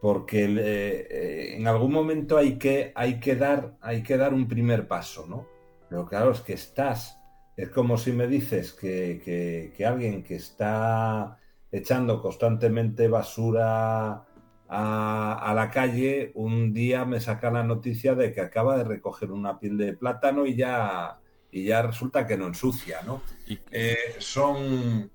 porque 0.00 0.44
eh, 0.46 1.54
en 1.56 1.68
algún 1.68 1.92
momento 1.92 2.36
hay 2.36 2.58
que, 2.58 2.90
hay, 2.96 3.20
que 3.20 3.36
dar, 3.36 3.76
hay 3.80 4.02
que 4.02 4.16
dar 4.16 4.34
un 4.34 4.48
primer 4.48 4.88
paso, 4.88 5.26
¿no? 5.28 5.46
Pero 5.88 6.06
claro, 6.06 6.32
es 6.32 6.40
que 6.40 6.54
estás, 6.54 7.15
es 7.56 7.70
como 7.70 7.96
si 7.96 8.12
me 8.12 8.26
dices 8.26 8.72
que, 8.72 9.72
que 9.76 9.86
alguien 9.86 10.22
que 10.22 10.36
está 10.36 11.38
echando 11.72 12.20
constantemente 12.22 13.08
basura 13.08 14.26
a, 14.68 15.52
la 15.54 15.70
calle, 15.70 16.32
un 16.34 16.72
día 16.72 17.04
me 17.04 17.20
saca 17.20 17.50
la 17.50 17.62
noticia 17.62 18.14
de 18.14 18.32
que 18.32 18.40
acaba 18.40 18.76
de 18.76 18.84
recoger 18.84 19.30
una 19.30 19.58
piel 19.58 19.76
de 19.76 19.92
plátano 19.92 20.46
y 20.46 20.56
ya, 20.56 21.18
y 21.52 21.64
ya 21.64 21.82
resulta 21.82 22.26
que 22.26 22.36
no 22.36 22.48
ensucia, 22.48 23.02
¿no? 23.02 23.22
Eh, 23.70 24.16
son, 24.18 25.10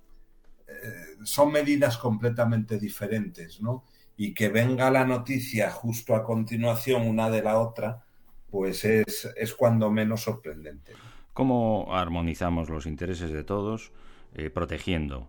eh, 0.68 1.06
son 1.24 1.52
medidas 1.52 1.98
completamente 1.98 2.80
diferentes, 2.80 3.62
¿no? 3.62 3.84
Y 4.16 4.34
que 4.34 4.50
venga 4.50 4.89
la 4.92 5.06
noticia 5.06 5.70
justo 5.72 6.16
a 6.16 6.24
continuación 6.24 7.08
una 7.08 7.30
de 7.30 7.44
la 7.44 7.60
otra, 7.60 8.06
pues 8.50 8.86
es, 8.86 9.30
es 9.36 9.54
cuando 9.54 9.92
menos 9.92 10.22
sorprendente. 10.22 10.94
¿Cómo 11.42 11.88
armonizamos 11.89 12.70
los 12.70 12.86
intereses 12.86 13.32
de 13.32 13.44
todos, 13.44 13.92
eh, 14.36 14.52
protegiendo 14.52 15.28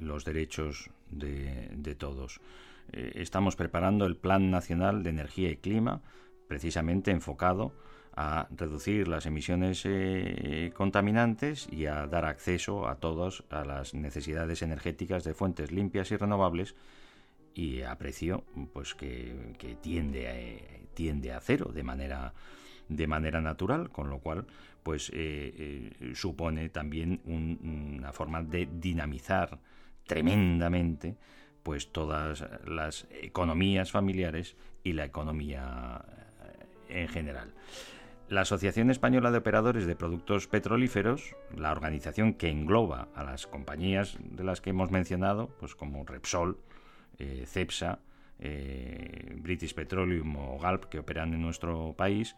los 0.00 0.24
derechos 0.24 0.88
de, 1.10 1.94
todos? 1.98 2.40
Eh, 2.94 3.12
estamos 3.16 3.54
preparando 3.54 4.06
el 4.06 4.16
Plan 4.16 4.50
Nacional 4.50 5.02
de 5.02 5.10
Energía 5.10 5.50
y 5.50 5.58
Clima, 5.58 6.00
precisamente 6.48 7.10
enfocado 7.10 7.74
a 8.16 8.48
reducir 8.56 9.06
las 9.06 9.26
emisiones 9.26 9.82
eh, 9.84 10.72
contaminantes 10.74 11.68
y 11.70 11.84
a 11.84 12.06
dar 12.06 12.24
acceso 12.24 12.88
a 12.88 12.94
todos 12.94 13.44
a 13.50 13.66
las 13.66 13.92
necesidades 13.92 14.62
energéticas 14.62 15.24
de 15.24 15.34
fuentes 15.34 15.72
limpias 15.72 16.10
y 16.10 16.16
renovables 16.16 16.74
y 17.52 17.82
a 17.82 17.98
precio 17.98 18.44
pues 18.72 18.94
que, 18.94 19.76
tiende 19.82 20.88
tiende 20.94 21.34
a 21.34 21.40
cero 21.40 21.70
de 21.70 21.82
manera 21.82 22.32
de 22.88 23.06
manera 23.06 23.40
natural 23.40 23.90
con 23.90 24.10
lo 24.10 24.18
cual 24.18 24.46
pues 24.82 25.10
eh, 25.14 26.12
supone 26.14 26.68
también 26.68 27.20
una 27.24 28.12
forma 28.12 28.42
de 28.42 28.68
dinamizar 28.70 29.58
tremendamente 30.06 31.16
pues 31.64 31.90
todas 31.90 32.44
las 32.66 33.08
economías 33.10 33.90
familiares 33.90 34.56
y 34.84 34.92
la 34.92 35.04
economía 35.06 36.04
eh, 36.88 37.02
en 37.02 37.08
general. 37.08 37.54
La 38.28 38.42
Asociación 38.42 38.90
Española 38.90 39.30
de 39.30 39.38
Operadores 39.38 39.86
de 39.86 39.96
Productos 39.96 40.46
Petrolíferos, 40.46 41.34
la 41.56 41.72
organización 41.72 42.34
que 42.34 42.50
engloba 42.50 43.08
a 43.14 43.24
las 43.24 43.46
compañías 43.46 44.16
de 44.20 44.44
las 44.44 44.60
que 44.60 44.70
hemos 44.70 44.90
mencionado, 44.90 45.48
pues 45.58 45.74
como 45.74 46.04
Repsol, 46.04 46.58
eh, 47.18 47.44
Cepsa, 47.46 48.00
eh, 48.38 49.36
British 49.38 49.74
Petroleum 49.74 50.36
o 50.36 50.58
Galp, 50.58 50.84
que 50.86 50.98
operan 50.98 51.34
en 51.34 51.42
nuestro 51.42 51.94
país, 51.96 52.36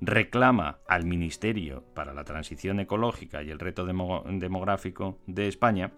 reclama 0.00 0.78
al 0.86 1.04
Ministerio 1.04 1.84
para 1.94 2.14
la 2.14 2.24
Transición 2.24 2.80
Ecológica 2.80 3.42
y 3.42 3.50
el 3.50 3.58
Reto 3.58 3.84
Demográfico 3.86 5.18
de 5.26 5.48
España 5.48 5.92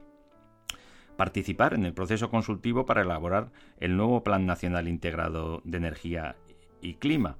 participar 1.16 1.74
en 1.74 1.84
el 1.84 1.92
proceso 1.92 2.30
consultivo 2.30 2.86
para 2.86 3.02
elaborar 3.02 3.50
el 3.78 3.94
nuevo 3.96 4.24
Plan 4.24 4.46
Nacional 4.46 4.88
Integrado 4.88 5.60
de 5.64 5.76
Energía 5.76 6.36
y 6.80 6.94
Clima. 6.94 7.36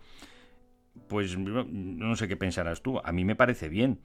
Pues 1.09 1.38
no 1.38 2.14
sé 2.16 2.28
qué 2.28 2.36
pensarás 2.36 2.82
tú, 2.82 3.01
a 3.03 3.11
mí 3.12 3.24
me 3.24 3.36
parece 3.36 3.70
bien, 3.70 4.01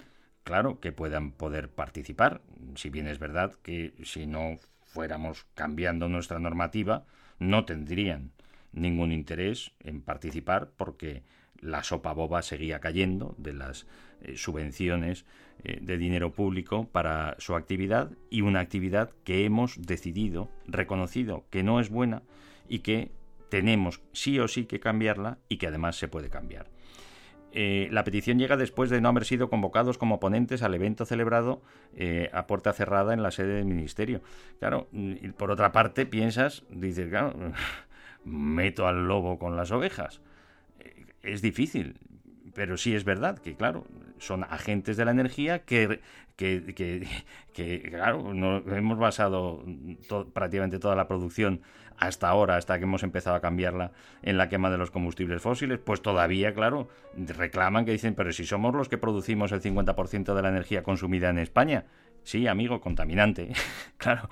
claro, 0.46 0.80
que 0.80 0.94
puedan 0.94 1.32
poder 1.32 1.70
participar, 1.70 2.42
si 2.76 2.90
bien 2.90 3.08
es 3.08 3.20
verdad 3.20 3.54
que 3.64 3.94
si 4.04 4.28
no 4.28 4.56
fuéramos 4.86 5.46
cambiando 5.56 6.08
nuestra 6.08 6.40
normativa, 6.40 7.06
no 7.40 7.66
tendrían 7.66 8.32
ningún 8.72 9.12
interés 9.12 9.72
en 9.80 10.02
participar 10.02 10.72
porque 10.76 11.24
la 11.60 11.84
sopa 11.84 12.14
boba 12.14 12.42
seguía 12.42 12.80
cayendo 12.80 13.36
de 13.38 13.54
las 13.54 13.88
eh, 14.22 14.38
subvenciones 14.38 15.26
eh, 15.64 15.80
de 15.82 15.98
dinero 15.98 16.32
público 16.32 16.88
para 16.92 17.36
su 17.40 17.56
actividad 17.56 18.12
y 18.30 18.42
una 18.42 18.60
actividad 18.60 19.12
que 19.24 19.46
hemos 19.46 19.82
decidido, 19.82 20.50
reconocido 20.68 21.46
que 21.50 21.64
no 21.64 21.80
es 21.80 21.90
buena 21.90 22.24
y 22.68 22.80
que 22.80 23.12
tenemos 23.50 24.02
sí 24.12 24.40
o 24.40 24.48
sí 24.48 24.66
que 24.66 24.80
cambiarla 24.80 25.38
y 25.48 25.58
que 25.58 25.68
además 25.68 25.98
se 25.98 26.08
puede 26.08 26.30
cambiar. 26.30 26.75
Eh, 27.52 27.88
la 27.92 28.04
petición 28.04 28.38
llega 28.38 28.58
después 28.58 28.90
de 28.90 29.00
no 29.00 29.10
haber 29.10 29.26
sido 29.26 29.50
convocados 29.50 29.98
como 29.98 30.20
ponentes 30.20 30.62
al 30.62 30.74
evento 30.74 31.06
celebrado 31.06 31.62
eh, 31.96 32.30
a 32.34 32.48
puerta 32.48 32.74
cerrada 32.74 33.14
en 33.14 33.24
la 33.24 33.32
sede 33.32 33.56
del 33.56 33.66
ministerio. 33.66 34.22
Claro, 34.60 34.88
y 34.92 35.30
por 35.30 35.52
otra 35.52 35.72
parte 35.72 36.06
piensas, 36.06 36.64
dices, 36.70 37.10
claro, 37.10 37.34
meto 38.26 38.88
al 38.88 39.08
lobo 39.08 39.40
con 39.40 39.56
las 39.56 39.72
ovejas. 39.72 40.22
Eh, 40.80 41.06
Es 41.24 41.42
difícil, 41.42 41.96
pero 42.56 42.78
sí 42.78 42.96
es 42.96 43.04
verdad 43.04 43.38
que, 43.38 43.56
claro, 43.56 43.86
son 44.18 44.44
agentes 44.46 44.98
de 44.98 45.06
la 45.06 45.12
energía 45.12 45.60
que, 45.66 46.00
que, 46.38 46.74
que- 46.74 47.08
que, 47.54 47.82
claro, 47.92 48.34
no, 48.34 48.58
hemos 48.76 48.98
basado 48.98 49.64
prácticamente 50.34 50.80
toda 50.80 50.96
la 50.96 51.08
producción 51.08 51.62
hasta 51.98 52.28
ahora, 52.28 52.58
hasta 52.58 52.78
que 52.78 52.84
hemos 52.84 53.04
empezado 53.04 53.36
a 53.36 53.42
cambiarla 53.42 53.92
en 54.22 54.38
la 54.38 54.50
quema 54.50 54.70
de 54.70 54.78
los 54.78 54.92
combustibles 54.92 55.42
fósiles, 55.42 55.80
pues 55.80 56.02
todavía, 56.02 56.54
claro, 56.54 56.90
reclaman 57.16 57.86
que 57.86 57.92
dicen, 57.92 58.16
pero 58.16 58.34
si 58.34 58.46
somos 58.46 58.74
los 58.74 58.90
que 58.90 58.98
producimos 58.98 59.52
el 59.52 59.62
50% 59.62 60.34
de 60.34 60.42
la 60.42 60.50
energía 60.50 60.84
consumida 60.84 61.30
en 61.30 61.38
España, 61.38 61.86
sí, 62.24 62.48
amigo, 62.48 62.82
contaminante, 62.82 63.52
claro, 63.98 64.30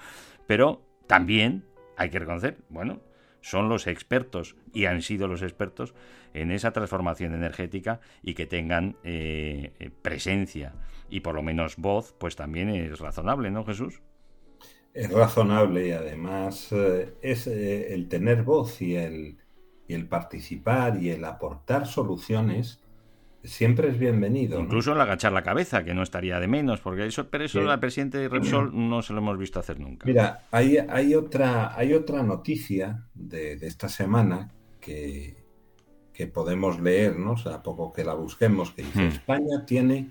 pero 0.47 0.81
también 1.07 1.63
hay 1.95 2.09
que 2.09 2.19
reconocer, 2.19 2.57
bueno, 2.69 2.99
son 3.43 3.69
los 3.69 3.87
expertos 3.87 4.55
y 4.73 4.85
han 4.85 5.01
sido 5.01 5.27
los 5.27 5.41
expertos 5.43 5.93
en 6.33 6.49
esa 6.49 6.71
transformación 6.71 7.35
energética 7.35 7.99
y 8.23 8.33
que 8.33 8.47
tengan 8.47 8.95
eh, 9.03 9.73
eh, 9.79 9.91
presencia 10.01 10.73
y 11.09 11.19
por 11.19 11.35
lo 11.35 11.43
menos 11.43 11.75
voz, 11.77 12.15
pues 12.17 12.35
también 12.35 12.69
es 12.69 12.99
razonable, 12.99 13.51
¿no, 13.51 13.65
Jesús? 13.65 14.01
Es 14.93 15.11
razonable 15.11 15.87
y 15.87 15.91
además 15.91 16.71
eh, 16.71 17.13
es 17.21 17.45
el 17.47 18.07
tener 18.07 18.43
voz 18.43 18.81
y 18.81 18.95
el, 18.95 19.37
y 19.87 19.93
el 19.93 20.07
participar 20.07 21.01
y 21.01 21.09
el 21.09 21.25
aportar 21.25 21.85
soluciones 21.85 22.82
siempre 23.43 23.89
es 23.89 23.99
bienvenido. 23.99 24.57
¿no? 24.57 24.65
Incluso 24.65 24.93
el 24.93 25.01
agachar 25.01 25.31
la 25.33 25.43
cabeza, 25.43 25.83
que 25.83 25.93
no 25.93 26.01
estaría 26.03 26.39
de 26.39 26.47
menos, 26.47 26.79
porque 26.79 27.05
eso, 27.05 27.27
pero 27.29 27.43
eso 27.45 27.61
Sí. 27.61 27.67
al 27.67 27.79
presidente 27.79 28.17
de 28.17 28.29
Repsol 28.29 28.71
no 28.89 29.01
se 29.01 29.13
lo 29.13 29.19
hemos 29.19 29.37
visto 29.37 29.59
hacer 29.59 29.79
nunca. 29.79 30.05
Mira, 30.07 30.43
hay, 30.51 30.77
hay 30.77 31.13
otra, 31.15 31.77
hay 31.77 31.93
otra 31.93 32.23
noticia 32.23 33.05
de, 33.13 33.55
de 33.57 33.67
esta 33.67 33.89
semana 33.89 34.51
que, 34.79 35.43
que 36.13 36.27
podemos 36.27 36.79
leernos, 36.79 37.47
a 37.47 37.61
poco 37.63 37.91
que 37.93 38.03
la 38.03 38.13
busquemos, 38.13 38.71
que 38.71 38.83
dice, 38.83 38.99
Hmm. 39.03 39.07
España 39.07 39.65
tiene 39.65 40.09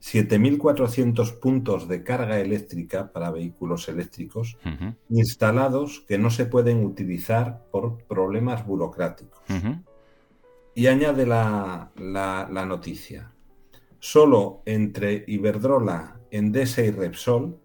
7.400 0.00 1.40
puntos 1.40 1.88
de 1.88 2.04
carga 2.04 2.38
eléctrica 2.38 3.10
para 3.12 3.30
vehículos 3.32 3.88
eléctricos 3.88 4.56
instalados 5.08 6.04
que 6.06 6.18
no 6.18 6.30
se 6.30 6.46
pueden 6.46 6.84
utilizar 6.84 7.64
por 7.72 7.98
problemas 8.04 8.64
burocráticos. 8.64 9.40
Y 10.78 10.86
añade 10.86 11.26
la, 11.26 11.90
la- 11.96 12.64
noticia. 12.64 13.32
Solo 13.98 14.62
entre 14.64 15.24
Iberdrola, 15.26 16.20
Endesa 16.30 16.82
y 16.82 16.92
Repsol 16.92 17.58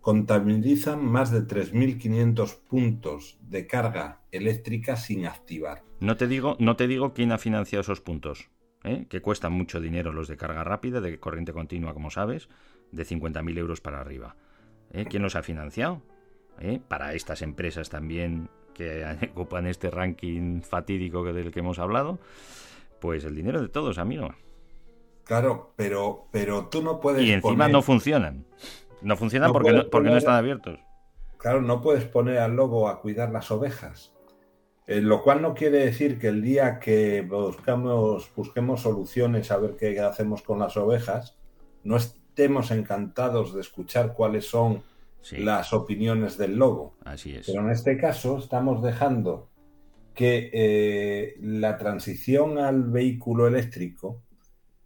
contabilizan 0.00 1.04
más 1.04 1.32
de 1.32 1.40
3.500 1.40 2.60
puntos 2.68 3.36
de 3.40 3.66
carga 3.66 4.20
eléctrica 4.30 4.94
sin 4.94 5.26
activar. 5.26 5.82
No 5.98 6.16
te 6.16 6.28
digo, 6.28 6.56
no 6.60 6.76
te 6.76 6.86
digo 6.86 7.14
quién 7.14 7.32
ha 7.32 7.38
financiado 7.38 7.80
esos 7.80 8.00
puntos, 8.00 8.48
¿eh? 8.84 9.06
que 9.08 9.20
cuestan 9.20 9.52
mucho 9.52 9.80
dinero 9.80 10.12
los 10.12 10.28
de 10.28 10.36
carga 10.36 10.62
rápida, 10.62 11.00
de 11.00 11.18
corriente 11.18 11.52
continua, 11.52 11.94
como 11.94 12.12
sabes, 12.12 12.48
de 12.92 13.04
50.000 13.04 13.58
euros 13.58 13.80
para 13.80 14.00
arriba. 14.00 14.36
¿eh? 14.92 15.04
¿Quién 15.10 15.24
los 15.24 15.34
ha 15.34 15.42
financiado? 15.42 16.00
¿Eh? 16.60 16.80
Para 16.86 17.12
estas 17.14 17.42
empresas 17.42 17.90
también 17.90 18.50
que 18.76 19.04
ocupan 19.32 19.66
este 19.66 19.90
ranking 19.90 20.60
fatídico 20.62 21.24
del 21.24 21.50
que 21.50 21.60
hemos 21.60 21.78
hablado, 21.78 22.18
pues 23.00 23.24
el 23.24 23.34
dinero 23.34 23.60
de 23.62 23.68
todos, 23.68 23.98
amigo. 23.98 24.28
Claro, 25.24 25.72
pero, 25.76 26.26
pero 26.30 26.66
tú 26.66 26.82
no 26.82 27.00
puedes 27.00 27.22
Y 27.24 27.32
encima 27.32 27.64
poner- 27.64 27.72
no 27.72 27.82
funcionan. 27.82 28.44
No 29.02 29.16
funcionan 29.16 29.48
No 29.48 29.52
porque, 29.52 29.72
no, 29.72 29.90
porque 29.90 30.10
no 30.10 30.16
están 30.16 30.34
abiertos. 30.34 30.78
Claro, 31.38 31.60
no 31.62 31.80
puedes 31.80 32.04
poner 32.04 32.38
al 32.38 32.54
lobo 32.56 32.88
a 32.88 33.00
cuidar 33.00 33.30
las 33.30 33.50
ovejas. 33.50 34.12
Eh, 34.86 35.00
lo 35.00 35.22
cual 35.22 35.42
no 35.42 35.52
quiere 35.54 35.78
decir 35.78 36.18
que 36.18 36.28
el 36.28 36.42
día 36.42 36.78
que 36.78 37.22
buscamos, 37.22 38.30
busquemos 38.36 38.82
soluciones 38.82 39.50
a 39.50 39.56
ver 39.58 39.76
qué 39.76 39.98
hacemos 40.00 40.42
con 40.42 40.60
las 40.60 40.76
ovejas, 40.76 41.36
no 41.82 41.96
estemos 41.96 42.70
encantados 42.70 43.52
de 43.52 43.60
escuchar 43.62 44.12
cuáles 44.12 44.46
son 44.48 44.82
Sí, 45.22 45.38
las 45.38 45.72
opiniones 45.72 46.38
del 46.38 46.56
lobo. 46.56 46.96
así 47.04 47.34
es. 47.34 47.46
Pero 47.46 47.62
en 47.62 47.70
este 47.70 47.96
caso 47.98 48.38
estamos 48.38 48.82
dejando 48.82 49.48
que 50.14 50.50
eh, 50.52 51.34
la 51.40 51.76
transición 51.78 52.58
al 52.58 52.84
vehículo 52.84 53.46
eléctrico 53.46 54.22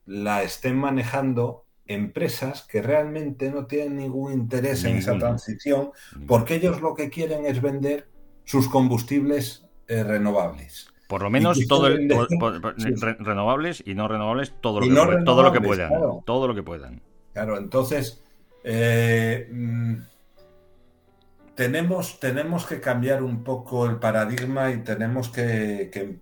la 0.07 0.43
estén 0.43 0.77
manejando 0.77 1.67
empresas 1.87 2.63
que 2.63 2.83
realmente 2.83 3.51
no 3.51 3.67
tienen 3.67 3.97
ningún 3.97 4.33
interés 4.33 4.85
en 4.85 4.97
esa 4.97 5.19
transición 5.19 5.91
porque 6.27 6.55
ellos 6.57 6.81
lo 6.81 6.95
que 6.95 7.11
quieren 7.11 7.45
es 7.47 7.61
vender 7.61 8.09
sus 8.45 8.69
combustibles 8.69 9.67
eh, 9.89 10.03
renovables. 10.05 10.89
Por 11.09 11.23
lo 11.23 11.31
menos 11.31 11.59
todo 11.67 11.89
el, 11.89 12.07
pueden 12.07 12.09
por- 12.09 12.29
decir- 12.29 12.39
por- 12.39 12.61
por- 12.61 12.81
Sí. 12.81 12.89
re- 12.95 13.17
renovables 13.19 13.83
y 13.85 13.95
no 13.95 14.07
renovables, 14.09 14.55
todo 14.61 14.81
lo, 14.81 14.87
Y 14.87 14.89
que, 14.91 14.95
no 14.95 15.25
todo 15.25 15.43
lo 15.43 15.53
que 15.53 15.61
puedan. 15.61 15.89
claro. 15.89 16.23
Todo 16.25 16.47
lo 16.49 16.55
que 16.55 16.63
puedan. 16.63 17.03
Claro, 17.33 17.59
entonces 17.59 18.23
eh, 18.65 19.49
mm, 19.53 19.95
tenemos, 21.61 22.19
tenemos 22.21 22.65
que 22.67 22.81
cambiar 22.81 23.23
un 23.23 23.45
poco 23.45 23.87
el 23.87 23.97
paradigma 23.99 24.71
y 24.73 24.79
tenemos 24.83 25.29
que, 25.29 25.91
que, 25.93 26.21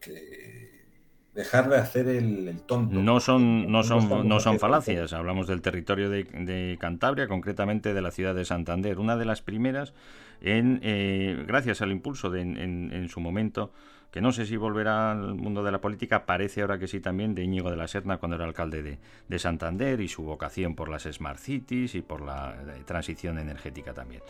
que 0.00 0.86
dejar 1.34 1.68
de 1.68 1.76
hacer 1.78 2.06
el, 2.08 2.46
el 2.46 2.62
tonto. 2.62 2.94
No 3.00 3.18
son, 3.18 3.70
no 3.72 3.82
son, 3.82 4.28
no 4.28 4.38
son 4.38 4.58
falacias. 4.60 5.12
Hablamos 5.12 5.48
del 5.48 5.60
territorio 5.60 6.08
de, 6.08 6.22
de 6.24 6.76
Cantabria, 6.80 7.26
concretamente 7.26 7.94
de 7.94 8.00
la 8.02 8.12
ciudad 8.12 8.34
de 8.34 8.44
Santander. 8.44 9.00
Una 9.00 9.16
de 9.16 9.24
las 9.24 9.42
primeras, 9.42 9.92
en, 10.40 10.78
eh, 10.84 11.44
gracias 11.48 11.82
al 11.82 11.90
impulso 11.90 12.30
de, 12.30 12.40
en, 12.42 12.56
en- 12.56 12.92
en 12.92 13.08
su 13.08 13.20
momento, 13.20 13.72
que 14.10 14.20
no 14.20 14.32
sé 14.32 14.46
si 14.46 14.56
volverá 14.56 15.12
al 15.12 15.34
mundo 15.34 15.62
de 15.62 15.70
la 15.70 15.80
política, 15.80 16.26
parece 16.26 16.62
ahora 16.62 16.78
que 16.78 16.88
sí 16.88 17.00
también, 17.00 17.34
de 17.34 17.44
Íñigo 17.44 17.70
de 17.70 17.76
la 17.76 17.86
Serna 17.86 18.18
cuando 18.18 18.36
era 18.36 18.44
alcalde 18.44 18.82
de, 18.82 18.98
de 19.28 19.38
Santander 19.38 20.00
y 20.00 20.08
su 20.08 20.22
vocación 20.22 20.74
por 20.74 20.88
las 20.88 21.04
Smart 21.04 21.38
Cities 21.38 21.94
y 21.94 22.02
por 22.02 22.20
la, 22.20 22.56
transición 22.84 23.38
energética 23.38 23.94
también. 23.94 24.22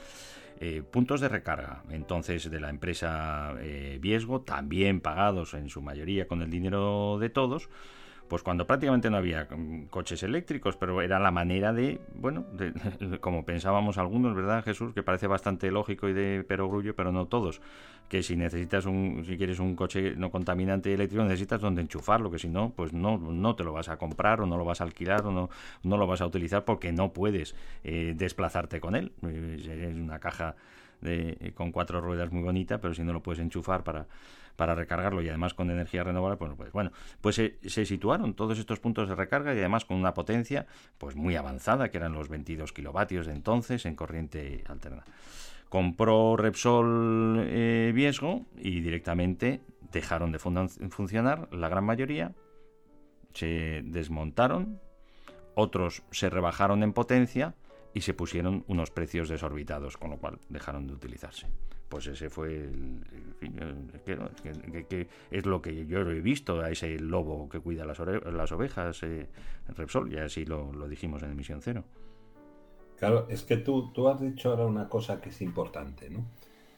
Eh, 0.62 0.82
puntos 0.82 1.22
de 1.22 1.28
recarga, 1.28 1.82
entonces, 1.88 2.50
de 2.50 2.60
la 2.60 2.68
empresa 2.68 3.54
eh, 3.60 3.98
Viesgo, 4.00 4.42
también 4.42 5.00
pagados 5.00 5.54
en 5.54 5.70
su 5.70 5.80
mayoría 5.80 6.28
con 6.28 6.42
el 6.42 6.50
dinero 6.50 7.16
de 7.18 7.30
todos, 7.30 7.70
pues 8.30 8.42
cuando 8.42 8.66
prácticamente 8.66 9.10
no 9.10 9.18
había 9.18 9.46
mm, 9.50 9.86
coches 9.90 10.22
eléctricos, 10.22 10.76
pero 10.76 11.02
era 11.02 11.18
la 11.18 11.30
manera 11.30 11.74
de, 11.74 12.00
bueno, 12.14 12.46
de- 12.52 12.72
como 13.20 13.44
pensábamos 13.44 13.98
algunos, 13.98 14.34
¿verdad, 14.34 14.64
Jesús? 14.64 14.94
Que 14.94 15.02
parece 15.02 15.26
bastante 15.26 15.70
lógico 15.70 16.08
y 16.08 16.14
de 16.14 16.44
perogrullo, 16.48 16.94
pero 16.96 17.12
no 17.12 17.26
todos. 17.26 17.60
Que 18.08 18.22
si 18.22 18.36
necesitas 18.36 18.86
un, 18.86 19.24
si 19.26 19.36
quieres 19.36 19.58
un 19.60 19.76
coche 19.76 20.14
no 20.16 20.30
contaminante 20.30 20.92
eléctrico, 20.94 21.22
necesitas 21.24 21.60
donde 21.60 21.82
enchufarlo, 21.82 22.30
que 22.30 22.38
si 22.38 22.48
no, 22.48 22.72
pues 22.74 22.92
no, 22.92 23.18
no 23.18 23.54
te 23.56 23.64
lo 23.64 23.72
vas 23.72 23.88
a 23.88 23.98
comprar 23.98 24.40
o 24.40 24.46
no 24.46 24.56
lo 24.56 24.64
vas 24.64 24.80
a 24.80 24.84
alquilar 24.84 25.26
o 25.26 25.30
no, 25.32 25.50
no 25.82 25.96
lo 25.96 26.06
vas 26.06 26.20
a 26.20 26.26
utilizar 26.26 26.64
porque 26.64 26.92
no 26.92 27.12
puedes 27.12 27.54
eh, 27.84 28.14
desplazarte 28.16 28.80
con 28.80 28.94
él. 28.96 29.12
Eh, 29.22 29.88
Es 29.90 29.94
una 29.96 30.18
caja 30.20 30.54
de- 31.00 31.36
eh, 31.40 31.52
con 31.54 31.72
cuatro 31.72 32.00
ruedas 32.00 32.30
muy 32.32 32.42
bonita, 32.42 32.80
pero 32.80 32.94
si 32.94 33.02
no 33.02 33.12
lo 33.12 33.22
puedes 33.22 33.40
enchufar 33.40 33.82
para, 33.84 34.06
para 34.60 34.74
recargarlo 34.74 35.22
y 35.22 35.28
además 35.30 35.54
con 35.54 35.70
energía 35.70 36.04
renovable, 36.04 36.36
pues, 36.36 36.52
pues 36.54 36.70
bueno, 36.70 36.92
pues 37.22 37.36
se, 37.36 37.86
situaron 37.86 38.34
todos 38.34 38.58
estos 38.58 38.78
puntos 38.78 39.08
de 39.08 39.14
recarga 39.14 39.54
y 39.54 39.58
además 39.58 39.86
con 39.86 39.96
una 39.96 40.12
potencia 40.12 40.66
pues 40.98 41.16
muy 41.16 41.34
avanzada, 41.34 41.90
que 41.90 41.96
eran 41.96 42.12
los 42.12 42.28
22 42.28 42.74
kilovatios 42.74 43.24
de 43.24 43.32
entonces 43.32 43.86
en 43.86 43.96
corriente 43.96 44.62
alterna. 44.68 45.04
Compró 45.70 46.36
Repsol 46.36 47.42
eh, 47.46 47.90
Viesgo 47.94 48.44
y 48.58 48.82
directamente 48.82 49.62
dejaron 49.92 50.30
de 50.30 50.38
fun- 50.38 50.68
funcionar 50.90 51.48
la 51.54 51.70
gran 51.70 51.84
mayoría, 51.84 52.32
se 53.32 53.80
desmontaron, 53.82 54.78
otros 55.54 56.02
se 56.10 56.28
rebajaron 56.28 56.82
en 56.82 56.92
potencia 56.92 57.54
y 57.94 58.02
se 58.02 58.12
pusieron 58.12 58.62
unos 58.68 58.90
precios 58.90 59.30
desorbitados, 59.30 59.96
con 59.96 60.10
lo 60.10 60.18
cual 60.18 60.38
dejaron 60.50 60.86
de 60.86 60.92
utilizarse. 60.92 61.46
Pues 61.90 62.06
ese 62.06 62.30
fue 62.30 62.48
el, 62.54 63.04
el 63.12 63.34
fin, 63.38 63.58
el- 63.60 64.86
que, 64.88 65.08
es 65.30 65.46
lo 65.46 65.60
que 65.60 65.86
yo 65.86 66.00
he 66.00 66.20
visto 66.22 66.60
a 66.62 66.70
ese 66.70 66.98
lobo 67.00 67.48
que 67.50 67.60
cuida 67.60 67.84
las, 67.84 68.00
ore- 68.00 68.22
las 68.32 68.52
ovejas, 68.52 69.02
eh, 69.02 69.28
Repsol, 69.76 70.12
y 70.12 70.18
así 70.18 70.46
lo, 70.46 70.72
lo 70.72 70.88
dijimos 70.88 71.22
en 71.24 71.32
emisión 71.32 71.60
cero. 71.62 71.84
Claro, 72.96 73.26
es 73.28 73.42
que 73.44 73.56
tú, 73.56 73.92
tú 73.92 74.08
has 74.08 74.20
dicho 74.20 74.50
ahora 74.50 74.66
una 74.66 74.88
cosa 74.88 75.20
que 75.20 75.30
es 75.30 75.40
importante, 75.40 76.10
¿no? 76.10 76.26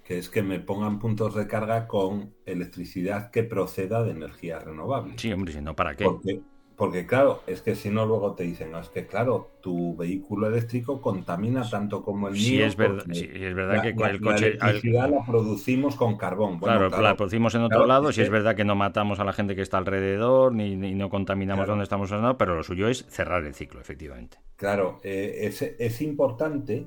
Que 0.04 0.18
es 0.18 0.30
que 0.30 0.42
me 0.42 0.60
pongan 0.60 0.98
puntos 0.98 1.34
de 1.34 1.46
carga 1.46 1.86
con 1.88 2.34
electricidad 2.46 3.30
que 3.30 3.42
proceda 3.44 4.02
de 4.04 4.12
energías 4.12 4.64
renovables. 4.64 5.16
Sí, 5.16 5.32
hombre, 5.32 5.52
si 5.52 5.60
no, 5.60 5.74
¿para 5.76 5.94
qué? 5.96 6.04
Porque, 6.04 6.42
porque 6.82 7.06
claro, 7.06 7.42
es 7.46 7.62
que 7.62 7.76
si 7.76 7.90
no 7.90 8.04
luego 8.06 8.34
te 8.34 8.42
dicen, 8.42 8.72
no, 8.72 8.80
es 8.80 8.88
que 8.88 9.06
claro, 9.06 9.50
tu 9.60 9.94
vehículo 9.94 10.48
eléctrico 10.48 11.00
contamina 11.00 11.62
tanto 11.70 12.02
como 12.02 12.26
el 12.26 12.34
mío. 12.34 12.42
Sí, 12.42 12.60
es 12.60 12.74
verdad, 12.76 13.04
sí, 13.12 13.30
es 13.32 13.54
verdad 13.54 13.76
la, 13.76 13.82
que 13.82 13.88
la- 13.90 14.10
el 14.10 14.20
la 14.20 14.30
coche... 14.32 14.46
al- 14.46 14.70
electricidad 14.70 15.10
la 15.10 15.24
producimos 15.24 15.94
con 15.94 16.16
carbón. 16.16 16.58
Bueno, 16.58 16.88
Claro, 16.88 17.02
la 17.02 17.16
producimos 17.16 17.54
en 17.54 17.62
otro 17.62 17.84
claro, 17.84 17.86
lado, 17.86 18.12
si 18.12 18.20
es 18.20 18.30
verdad 18.30 18.56
que 18.56 18.64
no 18.64 18.74
matamos 18.74 19.20
a 19.20 19.24
la 19.24 19.32
gente 19.32 19.54
que 19.54 19.62
está 19.62 19.78
alrededor, 19.78 20.52
ni, 20.52 20.74
ni 20.74 20.92
no 20.94 21.08
contaminamos 21.08 21.58
Claro. 21.58 21.72
donde 21.74 21.84
estamos 21.84 22.08
sonando, 22.08 22.36
pero 22.36 22.56
lo 22.56 22.64
suyo 22.64 22.88
es 22.88 23.06
cerrar 23.08 23.44
el 23.44 23.54
ciclo, 23.54 23.80
efectivamente. 23.80 24.38
Claro, 24.56 24.98
eh, 25.04 25.38
es, 25.42 25.62
es 25.62 26.02
importante 26.02 26.86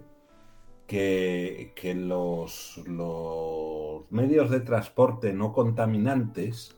que, 0.87 1.73
que 1.75 1.95
los, 1.95 2.81
los 2.87 4.09
medios 4.11 4.49
de 4.49 4.59
transporte 4.61 5.33
no 5.33 5.51
contaminantes, 5.53 6.75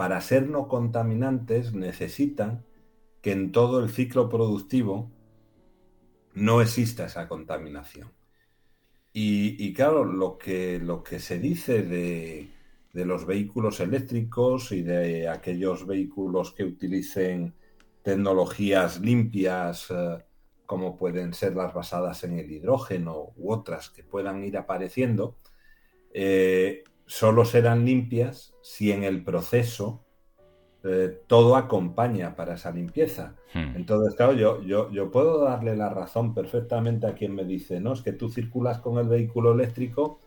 para 0.00 0.18
ser 0.22 0.48
no 0.48 0.66
contaminantes, 0.66 1.74
necesitan 1.74 2.64
que 3.20 3.32
en 3.32 3.52
todo 3.52 3.80
el 3.80 3.90
ciclo 3.90 4.30
productivo 4.30 5.10
no 6.32 6.62
exista 6.62 7.04
esa 7.04 7.28
contaminación. 7.28 8.10
Y, 9.12 9.74
claro, 9.74 10.06
lo 10.06 10.38
que, 10.38 10.78
lo 10.78 11.02
que 11.02 11.20
se 11.20 11.38
dice 11.38 11.82
de, 11.82 12.48
de 12.94 13.04
los 13.04 13.26
vehículos 13.26 13.78
eléctricos 13.80 14.72
y 14.72 14.80
de 14.80 15.28
aquellos 15.28 15.86
vehículos 15.86 16.52
que 16.52 16.64
utilicen 16.64 17.52
tecnologías 18.02 19.02
limpias, 19.02 19.90
eh, 19.90 20.24
como 20.64 20.96
pueden 20.96 21.34
ser 21.34 21.54
las 21.56 21.74
basadas 21.74 22.24
en 22.24 22.38
el 22.38 22.50
hidrógeno 22.50 23.34
u 23.36 23.52
otras 23.52 23.90
que 23.90 24.02
puedan 24.02 24.44
ir 24.44 24.56
apareciendo, 24.56 25.36
eh, 26.14 26.84
solo 27.10 27.44
serán 27.44 27.84
limpias 27.84 28.54
si 28.62 28.92
en 28.92 29.02
el 29.02 29.24
proceso 29.24 30.04
eh, 30.84 31.18
todo 31.26 31.56
acompaña 31.56 32.36
para 32.36 32.54
esa 32.54 32.70
limpieza. 32.70 33.34
Hmm. 33.52 33.74
Entonces, 33.74 34.14
claro, 34.14 34.32
yo, 34.34 34.62
yo, 34.62 34.92
yo 34.92 35.10
puedo 35.10 35.42
darle 35.42 35.74
la 35.76 35.90
razón 35.90 36.34
perfectamente 36.34 37.08
a 37.08 37.14
quien 37.14 37.34
me 37.34 37.44
dice, 37.44 37.80
no, 37.80 37.94
es 37.94 38.02
que 38.02 38.12
tú 38.12 38.28
circulas 38.28 38.78
con 38.78 38.96
el 38.98 39.08
vehículo 39.08 39.50
eléctrico, 39.52 40.20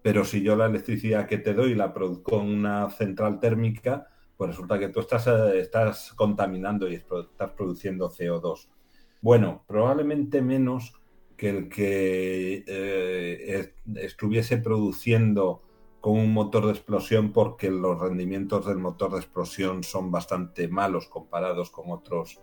pero 0.00 0.24
si 0.24 0.42
yo 0.42 0.56
la 0.56 0.64
electricidad 0.64 1.26
que 1.26 1.36
te 1.36 1.52
doy 1.52 1.74
la 1.74 1.92
produzco 1.92 2.40
en 2.40 2.48
una 2.48 2.88
central 2.88 3.38
térmica, 3.38 4.08
pues 4.38 4.48
resulta 4.48 4.78
que 4.78 4.88
tú 4.88 5.00
estás, 5.00 5.26
eh, 5.26 5.60
estás 5.60 6.14
contaminando 6.14 6.88
y 6.88 6.94
es- 6.94 7.04
estás 7.30 7.50
produciendo 7.50 8.08
CO2. 8.08 8.70
Bueno, 9.20 9.62
probablemente 9.68 10.40
menos 10.40 10.94
que 11.36 11.50
el 11.50 11.68
que 11.68 12.64
eh, 12.66 13.44
est- 13.58 13.98
estuviese 13.98 14.56
produciendo 14.56 15.60
con 16.04 16.18
un 16.18 16.34
motor 16.34 16.66
de 16.66 16.72
explosión 16.72 17.32
porque 17.32 17.70
los 17.70 17.98
rendimientos 17.98 18.66
del 18.66 18.76
motor 18.76 19.12
de 19.12 19.20
explosión 19.20 19.82
son 19.82 20.10
bastante 20.10 20.68
malos 20.68 21.08
comparados 21.08 21.70
con 21.70 21.90
otros 21.90 22.42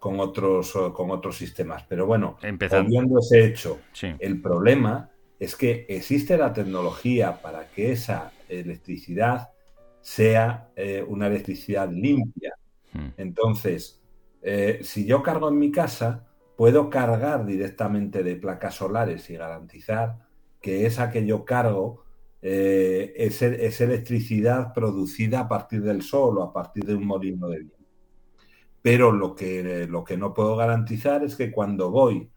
con 0.00 0.18
otros 0.18 0.74
eh, 0.74 0.90
con 0.92 1.12
otros 1.12 1.36
sistemas. 1.36 1.84
Pero 1.88 2.04
bueno, 2.04 2.36
Empezando. 2.42 3.20
ese 3.20 3.44
hecho, 3.44 3.78
Sí. 3.92 4.08
el 4.18 4.42
problema 4.42 5.08
es 5.38 5.54
que 5.54 5.86
existe 5.88 6.36
la 6.36 6.52
tecnología 6.52 7.40
para 7.40 7.70
que 7.70 7.92
esa 7.92 8.32
electricidad 8.48 9.50
sea 10.00 10.70
eh, 10.74 11.04
una 11.06 11.28
electricidad 11.28 11.88
limpia. 11.88 12.56
Hmm. 12.92 13.10
Entonces, 13.18 14.02
eh, 14.42 14.80
si 14.82 15.06
yo 15.06 15.22
cargo 15.22 15.48
en 15.48 15.60
mi 15.60 15.70
casa, 15.70 16.26
puedo 16.56 16.90
cargar 16.90 17.46
directamente 17.46 18.24
de 18.24 18.34
placas 18.34 18.74
solares 18.74 19.30
y 19.30 19.36
garantizar 19.36 20.26
que 20.60 20.86
esa 20.86 21.12
que 21.12 21.24
yo 21.24 21.44
cargo 21.44 22.05
eh, 22.48 23.12
es, 23.16 23.42
es 23.42 23.80
electricidad 23.80 24.72
producida 24.72 25.40
a 25.40 25.48
partir 25.48 25.82
del 25.82 26.02
sol 26.02 26.38
o 26.38 26.42
a 26.44 26.52
partir 26.52 26.84
de 26.84 26.94
un 26.94 27.04
molino 27.04 27.48
de 27.48 27.58
viento. 27.58 27.76
Pero 28.82 29.10
lo 29.10 29.34
que, 29.34 29.86
lo 29.88 30.04
que 30.04 30.16
no 30.16 30.32
puedo 30.32 30.54
garantizar 30.56 31.24
es 31.24 31.34
que 31.34 31.50
cuando 31.50 31.90
voy 31.90 32.30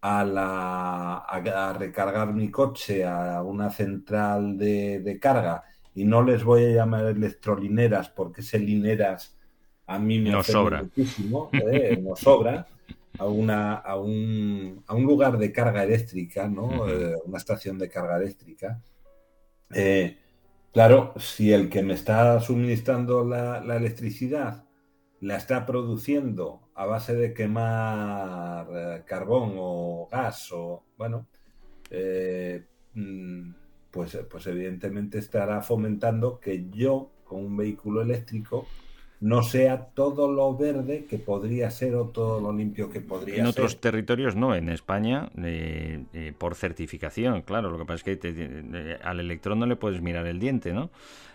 a, 0.00 0.24
la, 0.24 1.18
a, 1.18 1.68
a 1.68 1.72
recargar 1.74 2.32
mi 2.34 2.50
coche 2.50 3.04
a 3.04 3.40
una 3.42 3.70
central 3.70 4.58
de, 4.58 4.98
de 5.00 5.18
carga 5.20 5.62
y 5.94 6.04
no 6.04 6.22
les 6.24 6.42
voy 6.42 6.64
a 6.64 6.70
llamar 6.70 7.06
electrolineras 7.06 8.08
porque 8.08 8.40
ese 8.40 8.58
lineras 8.58 9.38
a 9.86 9.98
mí 10.00 10.18
me 10.18 10.30
Nos 10.30 10.46
sobra. 10.48 10.82
muchísimo, 10.82 11.50
¿eh? 11.52 11.96
nos 12.02 12.18
sobra, 12.20 12.66
a, 13.18 13.26
una, 13.26 13.74
a, 13.76 13.96
un, 13.96 14.82
a 14.86 14.94
un 14.94 15.04
lugar 15.04 15.38
de 15.38 15.52
carga 15.52 15.84
eléctrica, 15.84 16.48
¿no? 16.48 16.88
Eh, 16.88 17.14
una 17.26 17.38
estación 17.38 17.78
de 17.78 17.88
carga 17.88 18.16
eléctrica. 18.16 18.82
Eh, 19.74 20.18
claro, 20.72 21.14
si 21.18 21.52
el 21.52 21.68
que 21.68 21.82
me 21.82 21.94
está 21.94 22.40
suministrando 22.40 23.24
la, 23.24 23.58
electricidad 23.76 24.64
la 25.20 25.36
está 25.36 25.66
produciendo 25.66 26.68
a 26.74 26.86
base 26.86 27.14
de 27.14 27.32
quemar 27.32 28.66
eh, 28.74 29.02
carbón 29.06 29.54
o 29.56 30.08
gas 30.10 30.50
o 30.52 30.84
bueno 30.96 31.28
eh, 31.90 32.64
mm, 32.94 33.52
pues, 33.90 34.18
pues 34.30 34.46
evidentemente 34.46 35.18
estará 35.18 35.62
fomentando 35.62 36.40
que 36.40 36.68
yo 36.70 37.12
con 37.24 37.44
un 37.44 37.56
vehículo 37.56 38.02
eléctrico 38.02 38.66
no 39.22 39.42
sea 39.44 39.86
todo 39.94 40.30
lo 40.30 40.56
verde 40.56 41.06
que 41.08 41.16
podría 41.16 41.70
ser 41.70 41.94
o 41.94 42.06
todo 42.08 42.40
lo 42.40 42.52
limpio 42.52 42.90
que 42.90 43.00
podría 43.00 43.36
En 43.36 43.42
ser. 43.42 43.50
otros 43.50 43.80
territorios 43.80 44.34
no, 44.36 44.54
en 44.54 44.68
España 44.68 45.30
eh, 45.38 46.02
eh, 46.12 46.32
por 46.36 46.56
certificación, 46.56 47.42
claro, 47.42 47.70
lo 47.70 47.78
que 47.78 47.84
pasa 47.84 47.94
es 47.96 48.02
que 48.04 48.16
te- 48.16 48.32
te- 48.32 48.94
al 49.02 49.20
electrón 49.20 49.60
no 49.60 49.66
le 49.66 49.76
puedes 49.76 50.02
mirar 50.02 50.26
el 50.26 50.38
diente, 50.40 50.72
¿no? 50.72 50.90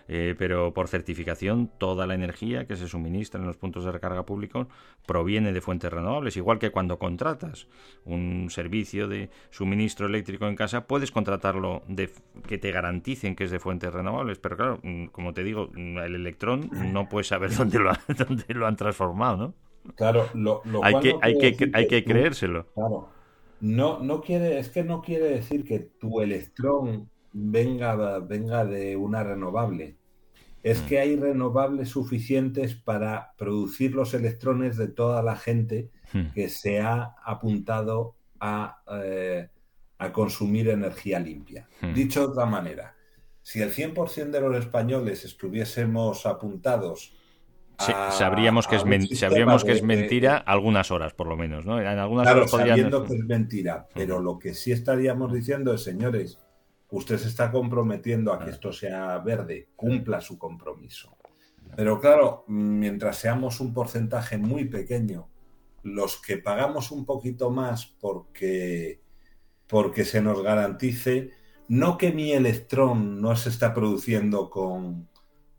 Eh, 0.09 0.35
pero 0.37 0.73
por 0.73 0.87
certificación 0.87 1.69
toda 1.77 2.07
la 2.07 2.15
energía 2.15 2.65
que 2.65 2.77
se 2.77 2.87
suministra 2.87 3.41
en 3.41 3.47
los 3.47 3.57
puntos 3.57 3.83
de 3.83 3.91
recarga 3.91 4.25
públicos 4.25 4.67
proviene 5.05 5.51
de 5.51 5.59
fuentes 5.61 5.91
renovables, 5.91 6.37
igual 6.37 6.59
que 6.59 6.71
cuando 6.71 6.97
contratas 6.97 7.67
un 8.05 8.49
servicio 8.49 9.07
de 9.09 9.29
suministro 9.49 10.07
eléctrico 10.07 10.47
en 10.47 10.55
casa, 10.55 10.87
puedes 10.87 11.11
contratarlo 11.11 11.83
de 11.87 12.09
que 12.47 12.57
te 12.57 12.71
garanticen 12.71 13.35
que 13.35 13.43
es 13.45 13.51
de 13.51 13.59
fuentes 13.59 13.93
renovables, 13.93 14.39
pero 14.39 14.55
claro, 14.55 14.79
mm, 14.83 15.07
como 15.07 15.33
te 15.33 15.43
digo, 15.43 15.69
mm, 15.73 15.97
el 15.99 16.15
electrón 16.15 16.69
no 16.71 17.09
puedes 17.09 17.27
saber 17.27 17.49
dónde 17.55 17.79
lo, 17.79 17.91
ha- 17.91 17.99
dónde 18.17 18.45
lo 18.53 18.65
han 18.67 18.75
transformado, 18.77 19.37
¿no? 19.37 19.53
Claro, 19.95 20.29
lo, 20.33 20.61
lo 20.65 20.81
Hay 20.83 20.93
cual 20.93 21.03
que, 21.03 21.13
no 21.13 21.19
hay 21.21 21.37
que, 21.37 21.51
decir 21.51 21.71
hay 21.73 21.87
que 21.87 22.03
creérselo. 22.03 22.65
Claro. 22.73 23.09
No, 23.59 23.99
no 23.99 24.21
quiere, 24.21 24.59
es 24.59 24.69
que 24.69 24.83
no 24.83 25.01
quiere 25.01 25.25
decir 25.29 25.63
que 25.63 25.79
tu 25.79 26.21
electrón 26.21 27.09
venga, 27.41 28.19
venga 28.19 28.65
de 28.65 28.95
una 28.95 29.23
renovable. 29.23 29.95
Es 30.63 30.81
Mm. 30.81 30.85
que 30.87 30.99
hay 30.99 31.15
renovables 31.15 31.89
suficientes 31.89 32.73
para 32.75 33.33
producir 33.37 33.93
los 33.93 34.13
electrones 34.13 34.75
de 34.75 34.87
toda 34.87 35.21
la 35.21 35.35
gente 35.35 35.91
Hmm. 36.13 36.31
que 36.33 36.49
se 36.49 36.79
ha 36.81 37.15
apuntado 37.23 38.15
a, 38.39 38.81
eh, 39.03 39.49
a 39.99 40.11
consumir 40.11 40.69
energía 40.69 41.19
limpia. 41.19 41.67
Hmm. 41.81 41.93
Dicho 41.93 42.21
de 42.21 42.27
otra 42.27 42.45
manera, 42.45 42.95
si 43.43 43.61
el 43.61 43.71
100% 43.71 44.31
de 44.39 44.41
los 44.41 44.57
españoles 44.57 45.23
estuviésemos 45.25 46.25
apuntados 46.25 47.13
Sí, 47.79 47.91
sabríamos 48.09 48.67
que 48.67 48.75
es 48.77 48.85
men- 48.85 49.07
sabríamos 49.15 49.63
que 49.63 49.71
es 49.73 49.83
mentira 49.83 50.35
algunas 50.37 50.89
horas, 50.89 51.13
por 51.13 51.27
lo 51.27 51.37
menos, 51.37 51.63
¿no? 51.63 51.79
En 51.79 51.85
algunas 51.85 52.23
Claro, 52.23 52.39
horas 52.39 52.49
podrían- 52.51 52.69
sabiendo 52.69 53.05
que 53.05 53.13
es 53.13 53.23
mentira, 53.25 53.87
pero 53.93 54.19
lo 54.19 54.39
que 54.39 54.55
sí 54.55 54.71
estaríamos 54.71 55.31
diciendo 55.31 55.71
es, 55.75 55.83
señores, 55.83 56.39
usted 56.89 57.17
se 57.17 57.27
está 57.27 57.51
comprometiendo 57.51 58.31
a 58.31 58.39
que 58.39 58.51
esto 58.51 58.71
sea 58.71 59.17
verde, 59.19 59.69
cumpla 59.75 60.21
su 60.21 60.37
compromiso. 60.37 61.17
Pero 61.75 61.99
claro, 61.99 62.45
mientras 62.47 63.17
seamos 63.17 63.59
un 63.59 63.73
porcentaje 63.73 64.37
muy 64.37 64.65
pequeño, 64.65 65.29
los 65.83 66.21
que 66.21 66.37
pagamos 66.37 66.91
un 66.91 67.05
poquito 67.05 67.49
más 67.49 67.85
porque, 67.85 69.01
porque 69.67 70.05
se 70.05 70.21
nos 70.21 70.41
garantice, 70.41 71.31
no 71.67 71.97
que 71.97 72.11
mi 72.11 72.31
electrón 72.31 73.21
no 73.21 73.35
se 73.35 73.49
está 73.49 73.73
produciendo 73.73 74.49
con, 74.49 75.09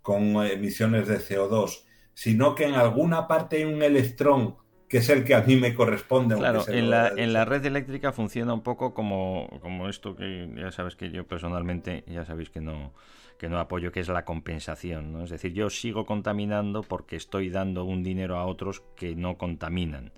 con 0.03 0.23
emisiones 0.47 1.07
de 1.09 1.19
CO2, 1.19 1.85
sino 2.15 2.55
que 2.55 2.65
en 2.65 2.75
alguna 2.75 3.29
parte 3.29 3.59
hay 3.59 3.65
un 3.65 3.83
electrón 3.83 4.57
que 4.89 4.99
es 4.99 5.09
el 5.11 5.25
que 5.25 5.35
a 5.35 5.43
mí 5.43 5.57
me 5.57 5.75
corresponde. 5.75 6.37
Claro, 6.37 6.65
en 6.69 6.91
la, 6.91 7.09
en 7.09 7.33
la 7.33 7.45
red 7.45 7.65
eléctrica 7.65 8.13
funciona 8.13 8.55
un 8.55 8.63
poco 8.63 8.95
como, 8.95 9.49
como 9.61 9.89
esto 9.89 10.17
que 10.17 10.49
ya 10.57 10.73
sabes 10.73 10.97
que 10.97 11.11
yo 11.11 11.27
personalmente, 11.27 12.05
ya 12.07 12.25
sabéis 12.25 12.51
que 12.51 12.61
no, 12.61 12.93
que 13.39 13.49
no 13.49 13.59
apoyo, 13.59 13.93
que 13.93 14.01
es 14.01 14.09
la 14.09 14.25
compensación, 14.25 15.13
¿no? 15.13 15.25
Es 15.25 15.31
decir, 15.31 15.53
yo 15.53 15.69
sigo 15.71 16.07
contaminando 16.07 16.83
porque 16.83 17.17
estoy 17.17 17.51
dando 17.51 17.85
un 17.85 18.03
dinero 18.03 18.37
a 18.37 18.47
otros 18.47 18.83
que 18.97 19.15
no 19.15 19.37
contaminan. 19.37 20.13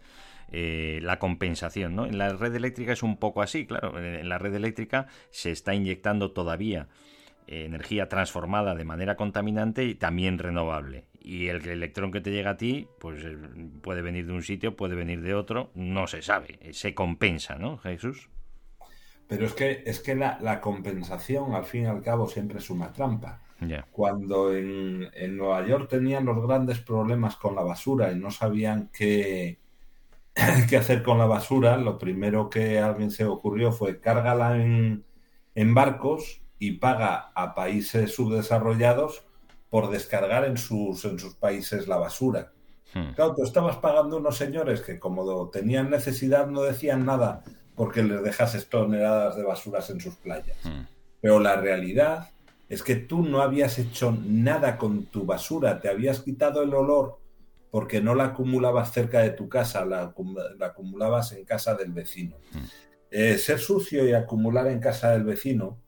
Eh, 0.53 0.99
la 1.03 1.21
compensación, 1.21 1.95
¿no? 1.95 2.07
En 2.07 2.19
la 2.19 2.31
red 2.31 2.53
eléctrica 2.55 2.93
es 2.93 3.05
un 3.05 3.19
poco 3.19 3.41
así, 3.41 3.67
claro. 3.67 3.97
En 3.99 4.29
la 4.29 4.39
red 4.39 4.53
eléctrica 4.55 5.07
se 5.31 5.53
está 5.53 5.75
inyectando 5.75 6.33
todavía 6.33 6.89
energía 7.47 8.09
transformada 8.09 8.75
de 8.75 8.85
manera 8.85 9.17
contaminante 9.17 9.85
y 9.85 9.95
también 9.95 10.39
renovable. 10.39 11.05
Y 11.21 11.49
el 11.49 11.67
electrón 11.69 12.13
que 12.13 12.21
te 12.21 12.31
llega 12.31 12.51
a 12.51 12.57
ti, 12.57 12.89
pues 12.99 13.23
eh, 13.25 13.37
puede 13.83 14.03
venir 14.03 14.27
de 14.27 14.33
un 14.33 14.43
sitio, 14.43 14.77
puede 14.77 14.95
venir 14.95 15.21
de 15.21 15.35
otro, 15.35 15.71
no 15.75 16.07
se 16.07 16.23
sabe, 16.23 16.59
eh, 16.61 16.73
se 16.73 16.95
compensa, 16.95 17.57
¿no, 17.57 17.79
Jesús? 17.79 18.31
Pero 19.27 19.47
es 19.47 19.53
que, 19.53 19.83
es 19.87 20.01
que 20.01 20.15
la, 20.15 20.39
la 20.41 20.61
compensación, 20.61 21.55
al 21.55 21.65
fin 21.65 21.85
y 21.85 21.87
al 21.87 22.03
cabo, 22.03 22.27
siempre 22.27 22.59
es 22.59 22.71
una 22.71 22.93
trampa. 22.93 23.43
Cuando 23.91 24.55
en, 24.55 25.09
en 25.13 25.37
Nueva 25.37 25.67
York 25.67 25.89
tenían 25.91 26.25
los 26.25 26.43
grandes 26.47 26.81
problemas 26.81 27.37
con 27.37 27.55
la 27.55 27.63
basura 27.63 28.11
y 28.11 28.19
no 28.19 28.31
sabían 28.31 28.89
qué, 28.93 29.59
qué 30.69 30.77
hacer 30.77 31.03
con 31.03 31.19
la 31.19 31.27
basura, 31.27 31.77
lo 31.77 31.99
primero 31.99 32.49
que 32.49 32.79
a 32.79 32.87
alguien 32.87 33.11
se 33.11 33.25
ocurrió 33.25 33.71
fue 33.71 34.01
cárgala 34.01 34.57
en, 34.57 35.05
en 35.55 35.75
barcos 35.75 36.40
y 36.61 36.73
paga 36.73 37.33
a 37.35 37.55
países 37.55 38.15
subdesarrollados 38.15 39.25
por 39.71 39.91
descargar 39.91 40.45
en 40.45 40.59
sus, 40.59 41.05
en 41.07 41.19
sus 41.19 41.35
países 41.35 41.89
la 41.89 41.97
basura. 41.97 42.53
Hmm. 42.95 43.15
Claro, 43.15 43.35
tú 43.35 43.43
estabas 43.43 43.77
pagando 43.77 44.19
unos 44.19 44.37
señores 44.37 44.83
que 44.83 44.99
como 45.01 45.49
tenían 45.49 45.91
necesidad 45.91 46.47
no 46.49 46.63
decían 46.63 47.07
nada 47.07 47.43
porque 47.75 48.03
les 48.03 48.23
dejases 48.23 48.69
toneladas 48.69 49.37
de 49.37 49.43
basuras 49.43 49.89
en 49.91 50.01
sus 50.01 50.17
playas. 50.17 50.57
Hmm. 50.63 50.83
Pero 51.23 51.41
la 51.41 51.57
realidad 51.57 52.29
es 52.69 52.83
que 52.83 52.97
tú 52.97 53.23
no 53.23 53.41
habías 53.41 53.79
hecho 53.79 54.17
nada 54.23 54.77
con 54.77 55.07
tu 55.07 55.25
basura, 55.25 55.81
te 55.81 55.89
habías 55.89 56.21
quitado 56.21 56.63
el 56.63 56.75
olor 56.75 57.19
porque 57.71 58.03
no 58.03 58.15
la 58.15 58.25
acumulabas 58.25 58.93
cerca 58.93 59.21
de 59.21 59.31
tu 59.31 59.49
casa, 59.49 59.85
la, 59.87 60.13
la 60.59 60.67
acumulabas 60.67 61.33
en 61.33 61.45
casa 61.45 61.75
del 61.75 61.93
vecino. 61.93 62.37
Mm. 62.53 62.59
Eh, 63.13 63.39
ser 63.39 63.59
sucio 63.59 64.07
y 64.07 64.13
acumular 64.13 64.67
en 64.67 64.79
casa 64.79 65.13
del 65.13 65.25
vecino, 65.25 65.79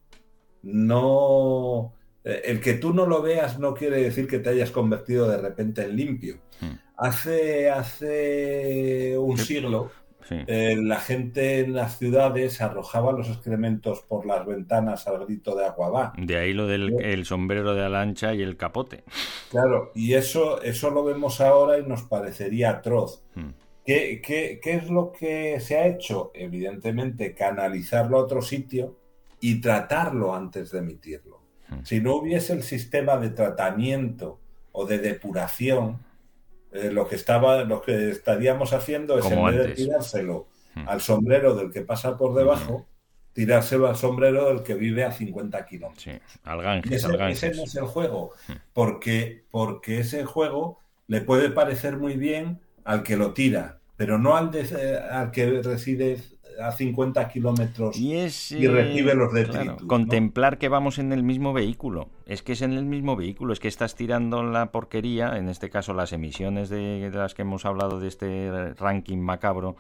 no... 0.63 1.95
eh, 2.25 2.43
el 2.47 2.61
que 2.61 2.75
tú 2.75 2.93
no 2.95 3.07
lo 3.07 3.23
veas 3.23 3.59
no 3.59 3.75
quiere 3.75 4.03
decir 4.03 4.27
que 4.29 4.39
te 4.39 4.51
hayas 4.51 4.71
convertido 4.71 5.29
de 5.29 5.39
repente 5.39 5.83
en 5.83 5.97
limpio. 5.97 6.37
Hmm. 6.61 6.75
Hace, 6.97 7.71
hace 7.71 9.17
un 9.19 9.37
Sí. 9.39 9.45
siglo, 9.47 9.91
Sí. 10.29 10.37
eh, 10.47 10.77
la 10.81 11.01
gente 11.01 11.61
en 11.61 11.75
las 11.75 11.99
ciudades 11.99 12.61
arrojaba 12.61 13.11
los 13.13 13.29
excrementos 13.29 14.03
por 14.03 14.25
las 14.25 14.47
ventanas 14.47 15.09
al 15.09 15.25
grito 15.27 15.57
de 15.57 15.67
agua 15.67 15.89
va. 15.91 16.13
De 16.17 16.37
ahí 16.37 16.53
lo 16.53 16.69
del 16.69 16.95
el 17.03 17.25
sombrero 17.25 17.75
de 17.75 17.81
la 17.83 17.89
lancha 17.89 18.33
y 18.35 18.43
el 18.43 18.57
capote. 18.57 19.03
Claro, 19.51 19.91
y 19.95 20.15
eso, 20.15 20.63
eso 20.63 20.91
lo 20.91 21.05
vemos 21.05 21.41
ahora 21.41 21.79
y 21.79 21.83
nos 21.85 22.03
parecería 22.05 22.71
atroz. 22.71 23.25
Hmm. 23.35 23.51
¿Qué, 23.85 24.23
qué, 24.25 24.61
qué 24.63 24.75
es 24.75 24.89
lo 24.89 25.11
que 25.11 25.59
se 25.59 25.77
ha 25.77 25.87
hecho? 25.89 26.31
Evidentemente, 26.35 27.35
canalizarlo 27.35 28.19
a 28.19 28.23
otro 28.23 28.41
sitio 28.43 28.97
y 29.43 29.61
tratarlo 29.61 30.35
antes 30.35 30.71
de 30.71 30.79
emitirlo. 30.79 31.43
Hmm. 31.69 31.85
Si 31.85 32.01
no 32.01 32.15
hubiese 32.17 32.55
el 32.55 32.63
sistema 32.63 33.19
de 33.19 33.29
tratamiento 33.31 34.41
o 34.73 34.87
de 34.87 34.99
depuración, 34.99 35.99
eh, 36.73 36.91
lo, 36.91 37.07
que 37.07 37.17
estaba, 37.17 37.65
lo 37.65 37.83
que 37.83 38.11
estaríamos 38.11 38.73
haciendo 38.73 39.19
es 39.19 39.25
Como 39.25 39.51
en 39.51 39.57
vez 39.57 39.65
antes. 39.67 39.77
de 39.79 39.85
tirárselo 39.85 40.47
Hmm. 40.75 40.89
al 40.89 41.03
sombrero 41.03 41.55
del 41.55 41.71
que 41.71 41.83
pasa 41.83 42.17
por 42.17 42.35
debajo, 42.35 42.87
tirárselo 43.35 43.89
al 43.89 43.97
sombrero 43.97 44.49
del 44.49 44.63
que 44.63 44.73
vive 44.73 45.05
a 45.05 45.13
50 45.13 45.67
kilómetros. 45.67 46.03
Sí. 46.03 46.13
Al 46.45 46.63
Ganges, 46.63 46.93
ese, 47.05 47.07
al 47.09 47.31
ese 47.31 47.51
no 47.55 47.65
es 47.65 47.75
el 47.75 47.85
juego, 47.85 48.31
porque, 48.73 49.45
porque 49.51 49.99
ese 50.01 50.25
juego 50.25 50.79
le 51.09 51.21
puede 51.21 51.51
parecer 51.51 51.99
muy 51.99 52.17
bien 52.17 52.61
al 52.85 53.03
que 53.03 53.17
lo 53.19 53.35
tira, 53.35 53.81
pero 53.97 54.17
no 54.19 54.35
al, 54.37 54.51
de- 54.51 54.63
eh, 54.63 54.99
al 54.99 55.31
que 55.31 55.61
reside 55.63 56.19
a 56.61 56.73
50 56.73 57.29
kilómetros. 57.29 57.97
Y 57.97 58.15
es 58.15 58.53
y 58.53 58.67
recibe 58.67 59.13
eh, 59.13 59.15
los 59.15 59.31
claro, 59.31 59.49
detritus, 59.49 59.83
¿no? 59.83 59.89
contemplar 59.89 60.59
que 60.59 60.69
vamos 60.69 60.99
en 60.99 61.13
el 61.13 61.23
mismo 61.23 61.53
vehículo. 61.53 62.09
Es 62.27 62.43
que 62.43 62.53
es 62.53 62.63
en 62.63 62.73
el 62.73 62.85
mismo 62.85 63.17
vehículo, 63.17 63.53
es 63.53 63.61
que 63.61 63.69
estás 63.69 63.95
tirando 63.95 64.43
la 64.43 64.73
porquería, 64.73 65.37
en 65.37 65.49
este 65.49 65.71
caso 65.71 65.95
las 65.95 66.13
emisiones 66.13 66.69
de, 66.69 67.11
de 67.11 67.19
las 67.19 67.35
que 67.35 67.43
hemos 67.43 67.65
hablado 67.65 68.01
de 68.01 68.09
este 68.09 68.75
ranking 68.75 69.19
macabro 69.19 69.77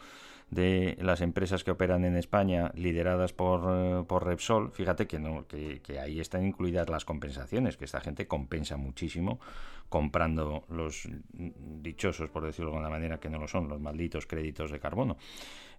de 0.52 0.98
las 1.00 1.22
empresas 1.22 1.64
que 1.64 1.70
operan 1.70 2.04
en 2.04 2.14
España 2.14 2.72
lideradas 2.74 3.32
por, 3.32 3.62
eh, 3.74 4.04
por 4.06 4.26
Repsol, 4.26 4.70
fíjate 4.70 5.06
que 5.06 5.18
no 5.18 5.46
que, 5.46 5.80
que 5.80 5.98
ahí 5.98 6.20
están 6.20 6.44
incluidas 6.46 6.90
las 6.90 7.06
compensaciones, 7.06 7.78
que 7.78 7.86
esta 7.86 8.02
gente 8.02 8.26
compensa 8.26 8.76
muchísimo 8.76 9.40
comprando 9.88 10.64
los 10.68 11.08
dichosos, 11.32 12.28
por 12.28 12.44
decirlo 12.44 12.70
de 12.70 12.76
alguna 12.76 12.90
manera, 12.90 13.18
que 13.18 13.30
no 13.30 13.38
lo 13.38 13.48
son, 13.48 13.66
los 13.68 13.80
malditos 13.80 14.26
créditos 14.26 14.70
de 14.70 14.78
carbono 14.78 15.16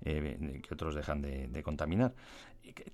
eh, 0.03 0.61
que 0.67 0.73
otros 0.73 0.95
dejan 0.95 1.21
de, 1.21 1.47
de 1.47 1.63
contaminar. 1.63 2.13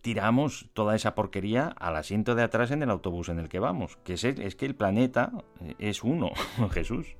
Tiramos 0.01 0.69
toda 0.73 0.95
esa 0.95 1.15
porquería 1.15 1.67
al 1.67 1.95
asiento 1.95 2.35
de 2.35 2.43
atrás 2.43 2.71
en 2.71 2.83
el 2.83 2.89
autobús 2.89 3.29
en 3.29 3.39
el 3.39 3.49
que 3.49 3.59
vamos, 3.59 3.97
que 4.03 4.13
es, 4.13 4.23
es 4.23 4.55
que 4.55 4.65
el 4.65 4.75
planeta 4.75 5.31
eh, 5.61 5.75
es 5.79 6.03
uno, 6.03 6.31
Jesús. 6.71 7.15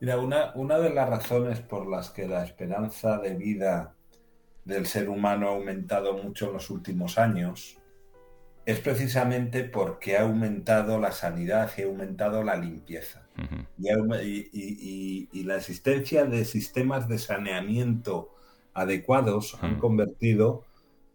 Mira, 0.00 0.18
una, 0.18 0.52
una 0.54 0.78
de 0.78 0.90
las 0.90 1.08
razones 1.08 1.60
por 1.60 1.88
las 1.88 2.10
que 2.10 2.28
la 2.28 2.44
esperanza 2.44 3.18
de 3.18 3.34
vida 3.34 3.94
del 4.64 4.86
ser 4.86 5.08
humano 5.08 5.48
ha 5.48 5.52
aumentado 5.52 6.16
mucho 6.18 6.46
en 6.46 6.52
los 6.52 6.70
últimos 6.70 7.18
años 7.18 7.78
es 8.68 8.80
precisamente 8.80 9.64
porque 9.64 10.18
ha 10.18 10.24
aumentado 10.24 11.00
la 11.00 11.10
sanidad 11.10 11.70
y 11.78 11.80
ha 11.80 11.86
aumentado 11.86 12.44
la 12.44 12.54
limpieza. 12.54 13.26
Y 13.78 15.42
la 15.44 15.56
existencia 15.56 16.26
de 16.26 16.44
sistemas 16.44 17.08
de 17.08 17.18
saneamiento 17.18 18.34
adecuados 18.80 19.56
han 19.62 19.76
Mm. 19.76 19.80
convertido, 19.80 20.64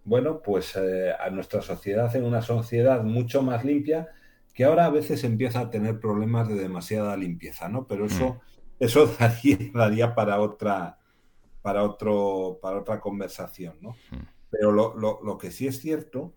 bueno, 0.05 0.41
pues 0.41 0.76
eh, 0.76 1.14
a 1.20 1.30
nuestra 1.30 1.61
sociedad 1.61 2.14
en 2.16 2.26
una 2.26 2.41
sociedad 2.41 3.03
mucho 3.03 3.41
más 3.41 3.64
limpia 3.64 4.09
que 4.53 4.66
ahora 4.66 4.86
a 4.86 4.89
veces 4.91 5.24
empieza 5.24 5.59
a 5.61 5.70
tener 5.72 5.99
problemas 5.99 6.47
de 6.47 6.55
demasiada 6.55 7.18
limpieza, 7.18 7.70
¿no? 7.70 7.88
Pero 7.88 8.05
eso, 8.05 8.39
eso 8.80 9.05
daría, 9.20 9.57
daría 9.74 10.14
para 10.16 10.39
otra, 10.39 10.99
para 11.61 11.84
otro, 11.84 12.59
para 12.61 12.80
otra 12.80 12.99
conversación, 12.99 13.76
¿no? 13.82 13.91
Mm. 14.11 14.18
Pero 14.51 14.72
lo, 14.72 14.95
lo- 14.95 15.20
lo 15.24 15.38
que 15.39 15.49
sí 15.49 15.66
es 15.68 15.80
cierto 15.80 16.34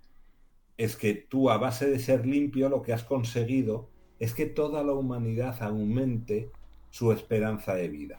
es 0.78 0.96
que 0.96 1.14
tú 1.14 1.50
a 1.50 1.58
base 1.58 1.90
de 1.90 1.98
ser 1.98 2.26
limpio 2.26 2.68
lo 2.68 2.82
que 2.82 2.92
has 2.94 3.04
conseguido 3.04 3.88
es 4.18 4.32
que 4.34 4.46
toda 4.46 4.82
la 4.82 4.92
humanidad 4.92 5.62
aumente 5.62 6.50
su 6.90 7.12
esperanza 7.12 7.74
de 7.74 7.88
vida. 7.88 8.18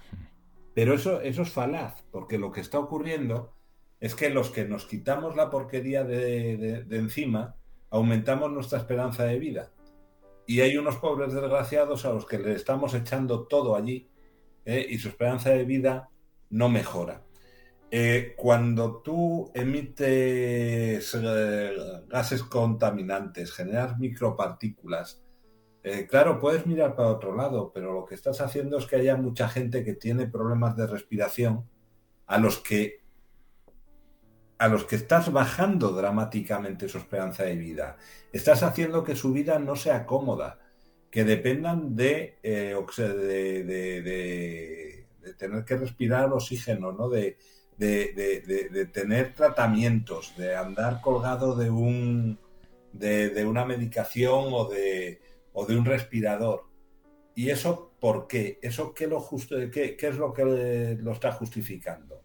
Pero 0.78 0.94
eso, 0.94 1.22
eso 1.22 1.42
es 1.42 1.50
falaz, 1.50 2.04
porque 2.12 2.38
lo 2.38 2.52
que 2.52 2.62
está 2.62 2.78
ocurriendo 2.78 3.52
es 4.00 4.14
que 4.14 4.30
los 4.30 4.52
que 4.52 4.64
nos 4.66 4.86
quitamos 4.86 5.36
la 5.36 5.50
porquería 5.50 6.04
de, 6.04 6.86
encima, 6.92 7.56
aumentamos 7.90 8.52
nuestra 8.52 8.78
esperanza 8.78 9.24
de 9.24 9.40
vida. 9.40 9.72
Y 10.46 10.62
hay 10.62 10.78
unos 10.78 10.98
pobres 10.98 11.34
desgraciados 11.34 12.06
a 12.06 12.14
los 12.14 12.28
que 12.28 12.38
le 12.38 12.54
estamos 12.54 12.94
echando 12.94 13.48
todo 13.48 13.76
allí 13.76 14.12
¿eh? 14.66 14.86
y 14.88 15.00
su 15.00 15.08
esperanza 15.08 15.50
de 15.50 15.64
vida 15.64 16.12
no 16.52 16.70
mejora. 16.70 17.24
Eh, 17.90 18.36
cuando 18.38 19.02
tú 19.02 19.50
emites 19.56 21.12
eh, 21.20 21.76
gases 22.08 22.44
contaminantes, 22.44 23.52
generas 23.52 23.98
micropartículas, 23.98 25.24
eh, 25.88 26.06
claro, 26.06 26.40
puedes 26.40 26.66
mirar 26.66 26.96
para 26.96 27.10
otro 27.10 27.34
lado, 27.34 27.72
pero 27.74 27.94
lo 27.94 28.06
que 28.06 28.16
estás 28.16 28.42
haciendo 28.42 28.78
es 28.78 28.86
que 28.86 28.98
haya 28.98 29.16
mucha 29.16 29.48
gente 29.48 29.86
que 29.86 29.94
tiene 29.94 30.28
problemas 30.28 30.76
de 30.76 30.86
respiración 30.86 31.66
a 32.26 32.38
los 32.40 32.60
que 32.60 33.06
a 34.58 34.68
los 34.68 34.86
que 34.86 34.98
estás 34.98 35.32
bajando 35.32 35.92
dramáticamente 35.92 36.90
su 36.90 36.98
esperanza 36.98 37.44
de 37.44 37.56
vida. 37.56 37.98
Estás 38.34 38.64
haciendo 38.64 39.04
que 39.04 39.16
su 39.16 39.32
vida 39.32 39.60
no 39.60 39.76
sea 39.76 40.06
cómoda, 40.06 40.60
que 41.12 41.24
dependan 41.24 41.96
de, 41.96 42.40
eh, 42.42 42.76
de, 42.98 45.06
tener 45.38 45.64
que 45.64 45.78
respirar 45.78 46.34
oxígeno, 46.34 46.92
¿no? 46.92 47.08
De, 47.08 47.38
tener 48.92 49.36
tratamientos, 49.36 50.36
de 50.36 50.56
andar 50.56 51.00
colgado 51.00 51.56
de 51.56 51.70
un 51.70 52.40
de 52.92 53.46
una 53.46 53.64
medicación 53.64 54.48
o 54.52 54.68
de, 54.68 55.22
o 55.60 55.66
de 55.66 55.76
un 55.76 55.86
respirador. 55.86 56.70
¿Y 57.34 57.50
eso 57.50 57.92
por 58.00 58.28
qué? 58.28 58.60
¿Eso 58.62 58.94
qué, 58.94 59.08
lo 59.08 59.20
justo, 59.20 59.56
qué, 59.72 59.98
qué 59.98 60.08
es 60.08 60.16
lo 60.16 60.32
que 60.32 60.96
lo 61.02 61.12
está 61.12 61.32
justificando? 61.32 62.24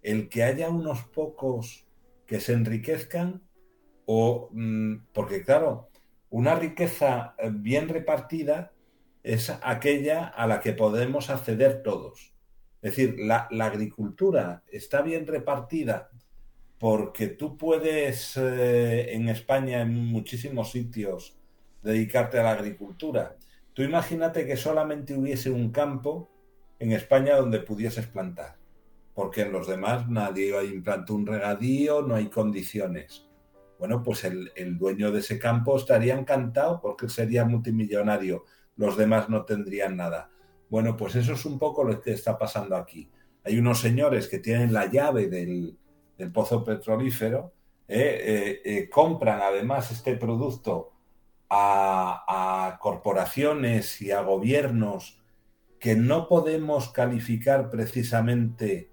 ¿El 0.00 0.28
que 0.28 0.44
haya 0.44 0.68
unos 0.68 1.02
pocos 1.06 1.88
que 2.24 2.38
se 2.38 2.52
enriquezcan? 2.52 3.42
O, 4.06 4.50
mm, 4.52 5.08
porque 5.12 5.42
claro, 5.42 5.88
una 6.30 6.54
riqueza 6.54 7.34
eh, 7.38 7.50
bien 7.52 7.88
repartida 7.88 8.72
es 9.24 9.50
aquella 9.50 10.28
a 10.28 10.46
la 10.46 10.60
que 10.60 10.72
podemos 10.72 11.30
acceder 11.30 11.82
todos. 11.82 12.32
Es 12.80 12.94
decir, 12.94 13.16
la, 13.18 13.48
agricultura 13.58 14.62
está 14.68 15.02
bien 15.02 15.26
repartida 15.26 16.10
porque 16.78 17.26
tú 17.26 17.58
puedes 17.58 18.36
eh, 18.36 19.14
en 19.14 19.28
España, 19.28 19.80
en 19.82 19.92
muchísimos 19.92 20.70
sitios, 20.70 21.37
dedicarte 21.88 22.38
a 22.38 22.42
la 22.42 22.52
agricultura. 22.52 23.36
Tú 23.72 23.82
imagínate 23.82 24.46
que 24.46 24.56
solamente 24.56 25.14
hubiese 25.16 25.50
un 25.50 25.70
campo 25.70 26.30
en 26.78 26.92
España 26.92 27.36
donde 27.36 27.60
pudieses 27.60 28.06
plantar, 28.06 28.56
porque 29.14 29.42
en 29.42 29.52
los 29.52 29.66
demás 29.66 30.08
nadie 30.08 30.52
implantó 30.64 31.14
un 31.14 31.26
regadío, 31.26 32.02
no 32.02 32.14
hay 32.14 32.28
condiciones. 32.28 33.26
Bueno, 33.78 34.02
pues 34.02 34.24
el, 34.24 34.52
el 34.54 34.76
dueño 34.76 35.10
de 35.10 35.20
ese 35.20 35.38
campo 35.38 35.76
estaría 35.76 36.18
encantado 36.18 36.80
porque 36.80 37.08
sería 37.08 37.44
multimillonario, 37.44 38.44
los 38.76 38.96
demás 38.96 39.28
no 39.28 39.44
tendrían 39.44 39.96
nada. 39.96 40.30
Bueno, 40.68 40.96
pues 40.96 41.14
eso 41.14 41.32
es 41.32 41.44
un 41.46 41.58
poco 41.58 41.84
lo 41.84 42.00
que 42.00 42.12
está 42.12 42.36
pasando 42.36 42.76
aquí. 42.76 43.10
Hay 43.44 43.58
unos 43.58 43.80
señores 43.80 44.28
que 44.28 44.40
tienen 44.40 44.72
la 44.72 44.90
llave 44.90 45.28
del, 45.28 45.78
del 46.18 46.32
pozo 46.32 46.62
petrolífero, 46.62 47.54
eh, 47.86 48.20
eh, 48.20 48.60
eh, 48.64 48.88
compran 48.90 49.40
además 49.40 49.90
este 49.90 50.16
producto 50.16 50.92
a, 51.50 52.66
a 52.68 52.78
corporaciones 52.78 54.00
y 54.02 54.10
a 54.10 54.20
gobiernos 54.22 55.20
que 55.80 55.94
no 55.96 56.28
podemos 56.28 56.90
calificar 56.90 57.70
precisamente 57.70 58.90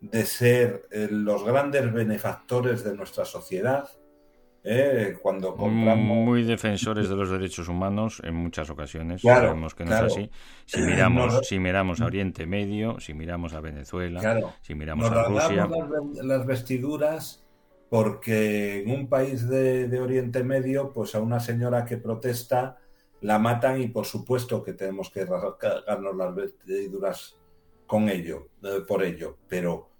de 0.00 0.24
ser 0.24 0.86
eh, 0.90 1.08
los 1.10 1.44
grandes 1.44 1.92
benefactores 1.92 2.84
de 2.84 2.94
nuestra 2.96 3.24
sociedad, 3.24 3.88
¿eh? 4.62 5.16
cuando 5.20 5.56
compramos... 5.56 5.98
Muy 5.98 6.44
defensores 6.44 7.08
de 7.08 7.16
los 7.16 7.30
derechos 7.30 7.68
humanos 7.68 8.22
en 8.24 8.34
muchas 8.36 8.70
ocasiones. 8.70 9.22
Claro, 9.22 9.48
Sabemos 9.48 9.74
que 9.74 9.84
no 9.84 9.90
claro. 9.90 10.06
es 10.06 10.12
así. 10.12 10.30
Si 10.66 10.80
miramos, 10.80 11.40
si 11.48 11.58
miramos 11.58 12.00
a 12.00 12.06
Oriente 12.06 12.46
Medio, 12.46 13.00
si 13.00 13.14
miramos 13.14 13.54
a 13.54 13.60
Venezuela, 13.60 14.20
Claro. 14.20 14.52
si 14.62 14.76
miramos 14.76 15.10
Nos 15.10 15.18
a 15.18 15.24
Rusia... 15.24 15.66
las, 15.68 16.24
las 16.24 16.46
vestiduras 16.46 17.44
porque 17.88 18.82
en 18.82 18.90
un 18.90 19.08
país 19.08 19.48
de, 19.48 19.98
Oriente 20.00 20.44
Medio, 20.44 20.92
pues 20.92 21.14
a 21.14 21.20
una 21.20 21.40
señora 21.40 21.84
que 21.84 21.96
protesta 21.96 22.78
la 23.20 23.38
matan 23.38 23.80
y 23.80 23.88
por 23.88 24.04
supuesto 24.04 24.62
que 24.62 24.74
tenemos 24.74 25.10
que 25.10 25.24
rasgarnos 25.24 26.16
las 26.16 26.34
vestiduras 26.34 27.36
con 27.86 28.08
ello, 28.08 28.48
eh, 28.62 28.82
por 28.86 29.02
ello. 29.02 29.38
Pero, 29.48 29.90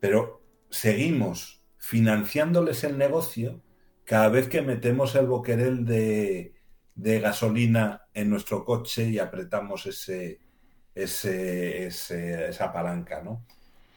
pero 0.00 0.42
seguimos 0.68 1.62
financiándoles 1.78 2.84
el 2.84 2.98
negocio 2.98 3.62
cada 4.04 4.28
vez 4.28 4.48
que 4.48 4.62
metemos 4.62 5.14
el 5.14 5.26
boquerel 5.26 5.84
de, 5.84 6.54
gasolina 6.94 8.08
en 8.12 8.30
nuestro 8.30 8.64
coche 8.64 9.08
y 9.08 9.18
apretamos 9.18 9.86
ese- 9.86 10.40
esa 10.94 12.72
palanca, 12.72 13.22
¿no? 13.22 13.44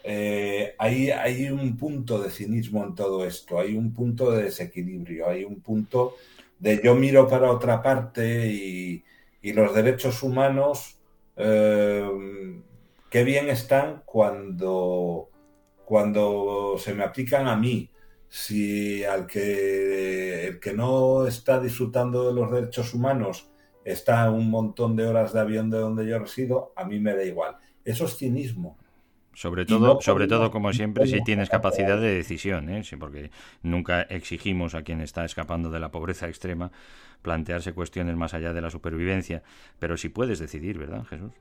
Eh, 0.03 0.75
hay, 0.77 1.11
hay 1.11 1.49
un 1.49 1.77
punto 1.77 2.21
de 2.21 2.31
cinismo 2.31 2.83
en 2.83 2.95
todo 2.95 3.25
esto, 3.25 3.59
hay 3.59 3.75
un 3.75 3.93
punto 3.93 4.31
de 4.31 4.43
desequilibrio, 4.43 5.27
hay 5.27 5.43
un 5.43 5.61
punto 5.61 6.15
de 6.59 6.81
yo 6.83 6.95
miro 6.95 7.27
para 7.27 7.51
otra 7.51 7.81
parte 7.81 8.47
y, 8.47 9.03
los 9.43 9.73
derechos 9.73 10.21
humanos, 10.21 10.97
eh, 11.35 12.07
qué 13.09 13.23
bien 13.23 13.49
están 13.49 14.03
cuando, 14.05 15.29
cuando 15.83 16.75
se 16.77 16.93
me 16.93 17.03
aplican 17.03 17.47
a 17.47 17.55
mí. 17.55 17.89
Si 18.29 19.03
al 19.03 19.25
que 19.27 20.47
el 20.47 20.59
que 20.59 20.73
no 20.73 21.27
está 21.27 21.59
disfrutando 21.59 22.27
de 22.27 22.33
los 22.33 22.51
derechos 22.51 22.93
humanos 22.93 23.49
está 23.83 24.29
un 24.31 24.49
montón 24.49 24.95
de 24.95 25.05
horas 25.07 25.33
de 25.33 25.39
avión 25.41 25.69
de 25.69 25.79
donde 25.79 26.07
yo 26.07 26.19
resido, 26.19 26.71
a 26.75 26.85
mí 26.85 26.99
me 26.99 27.15
da 27.15 27.23
igual. 27.25 27.57
Eso 27.83 28.05
es 28.05 28.15
cinismo. 28.17 28.77
Sobre 29.33 29.65
todo, 29.65 29.95
no 29.95 30.01
sobre 30.01 30.27
todo 30.27 30.51
como 30.51 30.73
siempre, 30.73 31.07
si 31.07 31.23
tienes 31.23 31.49
capacidad 31.49 31.99
de 31.99 32.13
decisión, 32.15 32.69
¿eh? 32.69 32.83
Sí, 32.83 32.97
porque 32.97 33.31
nunca 33.63 34.01
exigimos 34.01 34.75
a 34.75 34.83
quien 34.83 34.99
está 35.01 35.23
escapando 35.23 35.71
de 35.71 35.79
la 35.79 35.89
pobreza 35.89 36.27
extrema 36.27 36.71
plantearse 37.21 37.73
cuestiones 37.73 38.15
más 38.15 38.33
allá 38.33 38.51
de 38.51 38.61
la 38.61 38.69
supervivencia, 38.69 39.43
pero 39.79 39.95
si 39.95 40.09
puedes 40.09 40.39
decidir, 40.39 40.77
¿verdad, 40.77 41.05
Jesús? 41.05 41.31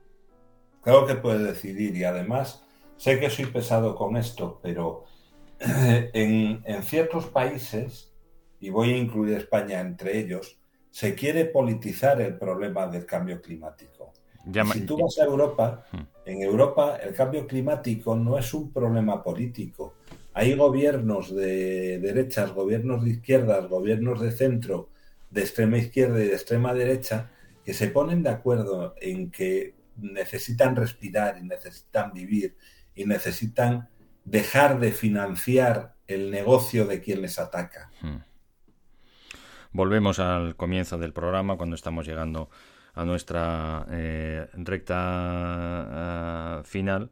Claro 0.83 1.05
que 1.05 1.15
puedes 1.15 1.43
decidir 1.43 1.95
y 1.95 2.03
además 2.03 2.63
sé 2.97 3.19
que 3.19 3.29
soy 3.29 3.47
pesado 3.47 3.95
con 3.95 4.15
esto, 4.15 4.59
pero 4.63 5.05
en, 5.59 6.61
en 6.65 6.83
ciertos 6.83 7.25
países, 7.25 8.13
y 8.59 8.69
voy 8.69 8.93
a 8.93 8.97
incluir 8.97 9.37
España 9.37 9.81
entre 9.81 10.17
ellos, 10.17 10.57
se 10.91 11.15
quiere 11.15 11.45
politizar 11.45 12.21
el 12.21 12.37
problema 12.37 12.87
del 12.87 13.05
cambio 13.05 13.41
climático. 13.41 14.00
Si 14.73 14.81
tú 14.85 14.97
vas 14.97 15.19
a 15.19 15.25
Europa, 15.25 15.85
en 16.25 16.41
Europa 16.41 16.97
el 16.97 17.13
cambio 17.13 17.45
climático 17.45 18.15
no 18.15 18.37
es 18.37 18.53
un 18.53 18.71
problema 18.71 19.23
político. 19.23 19.95
Hay 20.33 20.55
gobiernos 20.55 21.35
de 21.35 21.99
derechas, 21.99 22.53
gobiernos 22.53 23.03
de 23.03 23.11
izquierdas, 23.11 23.67
gobiernos 23.67 24.19
de 24.19 24.31
centro, 24.31 24.89
de 25.29 25.41
extrema 25.41 25.77
izquierda 25.77 26.23
y 26.23 26.27
de 26.27 26.33
extrema 26.33 26.73
derecha, 26.73 27.29
que 27.63 27.73
se 27.73 27.87
ponen 27.87 28.23
de 28.23 28.29
acuerdo 28.29 28.95
en 28.99 29.29
que 29.29 29.75
necesitan 29.97 30.75
respirar 30.75 31.37
y 31.37 31.43
necesitan 31.43 32.13
vivir 32.13 32.55
y 32.95 33.05
necesitan 33.05 33.89
dejar 34.25 34.79
de 34.79 34.91
financiar 34.91 35.95
el 36.07 36.31
negocio 36.31 36.85
de 36.85 37.01
quien 37.01 37.21
les 37.21 37.39
ataca. 37.39 37.89
Hmm. 38.01 38.23
Volvemos 39.73 40.19
al 40.19 40.55
comienzo 40.55 40.97
del 40.97 41.13
programa 41.13 41.55
cuando 41.55 41.75
estamos 41.75 42.05
llegando 42.05 42.49
a 42.93 43.05
nuestra 43.05 43.85
eh, 43.89 44.47
recta 44.53 44.95
ah, 44.97 46.61
final 46.63 47.09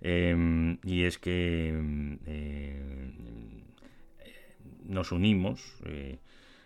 eh, 0.00 0.78
y 0.84 1.04
es 1.04 1.18
que 1.18 2.18
eh, 2.26 3.12
nos 4.84 5.12
unimos 5.12 5.76
eh, 5.84 6.18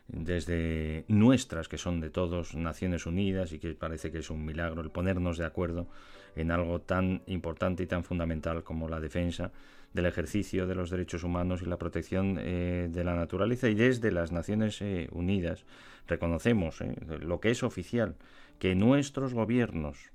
desde 0.08 1.04
nuestras, 1.08 1.68
que 1.68 1.78
son 1.78 2.00
de 2.00 2.10
todos, 2.10 2.54
Naciones 2.54 3.06
Unidas, 3.06 3.52
y 3.52 3.58
que 3.58 3.74
parece 3.74 4.10
que 4.10 4.18
es 4.18 4.30
un 4.30 4.44
milagro 4.44 4.80
el 4.82 4.90
ponernos 4.90 5.36
de 5.36 5.44
acuerdo 5.44 5.88
en 6.34 6.50
algo 6.50 6.80
tan 6.80 7.22
importante 7.26 7.82
y 7.82 7.86
tan 7.86 8.04
fundamental 8.04 8.62
como 8.62 8.88
la 8.88 9.00
defensa 9.00 9.52
del 9.92 10.06
ejercicio 10.06 10.66
de 10.66 10.74
los 10.74 10.90
derechos 10.90 11.24
humanos 11.24 11.62
y 11.62 11.66
la 11.66 11.78
protección 11.78 12.38
eh, 12.38 12.88
de 12.90 13.04
la 13.04 13.14
naturaleza. 13.14 13.68
Y 13.68 13.74
desde 13.74 14.12
las 14.12 14.32
Naciones 14.32 14.80
Unidas 15.10 15.64
reconocemos 16.06 16.80
lo 17.20 17.40
que 17.40 17.50
es 17.50 17.62
oficial, 17.62 18.16
que 18.58 18.74
nuestros 18.74 19.34
gobiernos 19.34 20.10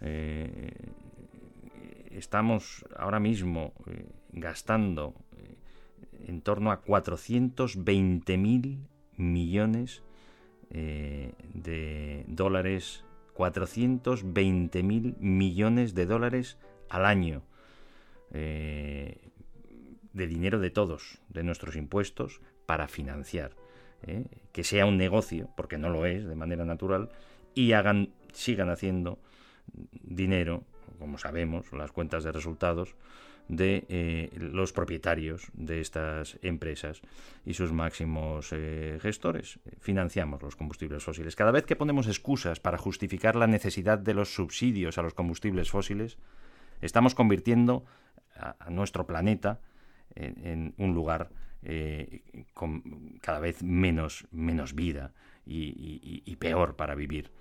eh, 0.00 0.92
estamos 2.10 2.84
ahora 2.96 3.20
mismo 3.20 3.72
eh, 3.86 4.06
gastando 4.32 5.14
eh, 5.36 5.56
en 6.26 6.40
torno 6.40 6.70
a 6.70 6.82
420.000 6.84 8.78
millones 9.16 10.02
de 10.70 12.24
dólares, 12.28 13.06
420.000 13.34 15.16
millones 15.18 15.94
de 15.94 16.04
dólares 16.04 16.58
al 16.90 17.06
año 17.06 17.42
de 18.30 19.16
dinero 20.12 20.60
de 20.60 20.68
todos, 20.68 21.22
de 21.30 21.42
nuestros 21.42 21.74
impuestos, 21.74 22.42
para 22.66 22.86
financiar. 22.86 23.52
Que 24.52 24.62
sea 24.62 24.84
un 24.84 24.98
negocio, 24.98 25.48
porque 25.56 25.78
no 25.78 25.88
lo 25.88 26.04
es 26.04 26.26
de 26.26 26.34
manera 26.34 26.66
natural, 26.66 27.08
y 27.58 27.72
hagan, 27.72 28.10
sigan 28.32 28.70
haciendo 28.70 29.18
dinero, 29.92 30.62
como 31.00 31.18
sabemos, 31.18 31.72
las 31.72 31.90
cuentas 31.90 32.22
de 32.22 32.30
resultados, 32.30 32.94
de 33.48 33.84
eh, 33.88 34.30
los 34.38 34.72
propietarios 34.72 35.48
de 35.54 35.80
estas 35.80 36.38
empresas 36.42 37.00
y 37.44 37.54
sus 37.54 37.72
máximos 37.72 38.50
eh, 38.52 38.98
gestores. 39.02 39.58
Financiamos 39.80 40.40
los 40.40 40.54
combustibles 40.54 41.02
fósiles. 41.02 41.34
Cada 41.34 41.50
vez 41.50 41.64
que 41.64 41.74
ponemos 41.74 42.06
excusas 42.06 42.60
para 42.60 42.78
justificar 42.78 43.34
la 43.34 43.48
necesidad 43.48 43.98
de 43.98 44.14
los 44.14 44.32
subsidios 44.32 44.96
a 44.96 45.02
los 45.02 45.14
combustibles 45.14 45.68
fósiles, 45.68 46.16
estamos 46.80 47.16
convirtiendo 47.16 47.84
a, 48.36 48.70
nuestro 48.70 49.04
planeta 49.04 49.58
en, 50.14 50.74
un 50.78 50.94
lugar 50.94 51.30
eh, 51.64 52.22
con 52.54 53.18
cada 53.20 53.40
vez 53.40 53.64
menos, 53.64 54.28
menos 54.30 54.76
vida 54.76 55.12
y 55.44 56.36
peor 56.36 56.76
para 56.76 56.94
vivir. 56.94 57.32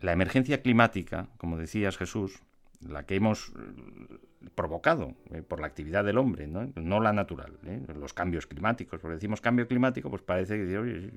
La 0.00 0.12
emergencia 0.12 0.62
climática, 0.62 1.28
como 1.38 1.58
decías 1.58 1.96
Jesús, 1.96 2.40
la 2.86 3.04
que 3.04 3.16
hemos 3.16 3.48
eh, 3.48 4.18
provocado 4.54 5.14
eh, 5.32 5.42
por 5.42 5.60
la 5.60 5.66
actividad 5.66 6.04
del 6.04 6.18
hombre, 6.18 6.46
no, 6.46 7.00
la 7.00 7.12
natural, 7.12 7.58
¿eh? 7.64 7.82
los 7.98 8.14
cambios 8.14 8.46
climáticos, 8.46 9.00
porque 9.00 9.14
decimos 9.14 9.40
cambio 9.40 9.66
climático, 9.66 10.08
pues 10.08 10.22
parece 10.22 10.56
que 10.56 11.12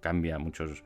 cambia 0.00 0.38
muchos, 0.38 0.82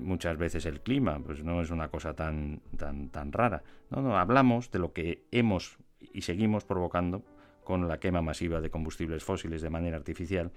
muchas 0.00 0.36
veces 0.36 0.66
el 0.66 0.80
clima, 0.82 1.18
pues 1.20 1.42
no 1.42 1.62
es 1.62 1.70
una 1.70 1.88
cosa 1.88 2.14
tan, 2.14 2.60
tan, 2.76 3.08
tan 3.08 3.32
rara. 3.32 3.62
No, 3.90 4.02
no, 4.02 4.18
hablamos 4.18 4.70
de 4.70 4.78
lo 4.78 4.92
que 4.92 5.24
hemos 5.30 5.78
y 6.12 6.22
seguimos 6.22 6.64
provocando 6.64 7.24
con 7.64 7.88
la 7.88 7.98
quema 7.98 8.22
masiva 8.22 8.60
de 8.60 8.70
combustibles 8.70 9.24
fósiles 9.24 9.62
de 9.62 9.70
manera 9.70 9.96
artificial, 9.96 10.52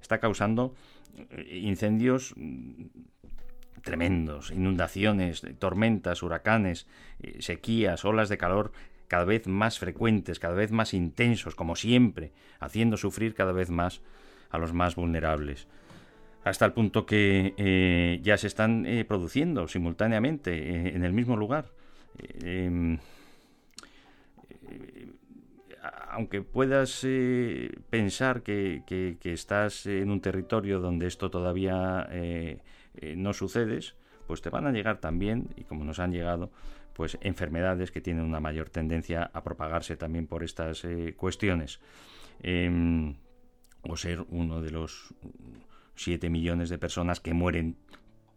está 0.00 0.18
causando 0.18 0.74
incendios 1.48 2.34
tremendos, 3.82 4.50
inundaciones, 4.50 5.42
tormentas, 5.58 6.22
huracanes, 6.22 6.86
eh, 7.20 7.36
sequías, 7.40 8.04
olas 8.04 8.28
de 8.28 8.38
calor 8.38 8.72
cada 9.08 9.24
vez 9.24 9.46
más 9.46 9.78
frecuentes, 9.78 10.38
cada 10.38 10.54
vez 10.54 10.72
más 10.72 10.94
intensos, 10.94 11.54
como 11.54 11.76
siempre, 11.76 12.32
haciendo 12.58 12.96
sufrir 12.96 13.34
cada 13.34 13.52
vez 13.52 13.70
más 13.70 14.00
a 14.50 14.58
los 14.58 14.72
más 14.72 14.96
vulnerables. 14.96 15.68
Hasta 16.44 16.64
el 16.64 16.72
punto 16.72 17.06
que 17.06 17.54
eh, 17.56 18.20
ya 18.22 18.36
se 18.36 18.46
están 18.46 18.86
eh, 18.86 19.04
produciendo 19.04 19.66
simultáneamente 19.68 20.94
en 20.94 21.04
el 21.04 21.12
mismo 21.12 21.36
lugar. 21.36 21.66
Em, 22.42 22.98
aunque 26.10 26.42
puedas 26.42 27.06
pensar 27.90 28.42
que- 28.42 28.82
que 28.86 29.32
estás 29.32 29.86
en 29.86 30.10
un 30.10 30.20
territorio 30.20 30.80
donde 30.80 31.06
esto 31.06 31.30
todavía 31.30 32.08
eh, 32.96 33.14
no 33.16 33.32
sucedes, 33.32 33.94
pues 34.26 34.42
te 34.42 34.50
van 34.50 34.66
a 34.66 34.72
llegar 34.72 34.98
también, 34.98 35.48
y 35.56 35.64
como 35.64 35.84
nos 35.84 35.98
han 35.98 36.12
llegado, 36.12 36.50
pues 36.92 37.18
enfermedades 37.20 37.90
que 37.90 38.00
tienen 38.00 38.24
una 38.24 38.40
mayor 38.40 38.70
tendencia 38.70 39.30
a 39.32 39.42
propagarse 39.42 39.96
también 39.96 40.26
por 40.26 40.42
estas 40.42 40.84
eh, 40.84 41.14
cuestiones. 41.16 41.80
Em, 42.40 43.16
o 43.82 43.96
ser 43.96 44.24
uno 44.30 44.60
de 44.62 44.70
los 44.70 45.14
7 45.94 46.28
millones 46.28 46.68
de 46.70 46.78
personas 46.78 47.20
que 47.20 47.34
mueren 47.34 47.76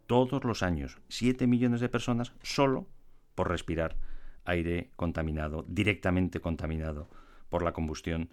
todos 0.06 0.44
los 0.44 0.62
años 0.62 0.98
7 1.08 1.46
millones 1.46 1.80
de 1.80 1.88
personas 1.88 2.32
solo 2.42 2.86
por 3.34 3.48
respirar 3.48 3.96
aire 4.44 4.90
contaminado, 4.96 5.64
directamente 5.68 6.40
contaminado 6.40 7.08
por 7.48 7.62
la 7.62 7.72
combustión 7.72 8.30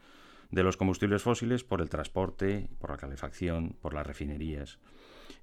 de 0.51 0.63
los 0.63 0.77
combustibles 0.77 1.21
fósiles, 1.21 1.63
por 1.63 1.81
el 1.81 1.89
transporte, 1.89 2.69
por 2.79 2.91
la 2.91 2.97
calefacción, 2.97 3.75
por 3.81 3.93
las 3.93 4.07
refinerías, 4.07 4.79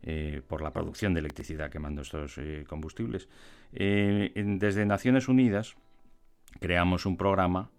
eh, 0.06 0.42
por 0.46 0.60
la 0.60 0.70
producción 0.70 1.14
de 1.14 1.20
electricidad 1.20 1.70
quemando 1.70 2.02
estos 2.02 2.36
eh, 2.36 2.66
combustibles. 2.68 3.26
Eh, 3.72 4.32
desde 4.34 4.84
Naciones 4.84 5.28
Unidas 5.28 5.76
creamos 6.60 7.06
un 7.06 7.16
programa 7.16 7.70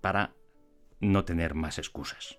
para 0.00 0.32
no 1.00 1.26
tener 1.26 1.54
más 1.54 1.78
excusas. 1.78 2.38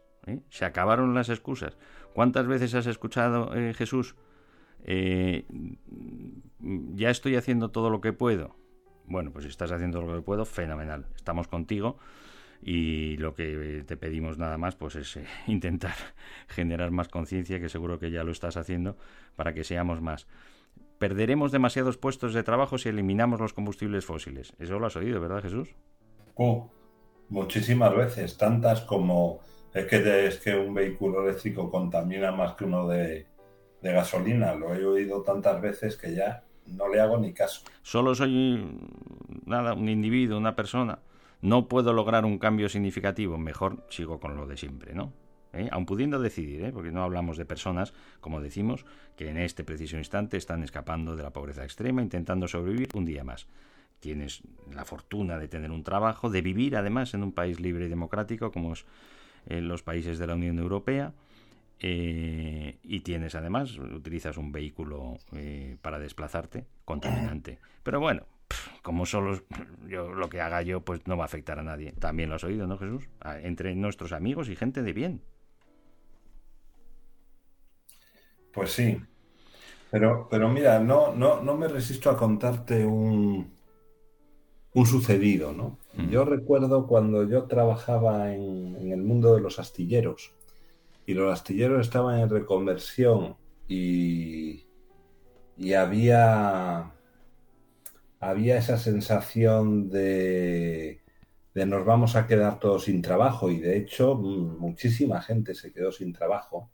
Se 0.50 0.66
acabaron 0.66 1.14
las 1.14 1.30
excusas. 1.30 1.78
¿Cuántas 2.16 2.48
veces 2.48 2.74
has 2.74 2.88
escuchado, 2.88 3.52
Jesús? 3.76 4.16
ya 6.58 7.10
estoy 7.10 7.36
haciendo 7.36 7.70
todo 7.70 7.91
lo 7.91 8.02
que 8.02 8.14
puedo. 8.14 8.56
Bueno, 9.06 9.32
pues 9.32 9.43
si 9.43 9.50
estás 9.50 9.72
haciendo 9.72 10.02
lo 10.02 10.16
que 10.16 10.22
puedo, 10.24 10.46
fenomenal. 10.46 11.06
Estamos 11.16 11.48
contigo 11.48 12.00
y 12.62 13.18
lo 13.18 13.34
que 13.34 13.84
te 13.86 13.97
pedimos 13.97 14.38
nada 14.38 14.58
más 14.58 14.76
pues 14.76 14.95
es 14.95 15.18
eh, 15.18 15.26
intentar 15.47 15.95
generar 16.47 16.91
más 16.91 17.08
conciencia, 17.08 17.60
que 17.60 17.70
seguro 17.70 17.99
que 17.99 18.12
ya 18.12 18.24
lo 18.24 18.32
estás 18.32 18.58
haciendo, 18.58 18.97
para 19.36 19.53
que 19.53 19.64
seamos 19.64 20.01
más. 20.01 20.28
Perderemos 20.97 21.51
demasiados 21.51 21.97
puestos 21.97 22.34
de 22.34 22.43
trabajo 22.43 22.78
si 22.78 22.89
eliminamos 22.89 23.39
los 23.39 23.53
combustibles 23.53 24.06
fósiles. 24.06 24.53
Eso 24.60 24.80
lo 24.80 24.88
has 24.88 24.95
oído, 24.95 25.20
¿verdad, 25.20 25.41
Jesús? 25.41 25.76
Uh, 26.36 26.64
muchísimas 27.30 27.93
veces, 27.95 28.38
tantas 28.38 28.82
como 28.82 29.41
es 29.74 29.86
que, 29.88 30.28
es 30.28 30.39
que 30.39 30.56
un 30.56 30.74
vehículo 30.74 31.24
eléctrico 31.28 31.70
contamina 31.70 32.32
más 32.32 32.53
que 32.53 32.64
uno 32.64 32.88
de, 32.88 33.28
de 33.82 33.91
gasolina. 33.91 34.56
Lo 34.56 34.74
he 34.74 34.86
oído 34.86 35.22
tantas 35.22 35.62
veces 35.62 35.97
que 35.97 36.16
ya 36.16 36.45
no 36.66 36.88
le 36.88 37.01
hago 37.01 37.18
ni 37.18 37.34
caso. 37.34 37.62
Solo 37.82 38.16
soy 38.16 38.80
nada, 39.45 39.74
un 39.74 39.89
individuo, 39.89 40.38
una 40.38 40.56
persona 40.56 40.99
no 41.42 41.68
puedo 41.68 41.94
lograr 41.94 42.26
un 42.26 42.38
cambio 42.38 42.70
significativo, 42.70 43.38
mejor 43.38 43.86
sigo 43.90 44.20
con 44.20 44.36
lo 44.36 44.48
de 44.48 44.58
siempre, 44.58 44.94
¿no? 44.94 45.14
¿Eh? 45.54 45.70
Aun 45.72 45.86
pudiendo 45.86 46.20
decidir, 46.20 46.66
¿eh? 46.66 46.72
porque 46.74 46.92
no 46.92 47.04
hablamos 47.04 47.38
de 47.38 47.46
personas, 47.46 47.94
como 48.20 48.42
decimos, 48.42 48.86
que 49.16 49.30
en 49.30 49.38
este 49.38 49.64
preciso 49.64 49.98
instante 49.98 50.36
están 50.36 50.64
escapando 50.64 51.16
de 51.16 51.24
la 51.24 51.32
pobreza 51.32 51.64
extrema, 51.64 52.02
intentando 52.02 52.48
sobrevivir 52.48 52.90
un 52.94 53.06
día 53.06 53.24
más. 53.24 53.48
Tienes 54.02 54.42
la 54.74 54.84
fortuna 54.84 55.40
de 55.40 55.48
tener 55.48 55.72
un 55.72 55.84
trabajo, 55.84 56.30
de 56.30 56.42
vivir 56.42 56.76
además 56.76 57.14
en 57.14 57.24
un 57.24 57.32
país 57.32 57.62
libre 57.62 57.86
y 57.86 57.90
democrático 57.90 58.52
como 58.52 58.74
es 58.74 58.86
eh, 59.46 59.62
los 59.62 59.82
países 59.82 60.20
de 60.20 60.28
la 60.28 60.36
Unión 60.36 60.60
Europea, 60.60 61.14
eh, 61.80 62.78
y 62.84 63.00
tienes 63.02 63.36
además, 63.36 63.78
utilizas 63.78 64.38
un 64.38 64.52
vehículo 64.52 65.18
para 65.82 66.00
desplazarte 66.00 66.66
contaminante. 66.84 67.60
Pero 67.84 68.00
bueno, 68.00 68.24
como 68.82 69.06
solo 69.06 69.39
yo 69.88 70.14
lo 70.14 70.30
que 70.30 70.41
haga 70.41 70.62
yo, 70.62 70.82
pues 70.82 71.08
no 71.08 71.18
va 71.18 71.24
a 71.24 71.26
afectar 71.26 71.60
a 71.60 71.64
nadie. 71.64 71.93
También 71.93 72.30
lo 72.30 72.36
has 72.36 72.43
oído, 72.43 72.68
¿no, 72.68 72.78
Jesús? 72.78 73.10
Entre 73.41 73.74
nuestros 73.76 74.12
amigos 74.12 74.50
y 74.50 74.56
gente 74.56 74.84
de 74.84 74.93
bien. 74.93 75.22
Pues 78.54 78.72
sí. 78.72 79.02
Pero, 79.91 80.28
pero 80.30 80.50
mira, 80.50 80.80
no, 80.80 81.14
no, 81.14 81.41
no 81.41 81.56
me 81.56 81.68
resisto 81.68 82.10
a 82.10 82.18
contarte 82.18 82.86
un, 82.86 83.52
un 84.74 84.86
sucedido, 84.86 85.54
¿no? 85.54 85.78
Yo 86.10 86.26
recuerdo 86.26 86.86
cuando 86.88 87.28
yo 87.28 87.43
trabajaba 87.43 88.34
en, 88.34 88.76
en, 88.76 88.91
el 88.91 89.02
mundo 89.02 89.34
de 89.34 89.39
los 89.39 89.60
astilleros 89.60 90.34
y 91.06 91.14
los 91.14 91.32
astilleros 91.32 91.80
estaban 91.80 92.20
en 92.20 92.30
reconversión 92.30 93.38
y, 93.70 94.66
y 95.58 95.74
había 95.74 96.95
había 98.20 98.57
esa 98.57 98.78
sensación 98.78 99.89
de, 99.89 101.01
de 101.53 101.66
nos 101.66 101.86
vamos 101.86 102.16
a 102.16 102.28
quedar 102.28 102.59
todos 102.59 102.84
sin 102.84 103.01
trabajo 103.01 103.49
y 103.49 103.59
de 103.59 103.78
hecho 103.78 104.16
mm, 104.16 104.59
muchísima 104.59 105.22
gente 105.22 105.55
se 105.55 105.72
quedó 105.72 105.91
sin 105.91 106.13
trabajo. 106.13 106.70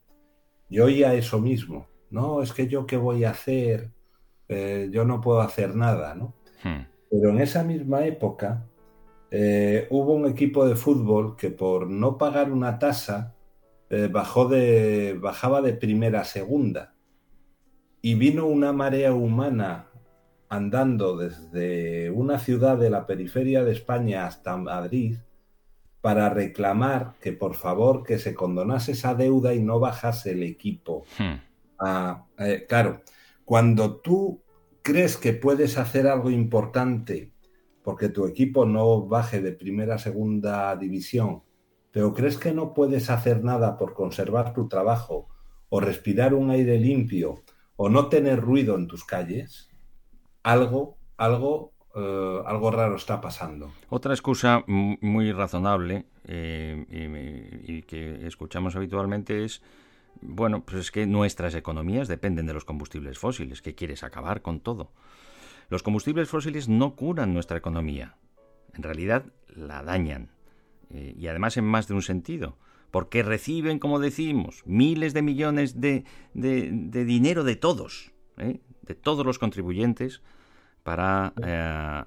Yo 0.69 0.85
oía 0.85 1.13
eso 1.13 1.39
mismo, 1.39 1.87
no, 2.09 2.41
es 2.41 2.53
que 2.53 2.67
yo 2.67 2.85
qué 2.85 2.97
voy 2.97 3.23
a 3.23 3.31
hacer, 3.31 3.91
eh, 4.47 4.89
yo 4.91 5.05
no 5.05 5.21
puedo 5.21 5.41
hacer 5.41 5.75
nada, 5.75 6.15
¿no? 6.15 6.33
Hmm. 6.63 6.85
Pero 7.09 7.29
en 7.29 7.41
esa 7.41 7.63
misma 7.63 8.05
época 8.05 8.65
eh, 9.29 9.87
hubo 9.89 10.13
un 10.13 10.27
equipo 10.27 10.65
de 10.65 10.75
fútbol 10.75 11.35
que 11.35 11.51
por 11.51 11.89
no 11.89 12.17
pagar 12.17 12.51
una 12.51 12.79
tasa 12.79 13.35
eh, 13.89 14.07
bajó 14.11 14.47
de, 14.47 15.17
bajaba 15.19 15.61
de 15.61 15.73
primera 15.73 16.21
a 16.21 16.25
segunda 16.25 16.95
y 18.01 18.15
vino 18.15 18.45
una 18.47 18.73
marea 18.73 19.13
humana 19.13 19.90
andando 20.51 21.15
desde 21.15 22.11
una 22.11 22.37
ciudad 22.37 22.77
de 22.77 22.89
la 22.89 23.05
periferia 23.05 23.63
de 23.63 23.71
España 23.71 24.27
hasta 24.27 24.57
Madrid 24.57 25.15
para 26.01 26.27
reclamar 26.27 27.13
que 27.21 27.31
por 27.31 27.55
favor 27.55 28.03
que 28.03 28.19
se 28.19 28.35
condonase 28.35 28.91
esa 28.91 29.15
deuda 29.15 29.53
y 29.53 29.63
no 29.63 29.79
bajase 29.79 30.31
el 30.31 30.43
equipo. 30.43 31.05
Hmm. 31.17 31.39
Ah, 31.79 32.25
eh, 32.37 32.65
claro, 32.67 33.01
cuando 33.45 34.01
tú 34.01 34.43
crees 34.81 35.15
que 35.15 35.31
puedes 35.31 35.77
hacer 35.77 36.05
algo 36.05 36.29
importante 36.29 37.31
porque 37.81 38.09
tu 38.09 38.25
equipo 38.25 38.65
no 38.65 39.07
baje 39.07 39.41
de 39.41 39.53
primera 39.53 39.95
a 39.95 39.99
segunda 39.99 40.75
división, 40.75 41.43
pero 41.91 42.13
crees 42.13 42.35
que 42.35 42.51
no 42.51 42.73
puedes 42.73 43.09
hacer 43.09 43.41
nada 43.41 43.77
por 43.77 43.93
conservar 43.93 44.53
tu 44.53 44.67
trabajo 44.67 45.29
o 45.69 45.79
respirar 45.79 46.33
un 46.33 46.49
aire 46.49 46.77
limpio 46.77 47.41
o 47.77 47.87
no 47.87 48.09
tener 48.09 48.41
ruido 48.41 48.75
en 48.75 48.87
tus 48.87 49.05
calles, 49.05 49.70
algo, 50.43 50.97
algo, 51.17 51.73
eh, 51.95 52.41
algo 52.45 52.71
raro 52.71 52.95
está 52.95 53.21
pasando. 53.21 53.71
Otra 53.89 54.13
excusa 54.13 54.63
muy 54.67 55.31
razonable 55.31 56.05
eh, 56.25 56.85
y, 57.67 57.81
que 57.83 58.27
escuchamos 58.27 58.75
habitualmente 58.75 59.43
es, 59.43 59.61
bueno, 60.21 60.63
pues 60.63 60.77
es 60.77 60.91
que 60.91 61.05
nuestras 61.05 61.55
economías 61.55 62.07
dependen 62.07 62.45
de 62.45 62.53
los 62.53 62.65
combustibles 62.65 63.17
fósiles, 63.17 63.61
que 63.61 63.75
quieres 63.75 64.03
acabar 64.03 64.41
con 64.41 64.59
todo. 64.59 64.91
Los 65.69 65.83
combustibles 65.83 66.29
fósiles 66.29 66.67
no 66.67 66.95
curan 66.95 67.33
nuestra 67.33 67.57
economía, 67.57 68.17
en 68.73 68.83
realidad 68.83 69.25
la 69.47 69.83
dañan, 69.83 70.31
eh, 70.89 71.15
y 71.17 71.27
además 71.27 71.57
en 71.57 71.65
más 71.65 71.87
de 71.87 71.93
un 71.93 72.01
sentido 72.01 72.57
porque 72.91 73.23
reciben, 73.23 73.79
como 73.79 73.99
decimos, 73.99 74.63
miles 74.65 75.13
de 75.13 75.21
millones 75.21 75.79
de, 75.79 76.03
de 76.33 77.05
dinero 77.05 77.45
de 77.45 77.55
todos, 77.55 78.11
¿eh? 78.37 78.59
De 78.81 78.95
todos 78.95 79.25
los 79.25 79.39
contribuyentes 79.39 80.21
para... 80.83 81.33
Eh, 81.43 82.03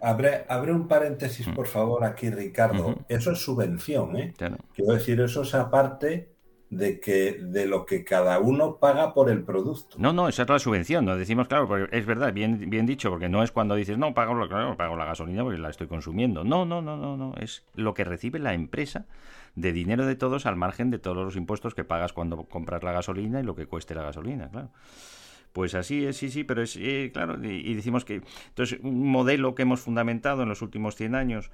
abre, 0.00 0.44
abre, 0.48 0.72
un 0.72 0.88
paréntesis, 0.88 1.46
mm. 1.46 1.54
por 1.54 1.66
favor, 1.66 2.04
aquí, 2.04 2.30
Ricardo. 2.30 2.96
Eso 3.08 3.32
es 3.32 3.38
subvención, 3.38 4.16
¿eh? 4.16 4.34
Quiero 4.74 4.94
decir, 4.94 5.20
eso 5.20 5.42
es 5.42 5.54
aparte 5.54 6.30
de 6.70 7.00
que 7.00 7.32
de 7.32 7.66
lo 7.66 7.84
que 7.84 8.04
cada 8.04 8.38
uno 8.38 8.76
paga 8.76 9.12
por 9.12 9.28
el 9.28 9.42
producto. 9.42 9.96
No, 9.98 10.12
no, 10.12 10.28
esa 10.28 10.42
es 10.42 10.48
la 10.48 10.58
subvención. 10.60 11.04
No 11.04 11.16
decimos, 11.16 11.48
claro, 11.48 11.66
porque 11.66 11.96
es 11.96 12.06
verdad, 12.06 12.32
bien, 12.32 12.70
bien 12.70 12.86
dicho, 12.86 13.10
porque 13.10 13.28
no 13.28 13.42
es 13.42 13.50
cuando 13.50 13.74
dices, 13.74 13.98
no, 13.98 14.14
pago, 14.14 14.48
claro, 14.48 14.76
pago 14.76 14.96
la 14.96 15.04
gasolina 15.04 15.42
porque 15.42 15.58
la 15.58 15.70
estoy 15.70 15.88
consumiendo. 15.88 16.44
No, 16.44 16.64
no, 16.64 16.80
no, 16.80 16.96
no, 16.96 17.16
no. 17.16 17.34
Es 17.40 17.64
lo 17.74 17.92
que 17.92 18.04
recibe 18.04 18.38
la 18.38 18.54
empresa 18.54 19.06
de 19.56 19.72
dinero 19.72 20.06
de 20.06 20.14
todos 20.14 20.46
al 20.46 20.54
margen 20.54 20.90
de 20.90 21.00
todos 21.00 21.24
los 21.24 21.34
impuestos 21.34 21.74
que 21.74 21.82
pagas 21.82 22.12
cuando 22.12 22.44
compras 22.44 22.84
la 22.84 22.92
gasolina 22.92 23.40
y 23.40 23.42
lo 23.42 23.56
que 23.56 23.66
cueste 23.66 23.96
la 23.96 24.04
gasolina, 24.04 24.48
claro. 24.48 24.70
Pues 25.52 25.74
así 25.74 26.04
es, 26.04 26.16
sí, 26.16 26.30
sí, 26.30 26.44
pero 26.44 26.62
es 26.62 26.76
eh, 26.76 27.10
claro, 27.12 27.42
y, 27.42 27.74
decimos 27.74 28.04
que 28.04 28.22
entonces 28.48 28.78
un 28.82 29.10
modelo 29.10 29.54
que 29.54 29.62
hemos 29.62 29.80
fundamentado 29.80 30.42
en 30.42 30.48
los 30.48 30.62
últimos 30.62 30.94
100 30.94 31.14
años 31.14 31.50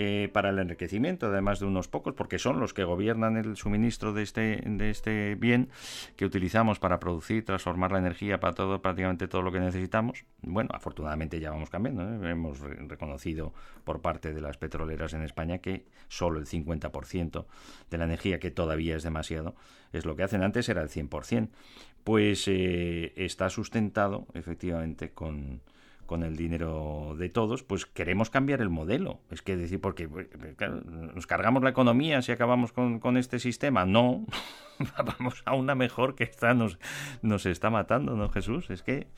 eh, 0.00 0.28
para 0.32 0.50
el 0.50 0.58
enriquecimiento, 0.60 1.26
además 1.26 1.58
de 1.58 1.66
unos 1.66 1.88
pocos, 1.88 2.14
porque 2.14 2.38
son 2.38 2.60
los 2.60 2.72
que 2.72 2.84
gobiernan 2.84 3.36
el 3.36 3.56
suministro 3.56 4.12
de 4.12 4.22
este, 4.22 4.62
de 4.64 4.90
este 4.90 5.34
bien 5.34 5.70
que 6.14 6.24
utilizamos 6.24 6.78
para 6.78 7.00
producir, 7.00 7.44
transformar 7.44 7.90
la 7.90 7.98
energía 7.98 8.38
para 8.38 8.54
todo, 8.54 8.80
prácticamente 8.80 9.26
todo 9.26 9.42
lo 9.42 9.50
que 9.50 9.58
necesitamos. 9.58 10.24
Bueno, 10.42 10.70
afortunadamente 10.72 11.40
ya 11.40 11.50
vamos 11.50 11.70
cambiando. 11.70 12.02
¿eh? 12.04 12.30
Hemos 12.30 12.60
reconocido 12.60 13.52
por 13.82 14.00
parte 14.00 14.32
de 14.32 14.40
las 14.40 14.56
petroleras 14.56 15.14
en 15.14 15.22
España 15.22 15.58
que 15.58 15.86
solo 16.06 16.38
el 16.38 16.46
50% 16.46 17.46
de 17.90 17.98
la 17.98 18.04
energía, 18.04 18.38
que 18.38 18.52
todavía 18.52 18.94
es 18.94 19.02
demasiado, 19.02 19.56
es 19.92 20.04
lo 20.04 20.14
que 20.14 20.22
hacen. 20.22 20.44
Antes 20.44 20.68
era 20.68 20.82
el 20.82 20.90
100%. 20.90 21.48
Pues 22.08 22.48
eh, 22.48 23.12
está 23.16 23.50
sustentado 23.50 24.26
efectivamente 24.32 25.10
con 25.10 25.60
con 26.08 26.22
el 26.22 26.36
dinero 26.36 27.14
de 27.18 27.28
todos, 27.28 27.62
pues 27.62 27.84
queremos 27.84 28.30
cambiar 28.30 28.62
el 28.62 28.70
modelo. 28.70 29.20
Es 29.30 29.42
que 29.42 29.58
decir, 29.58 29.78
porque 29.78 30.08
pues, 30.08 30.26
nos 30.88 31.26
cargamos 31.26 31.62
la 31.62 31.68
economía 31.68 32.22
si 32.22 32.32
acabamos 32.32 32.72
con, 32.72 32.98
con 32.98 33.18
este 33.18 33.38
sistema. 33.38 33.84
No, 33.84 34.24
vamos 35.18 35.42
a 35.44 35.54
una 35.54 35.74
mejor 35.74 36.14
que 36.14 36.24
esta 36.24 36.54
nos, 36.54 36.78
nos 37.20 37.44
está 37.44 37.68
matando, 37.68 38.16
¿no, 38.16 38.30
Jesús? 38.30 38.70
Es 38.70 38.82
que 38.82 39.08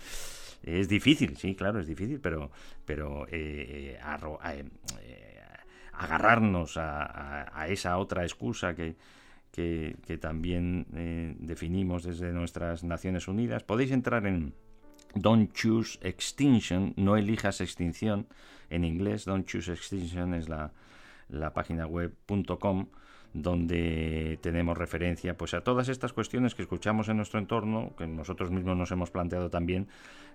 es 0.65 0.89
difícil, 0.89 1.37
sí, 1.37 1.55
claro, 1.55 1.79
es 1.79 1.87
difícil, 1.87 2.19
pero, 2.21 2.51
pero 2.85 3.25
eh, 3.29 3.97
eh, 4.01 5.41
agarrarnos 5.93 6.77
a, 6.77 7.67
esa 7.69 7.99
otra 7.99 8.25
excusa 8.25 8.75
que, 8.75 8.97
que, 9.51 10.19
también 10.21 10.87
eh, 10.95 11.35
definimos 11.39 12.05
desde 12.05 12.33
nuestras 12.33 12.85
Naciones 12.85 13.29
Unidas. 13.29 13.63
Podéis 13.63 13.91
entrar 13.91 14.27
en 14.27 14.55
Don't 15.15 15.53
Choose 15.53 15.99
Extinction, 16.03 16.95
no 16.97 17.17
elijas 17.17 17.61
extinción, 17.61 18.27
en 18.71 18.85
inglés, 18.85 19.25
Don't 19.25 19.47
Choose 19.47 19.73
Extinction 19.73 20.35
es 20.35 20.49
la, 20.49 20.73
la 21.29 21.53
página 21.53 21.87
web.com 21.87 22.87
donde 23.33 24.39
tenemos 24.43 24.77
referencia 24.77 25.37
pues 25.37 25.55
a 25.55 25.63
todas 25.63 25.89
estas 25.89 26.13
cuestiones 26.13 26.55
que 26.55 26.63
escuchamos 26.63 27.09
en 27.09 27.17
nuestro 27.17 27.39
entorno, 27.39 27.95
que 27.97 28.07
nosotros 28.07 28.51
mismos 28.51 28.77
nos 28.77 28.91
hemos 28.91 29.11
planteado 29.11 29.51
también 29.51 29.89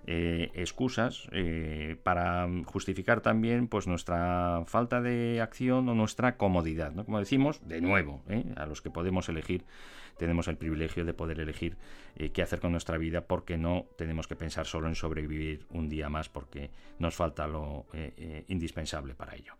eh, 0.06 0.50
excusas 0.54 1.28
eh, 1.32 1.96
para 2.02 2.48
justificar 2.64 3.20
también 3.20 3.68
pues 3.68 3.86
nuestra 3.86 4.62
falta 4.66 5.00
de 5.00 5.40
acción 5.40 5.88
o 5.88 5.94
nuestra 5.94 6.36
comodidad, 6.36 6.92
¿no? 6.92 7.04
Como 7.04 7.18
decimos, 7.18 7.60
de 7.66 7.80
nuevo, 7.80 8.22
¿eh? 8.28 8.44
a 8.56 8.66
los 8.66 8.80
que 8.80 8.90
podemos 8.90 9.28
elegir 9.28 9.64
tenemos 10.16 10.48
el 10.48 10.56
privilegio 10.56 11.04
de 11.04 11.14
poder 11.14 11.40
elegir 11.40 11.76
eh, 12.16 12.30
qué 12.30 12.42
hacer 12.42 12.60
con 12.60 12.72
nuestra 12.72 12.98
vida 12.98 13.22
porque 13.22 13.56
no 13.56 13.86
tenemos 13.96 14.26
que 14.26 14.36
pensar 14.36 14.66
solo 14.66 14.88
en 14.88 14.94
sobrevivir 14.94 15.66
un 15.70 15.88
día 15.88 16.08
más 16.08 16.28
porque 16.28 16.70
nos 16.98 17.14
falta 17.14 17.46
lo 17.46 17.86
eh, 17.92 18.12
eh, 18.16 18.44
indispensable 18.48 19.14
para 19.14 19.36
ello. 19.36 19.54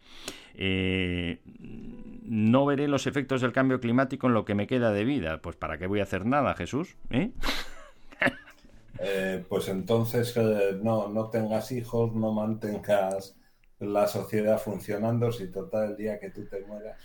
no 2.25 2.67
veré 2.67 2.89
los 2.89 3.07
efectos 3.07 3.43
del 3.43 3.53
cambio 3.53 3.81
climático 3.81 4.27
en 4.27 4.35
lo 4.35 4.45
que 4.45 4.55
me 4.55 4.67
queda 4.67 4.93
de 4.93 5.05
vida. 5.05 5.41
Pues 5.43 5.57
¿para 5.57 5.79
qué 5.79 5.87
voy 5.87 6.01
a 6.01 6.05
hacer 6.05 6.27
nada, 6.27 6.55
Jesús? 6.55 6.97
pues 9.49 9.69
entonces 9.69 10.35
no, 10.83 11.09
no 11.09 11.31
tengas 11.31 11.73
hijos, 11.73 12.15
no 12.15 12.33
mantengas 12.33 13.37
la 13.79 14.07
sociedad 14.07 14.59
funcionando 14.59 15.31
si 15.31 15.49
total 15.49 15.91
el 15.91 15.97
día 15.97 16.19
que 16.19 16.31
tú 16.31 16.47
te 16.47 16.63
mueras 16.63 16.99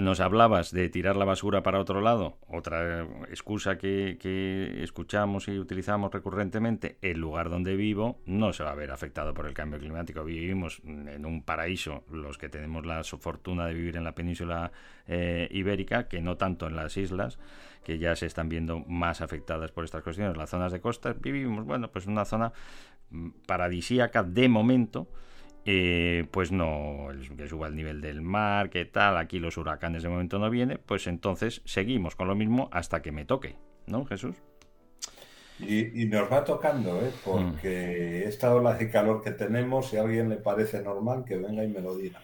nos 0.00 0.20
hablabas 0.20 0.70
de 0.72 0.88
tirar 0.88 1.16
la 1.16 1.24
basura 1.24 1.62
para 1.62 1.80
otro 1.80 2.00
lado, 2.00 2.38
otra 2.48 3.02
excusa 3.28 3.78
que, 3.78 4.80
escuchamos 4.82 5.48
y 5.48 5.58
utilizamos 5.58 6.12
recurrentemente, 6.12 6.98
el 7.02 7.18
lugar 7.18 7.50
donde 7.50 7.76
vivo 7.76 8.20
no 8.26 8.52
se 8.52 8.62
va 8.62 8.70
a 8.70 8.74
ver 8.74 8.90
afectado 8.90 9.34
por 9.34 9.46
el 9.46 9.54
cambio 9.54 9.78
climático. 9.78 10.24
Vivimos 10.24 10.80
en 10.84 11.26
un 11.26 11.42
paraíso, 11.42 12.04
los 12.10 12.38
que 12.38 12.48
tenemos 12.48 12.86
la 12.86 13.02
fortuna 13.04 13.66
de 13.66 13.74
vivir 13.74 13.96
en 13.96 14.04
la 14.04 14.14
península 14.14 14.72
eh, 15.06 15.48
ibérica, 15.50 16.08
que 16.08 16.20
no 16.20 16.36
tanto 16.36 16.66
en 16.66 16.76
las 16.76 16.96
islas, 16.96 17.38
que 17.84 17.98
ya 17.98 18.14
se 18.16 18.26
están 18.26 18.48
viendo 18.48 18.80
más 18.80 19.20
afectadas 19.20 19.70
por 19.72 19.84
estas 19.84 20.02
cuestiones. 20.02 20.36
Las 20.36 20.50
zonas 20.50 20.72
de 20.72 20.80
costa 20.80 21.14
vivimos, 21.18 21.64
bueno, 21.64 21.90
pues 21.90 22.06
una 22.06 22.24
zona 22.24 22.52
mm, 23.10 23.30
paradisíaca 23.46 24.22
de 24.22 24.48
momento, 24.48 25.08
eh, 25.66 26.26
pues 26.30 26.52
no, 26.52 27.08
que 27.36 27.48
suba 27.48 27.68
el 27.68 27.76
nivel 27.76 28.00
del 28.00 28.22
mar, 28.22 28.70
que 28.70 28.84
tal, 28.84 29.16
aquí 29.16 29.38
los 29.38 29.56
huracanes 29.56 30.02
de 30.02 30.08
momento 30.08 30.38
no 30.38 30.48
vienen, 30.50 30.80
pues 30.86 31.06
entonces 31.06 31.62
seguimos 31.64 32.16
con 32.16 32.28
lo 32.28 32.34
mismo 32.34 32.68
hasta 32.72 33.02
que 33.02 33.12
me 33.12 33.24
toque, 33.24 33.56
¿no, 33.86 34.04
Jesús? 34.06 34.36
Y, 35.58 36.06
nos 36.06 36.32
va 36.32 36.42
tocando, 36.42 36.98
¿eh? 37.02 37.12
porque 37.22 38.22
mm. 38.24 38.28
esta 38.28 38.54
ola 38.54 38.74
de 38.74 38.90
calor 38.90 39.22
que 39.22 39.32
tenemos, 39.32 39.90
si 39.90 39.98
a 39.98 40.02
alguien 40.02 40.30
le 40.30 40.36
parece 40.36 40.82
normal, 40.82 41.24
que 41.26 41.36
venga 41.36 41.62
y 41.62 41.68
me 41.68 41.80
lo 41.80 41.94
diga. 41.96 42.20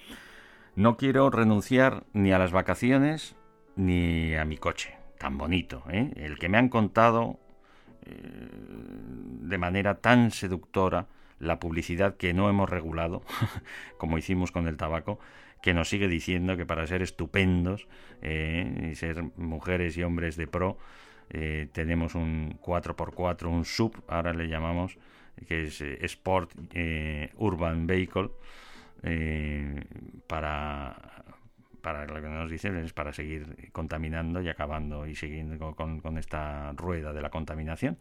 No 0.75 0.97
quiero 0.97 1.29
renunciar 1.31 2.05
ni 2.15 2.33
a 2.33 2.39
las 2.39 2.53
vacaciones 2.53 3.37
ni 3.77 4.35
a 4.35 4.47
mi 4.47 4.57
coche, 4.57 4.97
tan 5.19 5.37
bonito, 5.37 5.83
¿eh? 5.91 6.13
el 6.17 6.39
que 6.39 6.49
me 6.49 6.57
han 6.57 6.71
contado 6.71 7.39
eh, 8.07 8.13
de 8.13 9.59
manera 9.59 9.97
tan 9.97 10.31
seductora 10.31 11.07
la 11.39 11.61
publicidad 11.61 12.17
que 12.17 12.33
no 12.33 12.49
hemos 12.49 12.69
regulado, 12.69 13.23
como 13.99 14.19
hicimos 14.19 14.53
con 14.53 14.67
el 14.69 14.77
tabaco, 14.77 15.19
que 15.63 15.75
nos 15.75 15.89
sigue 15.89 16.09
diciendo 16.09 16.57
que 16.57 16.67
para 16.67 16.87
ser 16.87 17.03
estupendos 17.03 17.89
eh, 18.23 18.91
y 18.93 18.95
ser 18.95 19.23
mujeres 19.37 19.97
y 19.97 20.03
hombres 20.03 20.37
de 20.37 20.47
pro, 20.47 20.79
eh, 21.31 21.69
tenemos 21.73 22.15
un 22.15 22.59
4x4, 22.61 23.47
un 23.47 23.65
sub, 23.65 24.03
ahora 24.07 24.33
le 24.33 24.49
llamamos, 24.49 24.99
que 25.49 25.65
es 25.65 25.81
eh, 25.81 25.99
Sport 26.03 26.53
Urban 27.37 27.87
Vehicle, 27.87 28.31
para 30.27 31.25
para 31.87 32.05
lo 32.05 32.21
que 32.21 32.29
nos 32.29 32.51
dicen 32.51 32.77
es 32.79 32.93
para 32.93 33.13
seguir 33.13 33.71
contaminando 33.71 34.43
y 34.43 34.49
acabando 34.49 35.07
y 35.07 35.15
siguiendo 35.15 35.77
con, 35.77 36.19
esta 36.19 36.73
rueda 36.73 37.13
de 37.13 37.23
la 37.23 37.31
contaminación. 37.31 37.97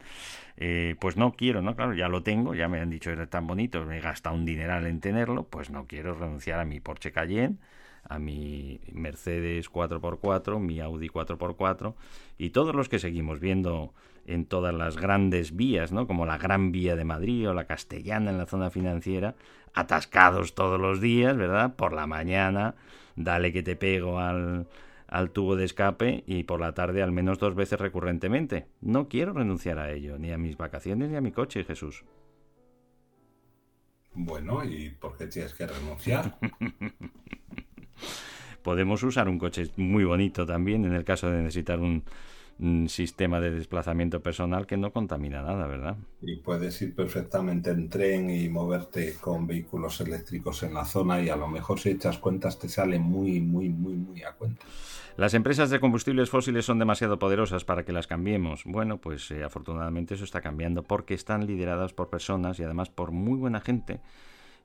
Eh, 0.56 0.96
pues 0.98 1.16
no 1.16 1.34
quiero, 1.34 1.62
¿no? 1.62 1.76
Claro, 1.76 1.94
ya 1.94 2.08
lo 2.08 2.24
tengo, 2.24 2.56
ya 2.56 2.66
me 2.66 2.80
han 2.80 2.90
dicho 2.90 3.12
era 3.12 3.28
tan 3.28 3.46
bonito, 3.46 3.84
me 3.84 4.00
gasta 4.00 4.32
un 4.32 4.44
dineral 4.44 4.88
en 4.88 4.98
tenerlo, 4.98 5.44
pues 5.44 5.70
no 5.70 5.86
quiero 5.86 6.14
renunciar 6.14 6.58
a 6.58 6.64
mi 6.64 6.80
Porsche 6.80 7.12
Cayenne, 7.12 7.58
a 8.02 8.18
mi 8.18 8.80
Mercedes 8.90 9.70
4x4, 9.70 10.58
mi 10.58 10.80
Audi 10.80 11.06
4x4 11.06 11.94
y 12.38 12.50
todos 12.50 12.74
los 12.74 12.88
que 12.88 12.98
seguimos 12.98 13.38
viendo 13.38 13.94
en 14.26 14.46
todas 14.46 14.74
las 14.74 14.96
grandes 14.96 15.54
vías, 15.54 15.92
¿no? 15.92 16.08
Como 16.08 16.26
la 16.26 16.38
Gran 16.38 16.72
Vía 16.72 16.96
de 16.96 17.04
Madrid 17.04 17.48
o 17.48 17.54
la 17.54 17.68
Castellana 17.68 18.32
en 18.32 18.38
la 18.38 18.46
zona 18.46 18.70
financiera, 18.70 19.36
atascados 19.74 20.56
todos 20.56 20.80
los 20.80 21.00
días, 21.00 21.36
¿verdad? 21.36 21.76
Por 21.76 21.92
la 21.92 22.08
mañana 22.08 22.74
dale 23.16 23.52
que 23.52 23.62
te 23.62 23.76
pego 23.76 24.20
al, 24.20 24.68
al 25.08 25.30
tubo 25.30 25.56
de 25.56 25.64
escape 25.64 26.24
y 26.26 26.44
por 26.44 26.60
la 26.60 26.74
tarde 26.74 27.02
al 27.02 27.12
menos 27.12 27.38
dos 27.38 27.54
veces 27.54 27.80
recurrentemente. 27.80 28.66
No 28.80 29.08
quiero 29.08 29.32
renunciar 29.32 29.78
a 29.78 29.92
ello, 29.92 30.18
ni 30.18 30.32
a 30.32 30.38
mis 30.38 30.56
vacaciones 30.56 31.10
ni 31.10 31.16
a 31.16 31.20
mi 31.20 31.32
coche, 31.32 31.64
Jesús. 31.64 32.04
Bueno, 34.14 34.64
¿y 34.64 34.90
por 34.90 35.16
qué 35.16 35.26
tienes 35.26 35.52
que 35.52 35.66
renunciar? 35.66 36.38
Podemos 38.62 39.02
usar 39.02 39.28
un 39.28 39.38
coche 39.38 39.70
muy 39.76 40.04
bonito 40.04 40.46
también 40.46 40.84
en 40.84 40.94
el 40.94 41.04
caso 41.04 41.30
de 41.30 41.38
necesitar 41.38 41.78
un, 41.78 41.86
un 41.86 42.04
sistema 42.88 43.38
de 43.38 43.50
desplazamiento 43.50 44.22
personal 44.22 44.66
que 44.66 44.78
no 44.78 44.90
contamina 44.92 45.42
nada, 45.42 45.66
¿verdad? 45.66 45.96
Y 46.22 46.36
puedes 46.36 46.80
ir 46.80 46.94
perfectamente 46.94 47.70
en 47.70 47.90
tren 47.90 48.30
y 48.30 48.48
moverte 48.48 49.14
con 49.20 49.46
vehículos 49.46 50.00
eléctricos 50.00 50.62
en 50.62 50.72
la 50.72 50.86
zona 50.86 51.20
y 51.20 51.28
a 51.28 51.36
lo 51.36 51.48
mejor 51.48 51.78
si 51.78 51.90
echas 51.90 52.18
cuentas 52.18 52.58
te 52.58 52.68
sale 52.68 52.98
muy, 52.98 53.40
muy, 53.40 53.68
muy, 53.68 53.94
muy 53.94 54.22
a 54.22 54.32
cuenta. 54.32 54.64
Las 55.18 55.34
empresas 55.34 55.70
de 55.70 55.80
combustibles 55.80 56.30
fósiles 56.30 56.64
son 56.64 56.78
demasiado 56.78 57.18
poderosas 57.18 57.64
para 57.64 57.84
que 57.84 57.92
las 57.92 58.06
cambiemos. 58.06 58.64
Bueno, 58.64 58.98
pues 58.98 59.30
eh, 59.30 59.44
afortunadamente 59.44 60.14
eso 60.14 60.24
está 60.24 60.40
cambiando 60.40 60.82
porque 60.82 61.14
están 61.14 61.46
lideradas 61.46 61.92
por 61.92 62.08
personas 62.08 62.58
y 62.58 62.64
además 62.64 62.88
por 62.90 63.12
muy 63.12 63.38
buena 63.38 63.60
gente 63.60 64.00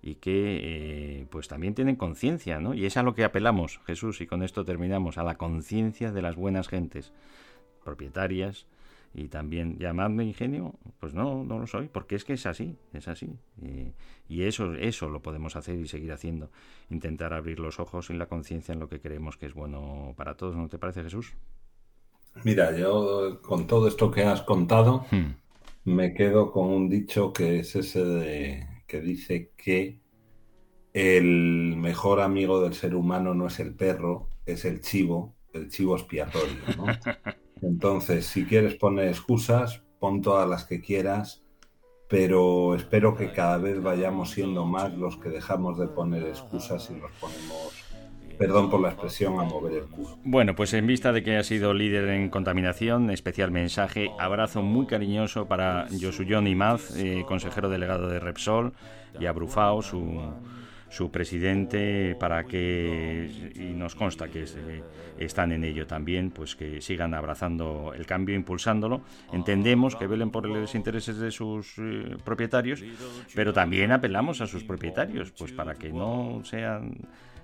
y 0.02 0.16
que 0.16 0.60
eh, 0.62 1.28
pues 1.30 1.48
también 1.48 1.76
tienen 1.76 1.96
conciencia, 1.96 2.60
¿no? 2.60 2.74
Y 2.74 2.86
es 2.86 2.98
a 2.98 3.04
lo 3.04 3.16
que 3.16 3.24
apelamos, 3.24 3.80
Jesús, 3.86 4.20
y 4.22 4.28
con 4.28 4.44
esto 4.44 4.66
terminamos, 4.66 5.18
a 5.18 5.24
la 5.24 5.36
conciencia 5.36 6.12
de 6.12 6.22
las 6.22 6.36
buenas 6.36 6.68
gentes 6.68 7.14
propietarias 7.84 8.66
y 9.14 9.28
también 9.28 9.78
llamadme 9.78 10.24
ingenio, 10.24 10.76
pues 11.00 11.14
no, 11.14 11.44
no 11.44 11.60
lo 11.60 11.68
soy, 11.68 11.90
porque 11.90 12.16
es 12.16 12.24
que 12.24 12.34
es 12.34 12.46
así, 12.46 12.78
es 12.94 13.08
así. 13.08 13.38
y 14.30 14.44
eso, 14.44 14.74
eso 14.76 15.10
lo 15.10 15.22
podemos 15.22 15.56
hacer 15.56 15.78
y 15.78 15.88
seguir 15.88 16.14
haciendo. 16.14 16.50
Intentar 16.90 17.34
abrir 17.34 17.60
los 17.60 17.80
ojos 17.80 18.10
y 18.10 18.14
la 18.14 18.28
conciencia 18.28 18.74
en 18.74 18.80
lo 18.80 18.88
que 18.88 19.02
creemos 19.02 19.36
que 19.38 19.48
es 19.48 19.54
bueno 19.54 20.14
para 20.16 20.38
todos, 20.38 20.56
¿no 20.56 20.70
te 20.70 20.78
parece, 20.78 21.04
Jesús? 21.04 21.34
Mira, 22.44 22.76
yo 22.78 23.42
con 23.42 23.68
todo 23.68 23.88
esto 23.88 24.10
que 24.10 24.24
has 24.24 24.42
contado, 24.44 25.06
hmm. 25.12 25.92
me 25.92 26.14
quedo 26.14 26.52
con 26.52 26.70
un 26.70 26.90
dicho 26.90 27.34
que 27.34 27.60
es 27.60 27.76
ese 27.76 28.06
de, 28.06 28.68
que 28.88 29.02
dice 29.02 29.52
que 29.58 30.00
el 30.94 31.76
mejor 31.76 32.22
amigo 32.22 32.62
del 32.62 32.74
ser 32.74 32.96
humano 32.96 33.34
no 33.34 33.48
es 33.48 33.60
el 33.60 33.74
perro, 33.74 34.30
es 34.46 34.64
el 34.64 34.80
chivo, 34.80 35.36
el 35.54 35.70
chivo 35.70 35.98
expiatorio, 35.98 36.58
¿no? 36.78 36.86
Entonces, 37.62 38.26
si 38.26 38.46
quieres 38.46 38.76
poner 38.76 39.08
excusas, 39.08 39.84
pon 40.00 40.22
todas 40.22 40.50
las 40.50 40.66
que 40.66 40.82
quieras, 40.82 41.44
pero 42.10 42.76
espero 42.76 43.16
que 43.16 43.32
cada 43.32 43.58
vez 43.58 43.82
vayamos 43.82 44.32
siendo 44.32 44.66
más 44.66 44.94
los 44.94 45.18
que 45.18 45.30
dejamos 45.30 45.78
de 45.78 45.88
poner 45.88 46.24
excusas 46.24 46.90
y 46.90 46.96
nos 46.96 47.12
ponemos 47.14 47.82
perdón 48.42 48.72
por 48.72 48.82
la 48.82 48.90
expresión, 48.90 49.40
a 49.40 49.44
mover 49.44 49.74
el 49.74 49.84
culo. 49.86 50.18
Bueno, 50.24 50.56
pues 50.56 50.74
en 50.74 50.88
vista 50.88 51.12
de 51.12 51.22
que 51.22 51.38
ha 51.38 51.44
sido 51.44 51.76
líder 51.76 52.10
en 52.10 52.28
contaminación, 52.30 53.12
especial 53.12 53.52
mensaje, 53.52 54.10
abrazo 54.18 54.64
muy 54.64 54.88
cariñoso 54.88 55.48
para 55.48 55.86
Josuyon 55.92 56.48
Imaz, 56.48 56.96
eh, 56.98 57.24
consejero 57.28 57.70
delegado 57.70 58.08
de 58.10 58.20
Repsol, 58.20 58.74
y 59.20 59.28
a 59.28 59.32
Brufao, 59.32 59.84
su 59.84 60.20
su 60.92 61.10
presidente 61.10 62.16
para 62.20 62.44
que, 62.44 63.32
y 63.56 63.74
nos 63.74 63.96
consta 63.96 64.28
que 64.28 64.46
están 65.18 65.54
en 65.54 65.64
ello 65.64 65.88
también, 65.88 66.32
pues 66.32 66.56
que 66.56 66.82
sigan 66.82 67.14
abrazando 67.14 67.94
el 67.96 68.06
cambio, 68.06 68.36
impulsándolo. 68.36 69.02
Entendemos 69.32 69.96
que 69.96 70.06
velen 70.06 70.32
por 70.32 70.46
los 70.46 70.76
intereses 70.76 71.18
de 71.18 71.32
sus 71.32 71.76
eh, 71.78 72.18
propietarios, 72.26 72.84
pero 73.34 73.54
también 73.54 73.94
apelamos 73.94 74.42
a 74.42 74.48
sus 74.48 74.66
propietarios, 74.66 75.32
pues 75.32 75.54
para 75.54 75.76
que 75.76 75.92
no 75.92 76.42
sean... 76.44 76.98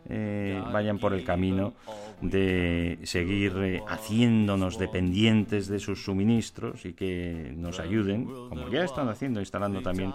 Eh, 0.10 0.62
vayan 0.72 1.00
por 1.00 1.14
el 1.14 1.26
camino 1.26 1.74
de 2.22 2.98
seguir 3.04 3.52
eh, 3.58 3.82
haciéndonos 3.90 4.80
dependientes 4.80 5.68
de 5.68 5.80
sus 5.80 6.06
suministros 6.06 6.86
y 6.86 6.94
que 6.94 7.54
nos 7.58 7.82
ayuden, 7.82 8.24
como 8.24 8.70
ya 8.70 8.86
están 8.86 9.10
haciendo, 9.10 9.42
instalando 9.42 9.82
también 9.82 10.14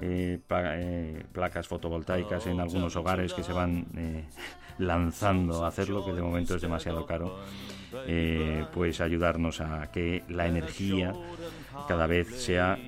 eh, 0.00 0.40
eh, 0.48 1.24
placas 1.32 1.66
fotovoltaicas 1.68 2.46
en 2.46 2.60
algunos 2.60 2.94
hogares 2.96 3.32
que 3.32 3.42
se 3.42 3.52
van 3.52 3.86
eh, 3.96 4.24
lanzando 4.78 5.64
a 5.64 5.68
hacerlo, 5.68 6.04
que 6.04 6.12
de 6.12 6.22
momento 6.22 6.54
es 6.54 6.62
demasiado 6.62 7.06
caro, 7.06 7.38
pues 8.72 9.00
ayudarnos 9.00 9.60
a 9.60 9.90
que 9.90 10.22
la 10.28 10.46
energía 10.46 11.14
cada 11.88 12.06
vez 12.06 12.28
sea 12.42 12.78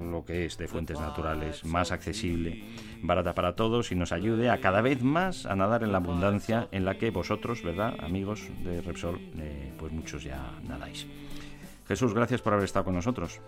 lo 0.00 0.24
que 0.24 0.46
es 0.46 0.58
de 0.58 0.66
fuentes 0.66 0.98
naturales, 0.98 1.64
más 1.64 1.92
accesible, 1.92 2.64
barata 3.02 3.34
para 3.34 3.54
todos 3.54 3.92
y 3.92 3.94
nos 3.94 4.10
ayude 4.10 4.50
a 4.50 4.60
cada 4.60 4.80
vez 4.80 5.02
más 5.02 5.46
a 5.46 5.54
nadar 5.54 5.84
en 5.84 5.92
la 5.92 5.98
abundancia 5.98 6.68
en 6.72 6.84
la 6.84 6.98
que 6.98 7.10
vosotros, 7.10 7.62
¿verdad, 7.62 7.94
amigos 8.00 8.48
de 8.64 8.80
Repsol, 8.82 9.20
pues 9.78 9.92
muchos 9.92 10.24
ya 10.24 10.54
nadáis. 10.66 11.06
Jesús, 11.86 12.12
gracias 12.12 12.42
por 12.42 12.52
haber 12.52 12.64
estado 12.64 12.84
con 12.84 12.94
nosotros. 12.94 13.40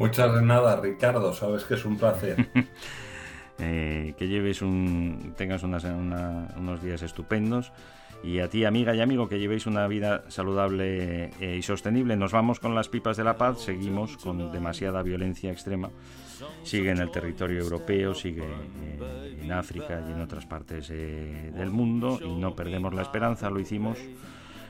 Muchas 0.00 0.42
nada, 0.42 0.80
Ricardo, 0.80 1.32
sabes 1.34 1.64
que 1.64 1.74
es 1.74 1.84
un 1.84 1.96
placer. 1.96 2.48
Eh, 3.62 4.14
que 4.16 4.26
lleves 4.26 4.62
un, 4.62 5.34
tengas 5.36 5.62
unas- 5.62 5.84
una- 5.84 6.48
unos 6.56 6.82
días 6.82 7.02
estupendos. 7.02 7.72
Y 8.24 8.38
a 8.38 8.48
ti, 8.48 8.64
amiga 8.64 8.94
y 8.94 9.02
amigo, 9.02 9.28
que 9.28 9.38
llevéis 9.38 9.66
una 9.66 9.86
vida 9.86 10.24
saludable 10.28 11.24
eh, 11.40 11.56
y 11.58 11.62
sostenible. 11.62 12.16
Nos 12.16 12.32
vamos 12.32 12.58
con 12.58 12.74
las 12.74 12.88
pipas 12.88 13.18
de 13.18 13.24
la 13.24 13.36
paz, 13.36 13.60
seguimos 13.60 14.16
con 14.16 14.50
demasiada 14.50 15.02
violencia 15.02 15.52
extrema. 15.52 15.90
Sigue 16.62 16.90
en 16.92 17.00
el 17.00 17.10
territorio 17.10 17.60
europeo, 17.60 18.14
sigue 18.14 18.44
eh, 18.44 19.38
en 19.42 19.52
África 19.52 20.02
y 20.08 20.12
en 20.12 20.22
otras 20.22 20.46
partes 20.46 20.88
del 20.88 21.70
mundo 21.70 22.18
y 22.24 22.32
no 22.34 22.56
perdemos 22.56 22.94
la 22.94 23.02
esperanza, 23.02 23.50
lo 23.50 23.60
hicimos 23.60 23.98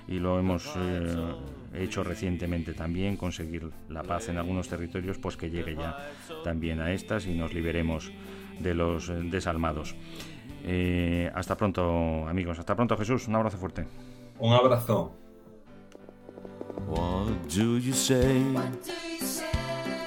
y 0.09 0.19
lo 0.19 0.36
hemos 0.40 0.69
hecho 1.75 2.03
recientemente 2.03 2.75
también, 2.75 3.17
conseguir 3.17 3.71
la 3.89 4.03
paz 4.03 4.29
en 4.29 4.39
algunos 4.39 4.69
territorios, 4.69 5.19
pues 5.19 5.37
que 5.37 5.51
llegue 5.51 5.77
ya 5.77 5.97
también 6.45 6.81
a 6.81 6.93
estas 6.93 7.27
y 7.27 7.35
nos 7.35 7.55
liberemos 7.55 8.11
de 8.59 8.75
los 8.75 9.09
eh, 9.09 9.21
desalmados. 9.25 9.95
Eh, 10.65 11.31
hasta 11.35 11.57
pronto, 11.57 12.27
amigos. 12.29 12.59
Hasta 12.59 12.75
pronto, 12.75 12.97
Jesús. 12.97 13.29
Un 13.29 13.37
abrazo 13.37 13.57
fuerte. 13.57 13.87
Un 14.39 14.53
abrazo. 14.53 15.13
What 16.87 17.49
do 17.55 17.79
you 17.79 17.93
say? 17.93 18.43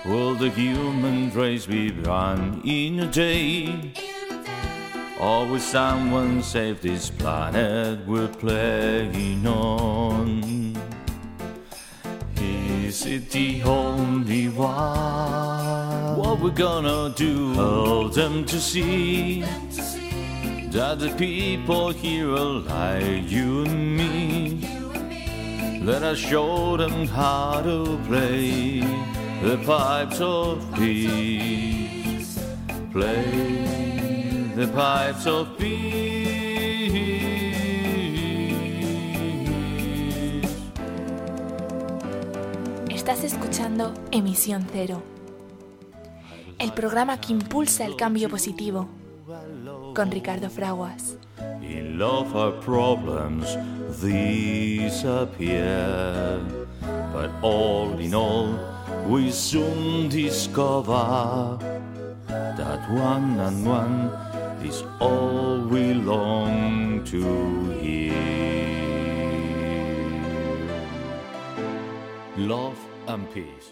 Will 0.06 0.36
the 0.36 0.50
human 0.50 1.32
race 1.34 1.66
be 1.66 1.92
run 1.92 2.62
in 2.66 3.00
a 3.00 3.08
day? 3.08 3.94
Or 5.20 5.46
will 5.46 5.60
someone 5.60 6.44
save 6.44 6.82
this 6.82 7.10
planet 7.10 8.06
we're 8.06 8.28
playing 8.28 9.48
on? 9.48 10.73
Is 12.94 13.08
it 13.08 13.32
the 13.32 13.64
only 13.64 14.50
one? 14.50 16.16
What 16.16 16.40
we're 16.40 16.52
gonna 16.52 17.12
do? 17.16 17.54
Help 17.54 18.14
them 18.14 18.46
to 18.46 18.62
see 18.62 19.42
that 20.70 21.00
the 21.00 21.10
people 21.18 21.90
here 21.90 22.30
are 22.30 22.60
like 22.70 23.32
you 23.32 23.64
and 23.66 23.98
me. 23.98 24.60
Let 25.82 26.04
us 26.04 26.20
show 26.20 26.78
them 26.78 27.08
how 27.08 27.62
to 27.64 27.98
play 28.06 28.82
the 29.42 29.58
pipes 29.66 30.22
of 30.22 30.62
peace. 30.76 32.38
Play 32.92 34.52
the 34.56 34.68
pipes 34.68 35.26
of 35.26 35.58
peace. 35.58 36.23
Estás 43.04 43.26
escuchando 43.26 43.94
Emisión 44.12 44.66
Cero, 44.72 45.04
el 46.58 46.72
programa 46.72 47.20
que 47.20 47.34
impulsa 47.34 47.84
el 47.84 47.98
cambio 47.98 48.30
positivo, 48.30 48.88
con 49.94 50.10
Ricardo 50.10 50.50
Fraguas. 50.50 51.18
In 51.62 52.00
love, 52.00 52.34
our 52.34 52.58
problems 52.62 53.58
disappear. 54.00 55.20
But 57.12 57.30
all 57.42 58.00
in 58.00 58.16
all, 58.16 58.58
we 59.10 59.34
soon 59.34 60.08
discover 60.08 61.58
that 62.30 62.90
one 62.90 63.38
and 63.42 63.68
one 63.68 64.12
is 64.64 64.82
all 65.02 65.60
we 65.70 65.94
long 65.94 67.04
to 67.04 67.70
hear. 67.82 68.14
Love 72.38 72.83
and 73.08 73.32
peace. 73.34 73.63